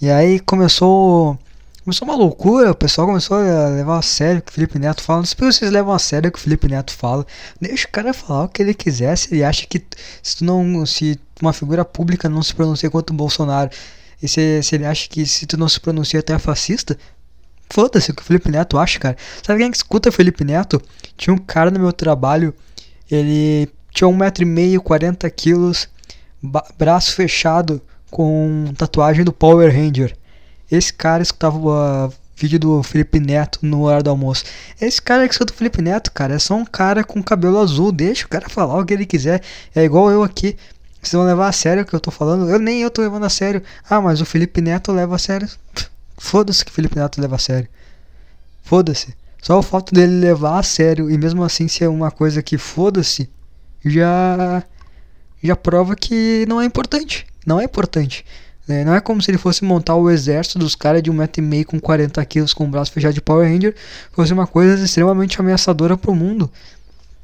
e 0.00 0.10
aí 0.10 0.38
começou 0.40 1.38
Começou 1.84 2.06
uma 2.06 2.14
loucura, 2.14 2.70
o 2.70 2.76
pessoal 2.76 3.08
começou 3.08 3.36
a 3.38 3.66
levar 3.66 3.98
a 3.98 4.02
sério 4.02 4.38
o 4.38 4.42
que 4.42 4.52
o 4.52 4.54
Felipe 4.54 4.78
Neto 4.78 5.02
fala. 5.02 5.18
Não 5.18 5.26
sei 5.26 5.36
se 5.36 5.58
vocês 5.58 5.70
levam 5.72 5.92
a 5.92 5.98
sério 5.98 6.28
o 6.28 6.32
que 6.32 6.38
o 6.38 6.40
Felipe 6.40 6.68
Neto 6.68 6.92
fala. 6.92 7.26
Deixa 7.60 7.88
o 7.88 7.90
cara 7.90 8.14
falar 8.14 8.44
o 8.44 8.48
que 8.48 8.62
ele 8.62 8.72
quiser. 8.72 9.16
Se 9.16 9.34
ele 9.34 9.42
acha 9.42 9.66
que 9.66 9.82
se 10.22 10.44
não. 10.44 10.86
Se 10.86 11.18
uma 11.40 11.52
figura 11.52 11.84
pública 11.84 12.28
não 12.28 12.40
se 12.40 12.54
pronuncia 12.54 12.88
contra 12.88 13.12
o 13.12 13.16
Bolsonaro. 13.16 13.68
E 14.22 14.28
se, 14.28 14.62
se 14.62 14.76
ele 14.76 14.86
acha 14.86 15.08
que 15.08 15.26
se 15.26 15.44
tu 15.44 15.56
não 15.56 15.68
se 15.68 15.80
pronuncia 15.80 16.22
tu 16.22 16.32
é 16.32 16.38
fascista. 16.38 16.96
Foda-se 17.72 18.10
o 18.10 18.14
que 18.14 18.20
o 18.20 18.24
Felipe 18.24 18.50
Neto 18.50 18.78
acha, 18.78 18.98
cara. 18.98 19.16
Sabe 19.42 19.60
quem 19.60 19.68
é 19.68 19.70
escuta 19.72 20.10
o 20.10 20.12
Felipe 20.12 20.44
Neto? 20.44 20.78
Tinha 21.16 21.32
um 21.32 21.38
cara 21.38 21.70
no 21.70 21.80
meu 21.80 21.90
trabalho. 21.90 22.52
Ele 23.10 23.66
tinha 23.90 24.06
um 24.06 24.14
metro 24.14 24.42
e 24.42 24.46
meio, 24.46 24.82
40 24.82 25.28
quilos, 25.30 25.88
braço 26.76 27.14
fechado, 27.14 27.80
com 28.10 28.74
tatuagem 28.76 29.24
do 29.24 29.32
Power 29.32 29.74
Ranger. 29.74 30.14
Esse 30.70 30.92
cara 30.92 31.22
escutava 31.22 31.56
o 31.56 32.12
vídeo 32.36 32.58
do 32.58 32.82
Felipe 32.82 33.18
Neto 33.18 33.60
no 33.62 33.84
horário 33.84 34.04
do 34.04 34.10
almoço. 34.10 34.44
Esse 34.78 35.00
cara 35.00 35.26
que 35.26 35.32
escuta 35.32 35.54
o 35.54 35.56
Felipe 35.56 35.80
Neto, 35.80 36.12
cara, 36.12 36.34
é 36.34 36.38
só 36.38 36.54
um 36.54 36.66
cara 36.66 37.02
com 37.02 37.22
cabelo 37.22 37.58
azul. 37.58 37.90
Deixa 37.90 38.26
o 38.26 38.28
cara 38.28 38.50
falar 38.50 38.78
o 38.78 38.84
que 38.84 38.92
ele 38.92 39.06
quiser. 39.06 39.40
É 39.74 39.82
igual 39.82 40.10
eu 40.10 40.22
aqui. 40.22 40.58
Vocês 41.00 41.14
vão 41.14 41.24
levar 41.24 41.48
a 41.48 41.52
sério 41.52 41.84
o 41.84 41.86
que 41.86 41.94
eu 41.94 42.00
tô 42.00 42.10
falando? 42.10 42.50
Eu 42.50 42.58
nem 42.58 42.82
eu 42.82 42.90
tô 42.90 43.00
levando 43.00 43.24
a 43.24 43.30
sério. 43.30 43.62
Ah, 43.88 43.98
mas 43.98 44.20
o 44.20 44.26
Felipe 44.26 44.60
Neto 44.60 44.92
leva 44.92 45.16
a 45.16 45.18
sério. 45.18 45.48
Foda-se 46.22 46.64
que 46.64 46.70
o 46.70 46.74
Felipe 46.74 46.96
Neto 46.96 47.20
leva 47.20 47.34
a 47.34 47.38
sério. 47.38 47.68
Foda-se. 48.62 49.12
Só 49.42 49.58
o 49.58 49.62
fato 49.62 49.92
dele 49.92 50.20
levar 50.20 50.60
a 50.60 50.62
sério 50.62 51.10
e 51.10 51.18
mesmo 51.18 51.42
assim 51.42 51.66
ser 51.66 51.88
uma 51.88 52.12
coisa 52.12 52.40
que 52.40 52.56
foda-se 52.56 53.28
já 53.84 54.62
já 55.42 55.56
prova 55.56 55.96
que 55.96 56.46
não 56.48 56.60
é 56.60 56.64
importante. 56.64 57.26
Não 57.44 57.60
é 57.60 57.64
importante. 57.64 58.24
É, 58.68 58.84
não 58.84 58.94
é 58.94 59.00
como 59.00 59.20
se 59.20 59.32
ele 59.32 59.36
fosse 59.36 59.64
montar 59.64 59.96
o 59.96 60.08
exército 60.08 60.60
dos 60.60 60.76
caras 60.76 61.02
de 61.02 61.10
um 61.10 61.14
metro 61.14 61.42
e 61.42 61.46
meio 61.46 61.66
com 61.66 61.80
40 61.80 62.24
quilos 62.24 62.54
com 62.54 62.64
o 62.64 62.68
braço 62.68 62.92
fechado 62.92 63.14
de 63.14 63.20
Power 63.20 63.46
Ranger, 63.46 63.74
fosse 64.12 64.32
uma 64.32 64.46
coisa 64.46 64.84
extremamente 64.84 65.40
ameaçadora 65.40 65.96
pro 65.96 66.14
mundo. 66.14 66.48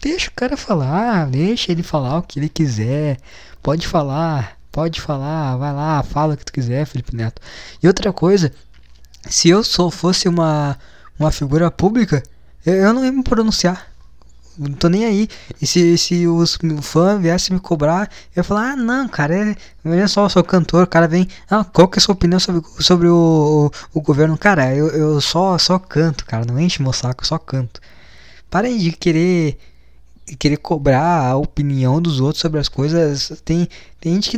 Deixa 0.02 0.28
o 0.28 0.34
cara 0.34 0.56
falar, 0.56 1.30
deixa 1.30 1.70
ele 1.70 1.84
falar 1.84 2.18
o 2.18 2.22
que 2.22 2.40
ele 2.40 2.48
quiser. 2.48 3.18
Pode 3.62 3.86
falar, 3.86 4.58
pode 4.72 5.00
falar, 5.00 5.56
vai 5.56 5.72
lá, 5.72 6.02
fala 6.02 6.34
o 6.34 6.36
que 6.36 6.44
tu 6.44 6.52
quiser, 6.52 6.84
Felipe 6.84 7.14
Neto. 7.14 7.40
E 7.80 7.86
outra 7.86 8.12
coisa, 8.12 8.52
se 9.28 9.48
eu 9.48 9.62
só 9.62 9.90
fosse 9.90 10.28
uma, 10.28 10.78
uma 11.18 11.30
figura 11.30 11.70
pública, 11.70 12.22
eu, 12.64 12.92
não 12.92 13.04
ia 13.04 13.12
me 13.12 13.22
pronunciar 13.22 13.88
não 14.58 14.72
tô 14.72 14.88
nem 14.88 15.04
aí. 15.04 15.28
E 15.62 15.66
se, 15.66 15.96
se 15.96 16.26
os 16.26 16.58
fãs 16.82 17.20
viessem 17.20 17.54
me 17.54 17.60
cobrar, 17.60 18.10
eu 18.34 18.40
ia 18.40 18.44
falar, 18.44 18.72
ah 18.72 18.76
não, 18.76 19.08
cara, 19.08 19.52
é, 19.52 19.56
olha 19.84 20.08
só, 20.08 20.24
eu 20.24 20.30
sou 20.30 20.42
cantor, 20.42 20.82
o 20.84 20.86
cara 20.86 21.06
vem, 21.06 21.28
ah, 21.48 21.64
qual 21.64 21.86
que 21.88 21.98
é 21.98 22.00
a 22.00 22.02
sua 22.02 22.14
opinião 22.14 22.40
sobre, 22.40 22.62
sobre 22.82 23.08
o, 23.08 23.70
o, 23.94 23.98
o 23.98 24.02
governo? 24.02 24.36
Cara, 24.36 24.74
eu, 24.74 24.88
eu 24.88 25.20
só, 25.20 25.56
só 25.58 25.78
canto, 25.78 26.26
cara, 26.26 26.44
não 26.44 26.58
enche 26.58 26.82
meu 26.82 26.92
saco, 26.92 27.22
eu 27.22 27.26
só 27.26 27.38
canto. 27.38 27.80
Parem 28.50 28.76
de 28.78 28.92
querer 28.92 29.58
querer 30.38 30.58
cobrar 30.58 31.30
a 31.30 31.36
opinião 31.36 32.02
dos 32.02 32.20
outros 32.20 32.40
sobre 32.40 32.60
as 32.60 32.68
coisas. 32.68 33.40
Tem, 33.44 33.68
tem 34.00 34.14
gente 34.14 34.30
que. 34.30 34.36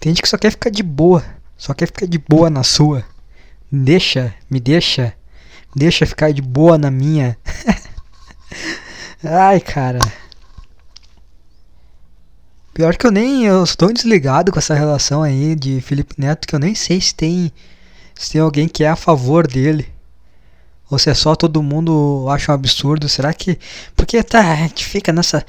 Tem 0.00 0.10
gente 0.10 0.22
que 0.22 0.28
só 0.28 0.36
quer 0.36 0.50
ficar 0.50 0.70
de 0.70 0.82
boa. 0.82 1.24
Só 1.62 1.72
quer 1.72 1.86
ficar 1.86 2.06
de 2.06 2.18
boa 2.18 2.50
na 2.50 2.64
sua. 2.64 3.04
Deixa, 3.70 4.34
me 4.50 4.58
deixa. 4.58 5.14
Deixa 5.76 6.04
ficar 6.04 6.32
de 6.32 6.42
boa 6.42 6.76
na 6.76 6.90
minha. 6.90 7.38
Ai, 9.22 9.60
cara. 9.60 10.00
Pior 12.74 12.96
que 12.96 13.06
eu 13.06 13.12
nem. 13.12 13.44
Eu 13.44 13.62
estou 13.62 13.92
desligado 13.92 14.50
com 14.50 14.58
essa 14.58 14.74
relação 14.74 15.22
aí 15.22 15.54
de 15.54 15.80
Felipe 15.80 16.16
Neto 16.18 16.48
que 16.48 16.54
eu 16.56 16.58
nem 16.58 16.74
sei 16.74 17.00
se 17.00 17.14
tem. 17.14 17.52
Se 18.12 18.32
tem 18.32 18.40
alguém 18.40 18.66
que 18.66 18.82
é 18.82 18.88
a 18.88 18.96
favor 18.96 19.46
dele. 19.46 19.88
Ou 20.90 20.98
se 20.98 21.10
é 21.10 21.14
só 21.14 21.36
todo 21.36 21.62
mundo 21.62 22.26
acha 22.28 22.50
um 22.50 22.56
absurdo. 22.56 23.08
Será 23.08 23.32
que. 23.32 23.56
Porque 23.94 24.20
tá, 24.24 24.50
a 24.50 24.56
gente 24.56 24.84
fica 24.84 25.12
nessa 25.12 25.46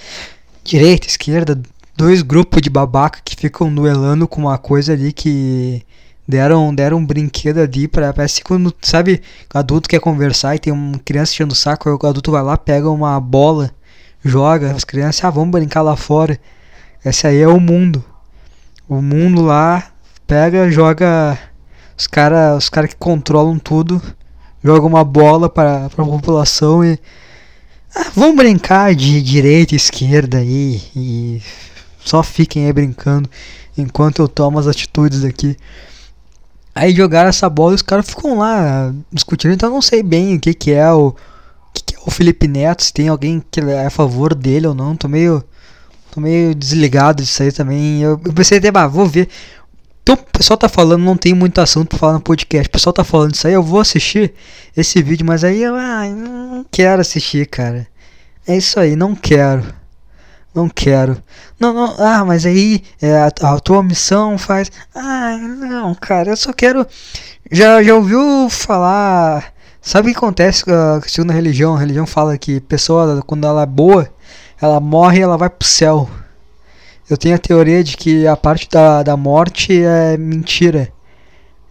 direita, 0.64 1.08
esquerda, 1.08 1.60
dois 1.98 2.22
grupos 2.22 2.62
de 2.62 2.70
babaca 2.70 3.20
que 3.26 3.36
ficam 3.36 3.74
duelando 3.74 4.28
com 4.28 4.42
uma 4.42 4.60
coisa 4.60 4.94
ali 4.94 5.12
que 5.12 5.84
deram, 6.28 6.74
deram 6.74 6.98
um 6.98 7.06
brinquedo 7.06 7.60
ali 7.60 7.88
pra. 7.88 8.14
Parece 8.14 8.44
quando, 8.44 8.74
sabe, 8.82 9.22
o 9.54 9.58
adulto 9.58 9.90
quer 9.90 10.00
conversar 10.00 10.56
e 10.56 10.60
tem 10.60 10.74
uma 10.74 11.00
criança 11.00 11.34
enchendo 11.34 11.54
o 11.54 11.56
saco, 11.56 11.90
o 11.90 12.08
adulto 12.08 12.32
vai 12.32 12.44
lá, 12.44 12.58
pega 12.58 12.90
uma 12.90 13.20
bola, 13.20 13.72
joga, 14.24 14.72
as 14.72 14.84
crianças, 14.84 15.24
ah, 15.24 15.30
vamos 15.30 15.52
brincar 15.52 15.82
lá 15.82 15.96
fora. 15.96 16.40
Esse 17.04 17.28
aí 17.28 17.40
é 17.40 17.48
o 17.48 17.60
mundo. 17.60 18.04
O 18.88 19.02
mundo 19.02 19.42
lá 19.42 19.92
pega, 20.26 20.70
joga. 20.72 21.38
Os 21.98 22.08
caras 22.08 22.64
os 22.64 22.70
cara 22.70 22.88
que 22.88 22.96
controlam 22.96 23.60
tudo, 23.60 24.02
joga 24.64 24.86
uma 24.86 25.04
bola 25.04 25.50
para 25.50 25.86
a 25.86 25.90
população 25.90 26.84
e. 26.84 27.00
Ah, 27.96 28.10
vamos 28.16 28.36
brincar 28.36 28.96
de 28.96 29.22
direita 29.22 29.76
e 29.76 29.78
esquerda 29.78 30.40
aí 30.40 30.82
e 30.96 31.42
só 32.04 32.24
fiquem 32.24 32.66
aí 32.66 32.74
brincando 32.74 33.30
enquanto 33.78 34.20
eu 34.20 34.28
tomo 34.28 34.58
as 34.58 34.68
atitudes 34.68 35.24
aqui. 35.24 35.56
Aí 36.76 36.94
jogaram 36.96 37.30
essa 37.30 37.50
bola 37.50 37.74
e 37.74 37.76
os 37.76 37.82
caras 37.82 38.08
ficam 38.08 38.38
lá 38.38 38.92
discutindo, 39.12 39.54
então 39.54 39.70
eu 39.70 39.74
não 39.74 39.82
sei 39.82 40.02
bem 40.02 40.36
o 40.36 40.40
que, 40.40 40.54
que 40.54 40.72
é 40.72 40.92
o. 40.92 41.10
O 41.10 41.16
que, 41.74 41.84
que 41.84 41.96
é 41.96 42.00
o 42.06 42.12
Felipe 42.12 42.48
Neto, 42.48 42.84
se 42.84 42.94
tem 42.94 43.08
alguém 43.08 43.44
que 43.50 43.60
é 43.60 43.86
a 43.86 43.90
favor 43.90 44.36
dele 44.36 44.68
ou 44.68 44.76
não. 44.76 44.96
Tô 44.96 45.08
meio. 45.08 45.44
Tô 46.12 46.22
meio 46.22 46.54
desligado 46.54 47.24
disso 47.24 47.42
aí 47.42 47.52
também. 47.52 48.02
Eu, 48.02 48.22
eu 48.24 48.34
pensei 48.34 48.60
até, 48.60 48.72
bah, 48.72 48.88
vou 48.88 49.08
ver. 49.08 49.28
Então 50.04 50.16
o 50.16 50.38
pessoal 50.38 50.58
tá 50.58 50.68
falando, 50.70 51.02
não 51.02 51.16
tem 51.18 51.34
muito 51.34 51.60
assunto 51.60 51.88
pra 51.90 51.98
falar 51.98 52.14
no 52.14 52.22
podcast. 52.22 52.68
O 52.68 52.72
pessoal 52.72 52.94
tá 52.94 53.04
falando 53.04 53.34
isso 53.34 53.48
aí, 53.48 53.54
eu 53.54 53.64
vou 53.64 53.80
assistir 53.80 54.34
esse 54.76 55.02
vídeo, 55.02 55.26
mas 55.26 55.44
aí 55.44 55.64
eu 55.64 55.76
ah, 55.76 56.06
não 56.10 56.66
quero 56.70 57.02
assistir, 57.02 57.48
cara. 57.48 57.88
É 58.46 58.58
isso 58.58 58.80
aí, 58.80 58.96
não 58.96 59.16
quero. 59.16 59.64
Não 60.54 60.70
quero. 60.70 61.22
Não, 61.60 61.74
não, 61.74 61.96
ah, 61.98 62.24
mas 62.24 62.46
aí 62.46 62.84
é, 63.02 63.16
a, 63.16 63.28
a, 63.28 63.60
tua 63.60 63.82
missão 63.82 64.38
faz. 64.38 64.72
Ah, 64.94 65.36
não, 65.38 65.96
cara, 65.96 66.30
eu 66.32 66.38
só 66.38 66.54
quero. 66.54 66.86
Já, 67.52 67.82
já 67.82 67.96
ouviu 67.96 68.50
falar. 68.50 69.52
Sabe 69.82 70.10
o 70.10 70.12
que 70.12 70.18
acontece 70.18 70.64
uh, 70.64 71.02
segundo 71.08 71.32
a 71.32 71.34
religião? 71.34 71.76
A 71.76 71.80
religião 71.80 72.06
fala 72.06 72.38
que 72.38 72.62
pessoa, 72.62 73.22
quando 73.26 73.46
ela 73.48 73.64
é 73.64 73.66
boa, 73.66 74.08
ela 74.62 74.80
morre 74.80 75.20
e 75.20 75.22
ela 75.24 75.38
vai 75.38 75.50
pro 75.50 75.68
céu. 75.68 76.10
Eu 77.10 77.18
tenho 77.18 77.36
a 77.36 77.40
teoria 77.40 77.84
de 77.84 77.98
que 77.98 78.28
a 78.28 78.38
parte 78.38 78.70
da, 78.70 79.04
da 79.04 79.18
morte 79.18 79.84
é 79.84 80.18
mentira. 80.18 80.90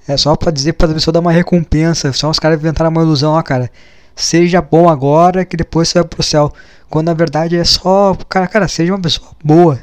É 0.07 0.16
só 0.16 0.35
pra 0.37 0.51
dizer 0.51 0.74
pra 0.74 0.89
pessoa 0.89 1.12
dar 1.12 1.20
uma 1.20 1.33
recompensa. 1.33 2.12
Só 2.12 2.28
os 2.28 2.39
caras 2.39 2.59
inventaram 2.59 2.91
uma 2.91 3.03
ilusão, 3.03 3.33
ó, 3.33 3.43
cara 3.43 3.70
seja 4.14 4.60
bom 4.60 4.88
agora 4.88 5.44
que 5.44 5.56
depois 5.56 5.88
você 5.88 5.98
vai 6.00 6.08
pro 6.08 6.22
céu. 6.22 6.52
Quando 6.88 7.06
na 7.06 7.14
verdade 7.14 7.56
é 7.56 7.64
só, 7.64 8.16
cara, 8.28 8.46
cara, 8.46 8.68
seja 8.68 8.92
uma 8.92 9.00
pessoa 9.00 9.30
boa. 9.42 9.78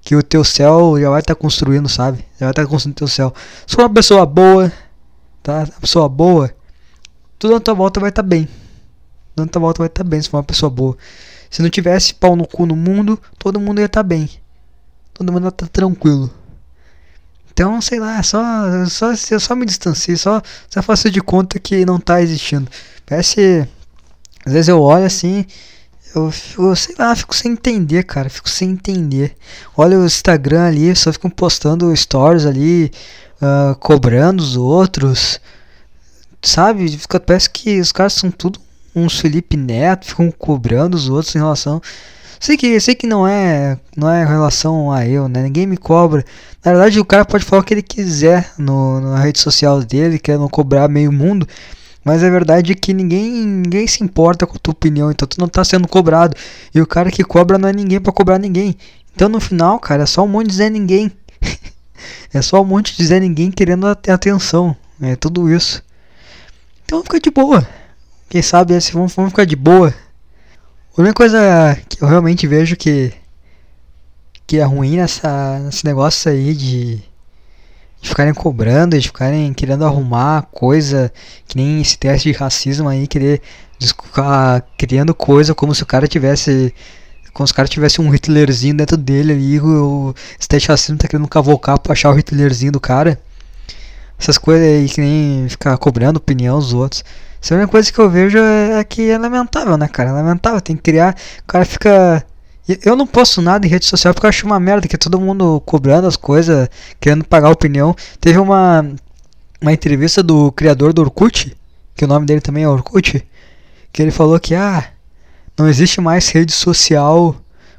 Que 0.00 0.14
o 0.16 0.22
teu 0.22 0.44
céu 0.44 0.98
já 0.98 1.10
vai 1.10 1.20
estar 1.20 1.34
tá 1.34 1.40
construindo, 1.40 1.88
sabe? 1.88 2.18
Já 2.38 2.46
vai 2.46 2.50
estar 2.50 2.64
tá 2.64 2.68
construindo 2.68 2.96
o 2.96 2.98
teu 2.98 3.08
céu. 3.08 3.32
Se 3.66 3.74
for 3.74 3.82
uma 3.82 3.94
pessoa 3.94 4.24
boa, 4.24 4.72
tá? 5.42 5.60
Uma 5.60 5.80
pessoa 5.80 6.08
boa, 6.08 6.50
tudo 7.38 7.54
na 7.54 7.60
tua 7.60 7.74
volta 7.74 8.00
vai 8.00 8.10
estar 8.10 8.22
tá 8.22 8.28
bem. 8.28 8.48
Tudo 9.34 9.46
na 9.46 9.52
tua 9.52 9.60
volta 9.60 9.78
vai 9.78 9.88
estar 9.88 10.04
tá 10.04 10.08
bem 10.08 10.20
se 10.20 10.28
for 10.28 10.38
uma 10.38 10.44
pessoa 10.44 10.70
boa. 10.70 10.96
Se 11.50 11.62
não 11.62 11.70
tivesse 11.70 12.14
pau 12.14 12.36
no 12.36 12.46
cu 12.46 12.66
no 12.66 12.76
mundo, 12.76 13.18
todo 13.38 13.60
mundo 13.60 13.80
ia 13.80 13.86
estar 13.86 14.02
tá 14.02 14.08
bem. 14.08 14.28
Todo 15.14 15.32
mundo 15.32 15.44
ia 15.44 15.48
estar 15.48 15.66
tá 15.66 15.72
tranquilo. 15.72 16.30
Então, 17.58 17.80
sei 17.80 17.98
lá, 17.98 18.22
só, 18.22 18.40
só, 18.86 19.12
eu 19.32 19.40
só 19.40 19.56
me 19.56 19.66
distancio, 19.66 20.16
só, 20.16 20.40
só 20.70 20.80
faço 20.80 21.10
de 21.10 21.20
conta 21.20 21.58
que 21.58 21.84
não 21.84 21.98
tá 21.98 22.22
existindo. 22.22 22.70
Parece. 23.04 23.66
Às 24.46 24.52
vezes 24.52 24.68
eu 24.68 24.80
olho 24.80 25.04
assim, 25.04 25.44
eu, 26.14 26.32
eu 26.56 26.76
sei 26.76 26.94
lá, 26.96 27.16
fico 27.16 27.34
sem 27.34 27.50
entender, 27.50 28.04
cara. 28.04 28.30
Fico 28.30 28.48
sem 28.48 28.70
entender. 28.70 29.36
Olha 29.76 29.98
o 29.98 30.06
Instagram 30.06 30.68
ali, 30.68 30.94
só 30.94 31.12
ficam 31.12 31.28
postando 31.28 31.94
stories 31.96 32.46
ali, 32.46 32.92
uh, 33.42 33.74
cobrando 33.80 34.40
os 34.40 34.56
outros. 34.56 35.40
Sabe? 36.40 36.96
Fica, 36.96 37.18
parece 37.18 37.50
que 37.50 37.80
os 37.80 37.90
caras 37.90 38.12
são 38.12 38.30
tudo 38.30 38.60
uns 38.94 39.18
Felipe 39.18 39.56
Neto, 39.56 40.06
ficam 40.06 40.30
cobrando 40.30 40.96
os 40.96 41.08
outros 41.08 41.34
em 41.34 41.40
relação. 41.40 41.82
Sei 42.40 42.56
que, 42.56 42.78
sei 42.80 42.94
que 42.94 43.06
não 43.06 43.26
é 43.26 43.78
não 43.96 44.08
é 44.08 44.24
relação 44.24 44.92
a 44.92 45.06
eu, 45.06 45.28
né? 45.28 45.42
Ninguém 45.42 45.66
me 45.66 45.76
cobra. 45.76 46.24
Na 46.64 46.72
verdade, 46.72 47.00
o 47.00 47.04
cara 47.04 47.24
pode 47.24 47.44
falar 47.44 47.62
o 47.62 47.64
que 47.64 47.74
ele 47.74 47.82
quiser 47.82 48.52
no, 48.56 49.00
na 49.00 49.18
rede 49.18 49.40
social 49.40 49.82
dele, 49.82 50.18
quer 50.18 50.38
não 50.38 50.48
cobrar 50.48 50.88
meio 50.88 51.12
mundo. 51.12 51.46
Mas 52.04 52.22
a 52.22 52.30
verdade 52.30 52.72
é 52.72 52.74
que 52.74 52.94
ninguém, 52.94 53.30
ninguém 53.30 53.86
se 53.86 54.02
importa 54.02 54.46
com 54.46 54.56
a 54.56 54.58
tua 54.58 54.72
opinião, 54.72 55.10
então 55.10 55.26
tu 55.26 55.38
não 55.38 55.48
tá 55.48 55.64
sendo 55.64 55.88
cobrado. 55.88 56.34
E 56.74 56.80
o 56.80 56.86
cara 56.86 57.10
que 57.10 57.24
cobra 57.24 57.58
não 57.58 57.68
é 57.68 57.72
ninguém 57.72 58.00
para 58.00 58.12
cobrar 58.12 58.38
ninguém. 58.38 58.76
Então 59.14 59.28
no 59.28 59.40
final, 59.40 59.78
cara, 59.78 60.04
é 60.04 60.06
só 60.06 60.24
um 60.24 60.28
monte 60.28 60.48
de 60.48 60.54
Zé 60.54 60.70
Ninguém. 60.70 61.12
é 62.32 62.40
só 62.40 62.62
um 62.62 62.64
monte 62.64 62.96
de 62.96 63.04
Zé 63.04 63.20
Ninguém 63.20 63.50
querendo 63.50 63.86
atenção. 63.86 64.76
É 65.02 65.16
tudo 65.16 65.52
isso. 65.52 65.82
Então 66.84 67.02
fica 67.02 67.20
de 67.20 67.30
boa. 67.30 67.66
Quem 68.30 68.42
sabe 68.42 68.74
assim, 68.74 68.92
vamos, 68.92 69.14
vamos 69.14 69.32
ficar 69.32 69.44
de 69.44 69.56
boa. 69.56 69.92
A 70.98 71.00
única 71.00 71.14
coisa 71.14 71.78
que 71.88 72.02
eu 72.02 72.08
realmente 72.08 72.44
vejo 72.44 72.74
que, 72.74 73.12
que 74.44 74.58
é 74.58 74.64
ruim 74.64 74.96
nessa, 74.96 75.60
nesse 75.60 75.84
negócio 75.84 76.28
aí 76.28 76.52
de, 76.52 76.96
de 78.00 78.08
ficarem 78.08 78.34
cobrando, 78.34 78.98
de 78.98 79.06
ficarem 79.06 79.54
querendo 79.54 79.84
arrumar 79.84 80.48
coisa, 80.50 81.12
que 81.46 81.56
nem 81.56 81.80
esse 81.80 81.96
teste 81.96 82.32
de 82.32 82.36
racismo 82.36 82.88
aí, 82.88 83.06
querer 83.06 83.40
ficar 83.80 84.66
criando 84.76 85.14
coisa 85.14 85.54
como 85.54 85.72
se 85.72 85.84
o 85.84 85.86
cara 85.86 86.08
tivesse. 86.08 86.74
Como 87.32 87.46
se 87.46 87.52
o 87.52 87.56
cara 87.56 87.68
tivesse 87.68 88.00
um 88.00 88.12
Hitlerzinho 88.12 88.76
dentro 88.76 88.96
dele 88.96 89.34
ali, 89.34 89.60
o, 89.60 90.12
teste 90.48 90.66
de 90.66 90.72
racismo 90.72 90.98
tá 90.98 91.06
querendo 91.06 91.28
cavocar 91.28 91.78
pra 91.78 91.92
achar 91.92 92.10
o 92.10 92.18
Hitlerzinho 92.18 92.72
do 92.72 92.80
cara. 92.80 93.20
Essas 94.18 94.36
coisas 94.36 94.66
aí 94.66 94.88
que 94.88 95.00
nem 95.00 95.48
ficar 95.48 95.78
cobrando 95.78 96.16
opinião 96.16 96.58
dos 96.58 96.72
outros. 96.72 97.04
A 97.54 97.56
única 97.58 97.70
coisa 97.70 97.92
que 97.92 97.98
eu 97.98 98.10
vejo 98.10 98.38
é, 98.38 98.80
é, 98.80 98.84
que 98.84 99.08
é 99.08 99.18
lamentável, 99.18 99.76
né, 99.76 99.88
cara? 99.88 100.10
É 100.10 100.12
lamentável, 100.12 100.60
tem 100.60 100.76
que 100.76 100.82
criar. 100.82 101.16
O 101.42 101.46
cara 101.46 101.64
fica. 101.64 102.24
Eu 102.84 102.94
não 102.94 103.06
posto 103.06 103.40
nada 103.40 103.66
em 103.66 103.70
rede 103.70 103.86
social 103.86 104.12
porque 104.12 104.26
eu 104.26 104.28
acho 104.28 104.44
uma 104.44 104.60
merda 104.60 104.86
que 104.86 104.98
todo 104.98 105.18
mundo 105.18 105.60
cobrando 105.64 106.06
as 106.06 106.16
coisas, 106.16 106.68
querendo 107.00 107.24
pagar 107.24 107.50
opinião. 107.50 107.96
Teve 108.20 108.38
uma, 108.38 108.84
uma 109.60 109.72
entrevista 109.72 110.22
do 110.22 110.52
criador 110.52 110.92
do 110.92 111.00
Orkut, 111.00 111.56
que 111.96 112.04
o 112.04 112.08
nome 112.08 112.26
dele 112.26 112.42
também 112.42 112.64
é 112.64 112.68
Orkut, 112.68 113.26
que 113.90 114.02
ele 114.02 114.10
falou 114.10 114.38
que 114.38 114.54
ah, 114.54 114.84
não 115.58 115.66
existe 115.66 116.00
mais 116.00 116.28
rede 116.28 116.52
social 116.52 117.34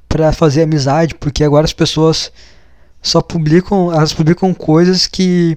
para 0.07 0.33
fazer 0.33 0.63
amizade, 0.63 1.13
porque 1.13 1.43
agora 1.43 1.65
as 1.65 1.73
pessoas 1.73 2.31
só 3.01 3.21
publicam, 3.21 3.93
elas 3.93 4.11
publicam 4.11 4.53
coisas 4.55 5.05
que 5.05 5.55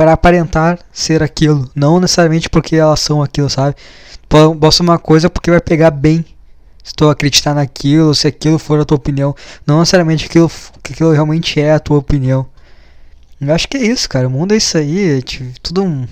para 0.00 0.14
aparentar 0.14 0.78
ser 0.90 1.22
aquilo, 1.22 1.70
não 1.74 2.00
necessariamente 2.00 2.48
porque 2.48 2.74
elas 2.74 3.00
são 3.00 3.22
aquilo, 3.22 3.50
sabe? 3.50 3.76
Posso 4.58 4.82
uma 4.82 4.98
coisa 4.98 5.28
porque 5.28 5.50
vai 5.50 5.60
pegar 5.60 5.90
bem 5.90 6.24
se 6.82 6.94
tu 6.94 7.10
acreditar 7.10 7.54
naquilo, 7.54 8.14
se 8.14 8.26
aquilo 8.26 8.58
for 8.58 8.80
a 8.80 8.84
tua 8.86 8.96
opinião, 8.96 9.36
não 9.66 9.80
necessariamente 9.80 10.24
aquilo, 10.24 10.50
que 10.82 10.94
aquilo 10.94 11.12
realmente 11.12 11.60
é 11.60 11.74
a 11.74 11.78
tua 11.78 11.98
opinião. 11.98 12.46
Eu 13.38 13.52
acho 13.52 13.68
que 13.68 13.76
é 13.76 13.82
isso, 13.82 14.08
cara. 14.08 14.26
O 14.26 14.30
mundo 14.30 14.54
é 14.54 14.56
isso 14.56 14.78
aí, 14.78 15.18
é 15.18 15.20
tipo, 15.20 15.52
tudo 15.60 15.84
um. 15.84 16.08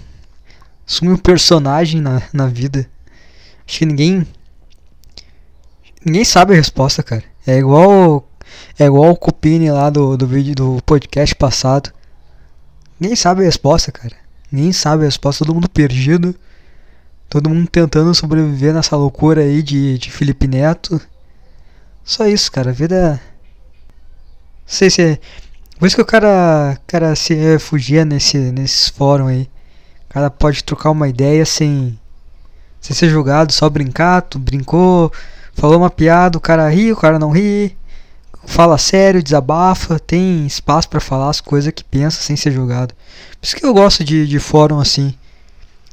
Assume 0.86 1.12
um 1.12 1.16
personagem 1.16 2.02
na, 2.02 2.20
na 2.30 2.46
vida. 2.46 2.86
Acho 3.66 3.78
que 3.78 3.86
ninguém. 3.86 4.26
Ninguém 6.04 6.26
sabe 6.26 6.52
a 6.52 6.56
resposta, 6.56 7.02
cara. 7.02 7.24
É 7.46 7.56
igual. 7.56 8.28
É 8.78 8.84
igual 8.84 9.12
o 9.12 9.16
Cupini 9.16 9.70
lá 9.70 9.88
do, 9.88 10.14
do 10.14 10.26
vídeo 10.26 10.54
do 10.54 10.78
podcast 10.84 11.34
passado. 11.34 11.90
Ninguém 12.98 13.16
sabe 13.16 13.42
a 13.42 13.44
resposta, 13.44 13.92
cara. 13.92 14.14
Ninguém 14.50 14.72
sabe 14.72 15.02
a 15.02 15.06
resposta, 15.06 15.44
todo 15.44 15.54
mundo 15.54 15.68
perdido. 15.68 16.34
Todo 17.28 17.50
mundo 17.50 17.68
tentando 17.68 18.14
sobreviver 18.14 18.72
nessa 18.72 18.96
loucura 18.96 19.42
aí 19.42 19.62
de, 19.62 19.98
de 19.98 20.10
Felipe 20.10 20.46
Neto. 20.46 21.00
Só 22.02 22.26
isso, 22.26 22.50
cara. 22.50 22.70
A 22.70 22.72
vida. 22.72 22.94
É- 22.96 23.10
Não 23.10 23.18
sei 24.66 24.90
se 24.90 25.02
é. 25.02 25.18
Por 25.78 25.86
isso 25.86 25.94
que 25.96 26.02
o 26.02 26.06
cara, 26.06 26.76
cara 26.86 27.14
se 27.14 27.34
refugia 27.34 28.04
nesse, 28.04 28.36
nesses 28.50 28.88
fóruns 28.88 29.30
aí. 29.30 29.50
O 30.08 30.12
cara 30.12 30.30
pode 30.30 30.64
trocar 30.64 30.90
uma 30.90 31.06
ideia 31.06 31.44
sem, 31.44 31.98
sem 32.80 32.96
ser 32.96 33.10
julgado, 33.10 33.52
só 33.52 33.68
brincar. 33.68 34.22
Tu 34.22 34.38
brincou, 34.38 35.12
falou 35.54 35.78
uma 35.78 35.90
piada, 35.90 36.38
o 36.38 36.40
cara 36.40 36.68
ri, 36.68 36.90
o 36.92 36.96
cara 36.96 37.18
não 37.18 37.30
ri 37.30 37.76
fala 38.48 38.78
sério, 38.78 39.22
desabafa, 39.22 40.00
tem 40.00 40.46
espaço 40.46 40.88
para 40.88 40.98
falar 40.98 41.28
as 41.28 41.40
coisas 41.40 41.72
que 41.72 41.84
pensa 41.84 42.22
sem 42.22 42.34
ser 42.34 42.50
julgado. 42.50 42.94
Por 43.38 43.46
isso 43.46 43.54
que 43.54 43.64
eu 43.64 43.74
gosto 43.74 44.02
de, 44.02 44.26
de 44.26 44.38
fórum 44.40 44.80
assim. 44.80 45.14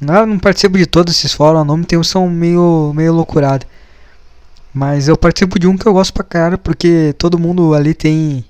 Eu 0.00 0.26
não 0.26 0.38
participo 0.38 0.76
de 0.76 0.86
todos 0.86 1.14
esses 1.14 1.32
fóruns, 1.32 1.66
não 1.66 1.82
tem 1.82 1.98
um 1.98 2.02
são 2.02 2.28
meio, 2.28 2.92
meio 2.94 3.12
loucurado. 3.12 3.66
Mas 4.72 5.06
eu 5.06 5.16
participo 5.16 5.58
de 5.58 5.66
um 5.66 5.76
que 5.76 5.86
eu 5.86 5.92
gosto 5.92 6.12
pra 6.12 6.24
caralho, 6.24 6.58
porque 6.58 7.14
todo 7.18 7.38
mundo 7.38 7.74
ali 7.74 7.94
tem, 7.94 8.44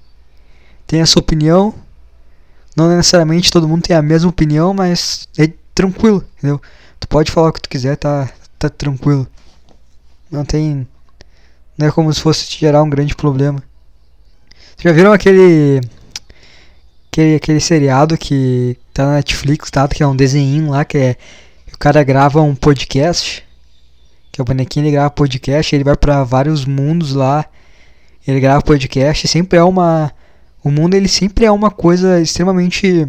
tem 0.86 1.02
a 1.02 1.06
sua 1.06 1.20
opinião. 1.20 1.74
Não 2.76 2.88
necessariamente 2.88 3.50
todo 3.50 3.68
mundo 3.68 3.82
tem 3.82 3.96
a 3.96 4.02
mesma 4.02 4.30
opinião, 4.30 4.72
mas 4.72 5.28
é 5.36 5.50
tranquilo, 5.74 6.24
entendeu? 6.38 6.60
Tu 6.98 7.08
pode 7.08 7.30
falar 7.30 7.48
o 7.48 7.52
que 7.52 7.62
tu 7.62 7.68
quiser, 7.68 7.96
tá, 7.96 8.30
tá 8.58 8.68
tranquilo. 8.68 9.26
Não 10.30 10.44
tem. 10.44 10.86
Não 11.76 11.88
é 11.88 11.90
como 11.90 12.12
se 12.12 12.20
fosse 12.20 12.46
te 12.48 12.60
gerar 12.60 12.82
um 12.82 12.90
grande 12.90 13.14
problema. 13.14 13.62
Já 14.78 14.92
viram 14.92 15.12
aquele. 15.12 15.80
Aquele, 17.08 17.36
aquele 17.36 17.60
seriado 17.60 18.16
que 18.18 18.76
tá 18.92 19.06
na 19.06 19.14
Netflix, 19.14 19.70
tá? 19.70 19.88
Que 19.88 20.02
é 20.02 20.06
um 20.06 20.16
desenho 20.16 20.70
lá 20.70 20.84
que 20.84 20.98
é. 20.98 21.16
O 21.72 21.78
cara 21.78 22.02
grava 22.02 22.40
um 22.42 22.54
podcast. 22.54 23.44
Que 24.30 24.40
é 24.40 24.42
o 24.42 24.44
bonequinho 24.44 24.84
ele 24.84 24.92
grava 24.92 25.10
podcast, 25.10 25.74
ele 25.74 25.84
vai 25.84 25.96
para 25.96 26.22
vários 26.24 26.66
mundos 26.66 27.14
lá. 27.14 27.46
Ele 28.26 28.40
grava 28.40 28.62
podcast, 28.62 29.26
sempre 29.28 29.58
é 29.58 29.62
uma. 29.62 30.12
O 30.62 30.70
mundo 30.70 30.94
ele 30.94 31.08
sempre 31.08 31.46
é 31.46 31.50
uma 31.50 31.70
coisa 31.70 32.20
extremamente 32.20 33.06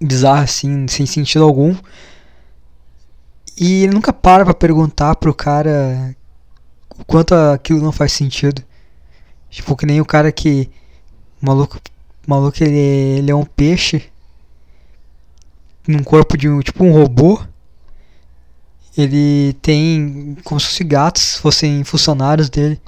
bizarra, 0.00 0.42
assim, 0.42 0.86
sem 0.88 1.06
sentido 1.06 1.44
algum. 1.44 1.74
E 3.56 3.84
ele 3.84 3.94
nunca 3.94 4.12
para 4.12 4.44
pra 4.44 4.52
perguntar 4.52 5.14
pro 5.16 5.32
cara 5.32 6.14
o 6.98 7.04
quanto 7.04 7.34
aquilo 7.34 7.80
não 7.80 7.92
faz 7.92 8.12
sentido. 8.12 8.62
Tipo, 9.54 9.76
que 9.76 9.86
nem 9.86 10.00
o 10.00 10.04
cara 10.04 10.32
que. 10.32 10.68
O 11.40 11.46
maluco. 11.46 11.78
O 12.26 12.30
maluco 12.30 12.56
ele, 12.60 12.76
ele 13.18 13.30
é 13.30 13.34
um 13.34 13.44
peixe. 13.44 14.10
Num 15.86 16.02
corpo 16.02 16.36
de 16.36 16.48
um. 16.48 16.60
Tipo 16.60 16.82
um 16.82 16.92
robô. 16.92 17.40
Ele 18.98 19.52
tem. 19.62 20.36
Como 20.42 20.58
se 20.58 20.66
fossem 20.66 20.88
gatos, 20.88 21.36
fossem 21.36 21.84
funcionários 21.84 22.50
dele. 22.50 22.80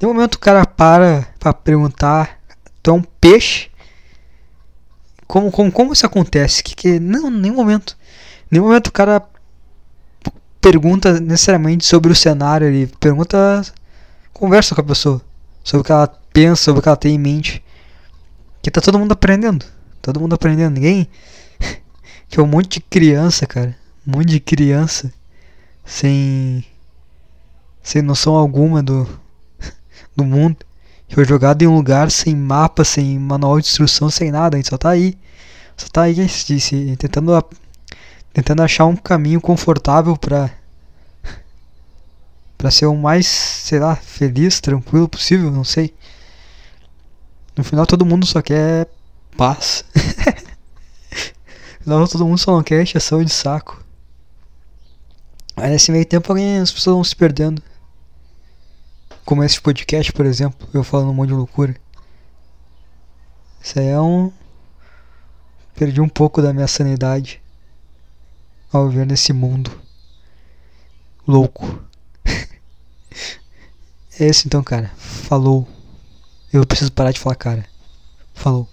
De 0.00 0.06
um 0.06 0.12
momento 0.12 0.34
o 0.34 0.40
cara 0.40 0.66
para 0.66 1.28
pra 1.38 1.54
perguntar. 1.54 2.40
Tu 2.82 2.90
é 2.90 2.92
um 2.92 3.02
peixe? 3.20 3.70
Como, 5.28 5.52
como, 5.52 5.70
como 5.70 5.92
isso 5.92 6.06
acontece? 6.06 6.60
Que, 6.60 6.74
que, 6.74 6.98
não, 6.98 7.30
nenhum 7.30 7.54
momento. 7.54 7.96
Nenhum 8.50 8.64
momento 8.64 8.88
o 8.88 8.92
cara 8.92 9.22
pergunta 10.60 11.20
necessariamente 11.20 11.86
sobre 11.86 12.10
o 12.10 12.16
cenário, 12.16 12.66
ele 12.66 12.88
pergunta, 12.98 13.62
conversa 14.32 14.74
com 14.74 14.80
a 14.80 14.84
pessoa 14.84 15.22
sobre 15.62 15.82
o 15.82 15.84
que 15.84 15.92
ela 15.92 16.08
pensa, 16.32 16.62
sobre 16.62 16.80
o 16.80 16.82
que 16.82 16.88
ela 16.88 16.96
tem 16.96 17.14
em 17.14 17.18
mente. 17.18 17.62
Que 18.62 18.70
tá 18.70 18.80
todo 18.80 18.98
mundo 18.98 19.12
aprendendo. 19.12 19.64
Todo 20.02 20.20
mundo 20.20 20.34
aprendendo. 20.34 20.74
Ninguém. 20.74 21.08
que 22.28 22.38
é 22.38 22.42
um 22.42 22.46
monte 22.46 22.74
de 22.74 22.80
criança, 22.80 23.46
cara. 23.46 23.76
Um 24.06 24.16
monte 24.16 24.28
de 24.28 24.40
criança. 24.40 25.12
Sem. 25.84 26.64
Sem 27.82 28.02
noção 28.02 28.34
alguma 28.34 28.82
do. 28.82 29.08
do 30.16 30.24
mundo. 30.24 30.56
Que 31.08 31.14
foi 31.14 31.24
jogado 31.24 31.62
em 31.62 31.66
um 31.66 31.74
lugar 31.74 32.10
sem 32.10 32.36
mapa, 32.36 32.84
sem 32.84 33.18
manual 33.18 33.60
de 33.60 33.66
instrução, 33.66 34.10
sem 34.10 34.30
nada. 34.30 34.56
A 34.56 34.58
gente 34.58 34.68
só 34.68 34.78
tá 34.78 34.90
aí. 34.90 35.18
Só 35.76 35.88
tá 35.88 36.02
aí 36.02 36.28
se, 36.28 36.96
tentando. 36.96 37.44
Tentando 38.32 38.62
achar 38.62 38.86
um 38.86 38.94
caminho 38.94 39.40
confortável 39.40 40.16
para 40.16 40.50
para 42.60 42.70
ser 42.70 42.84
o 42.84 42.94
mais, 42.94 43.26
sei 43.26 43.78
lá, 43.78 43.96
feliz, 43.96 44.60
tranquilo 44.60 45.08
possível, 45.08 45.50
não 45.50 45.64
sei. 45.64 45.94
No 47.56 47.64
final 47.64 47.86
todo 47.86 48.04
mundo 48.04 48.26
só 48.26 48.42
quer 48.42 48.86
paz. 49.34 49.82
no 51.80 51.84
final 51.84 52.06
todo 52.06 52.26
mundo 52.26 52.36
só 52.36 52.54
não 52.54 52.62
quer 52.62 52.82
encheção 52.82 53.24
de 53.24 53.32
saco. 53.32 53.82
Mas 55.56 55.70
nesse 55.70 55.90
meio 55.90 56.04
tempo 56.04 56.30
alguém, 56.30 56.58
as 56.58 56.70
pessoas 56.70 56.96
vão 56.96 57.02
se 57.02 57.16
perdendo. 57.16 57.62
Como 59.24 59.42
esse 59.42 59.58
podcast, 59.58 60.12
por 60.12 60.26
exemplo, 60.26 60.68
eu 60.74 60.84
falando 60.84 61.08
um 61.08 61.14
monte 61.14 61.28
de 61.28 61.34
loucura. 61.34 61.74
Isso 63.62 63.78
aí 63.78 63.86
é 63.86 63.98
um. 63.98 64.30
Perdi 65.74 66.02
um 66.02 66.10
pouco 66.10 66.42
da 66.42 66.52
minha 66.52 66.68
sanidade 66.68 67.40
ao 68.70 68.90
viver 68.90 69.06
nesse 69.06 69.32
mundo 69.32 69.72
louco. 71.26 71.88
É 74.24 74.28
isso 74.28 74.46
então, 74.46 74.62
cara. 74.62 74.90
Falou. 74.96 75.66
Eu 76.52 76.66
preciso 76.66 76.92
parar 76.92 77.12
de 77.12 77.20
falar, 77.20 77.36
cara. 77.36 77.64
Falou. 78.34 78.68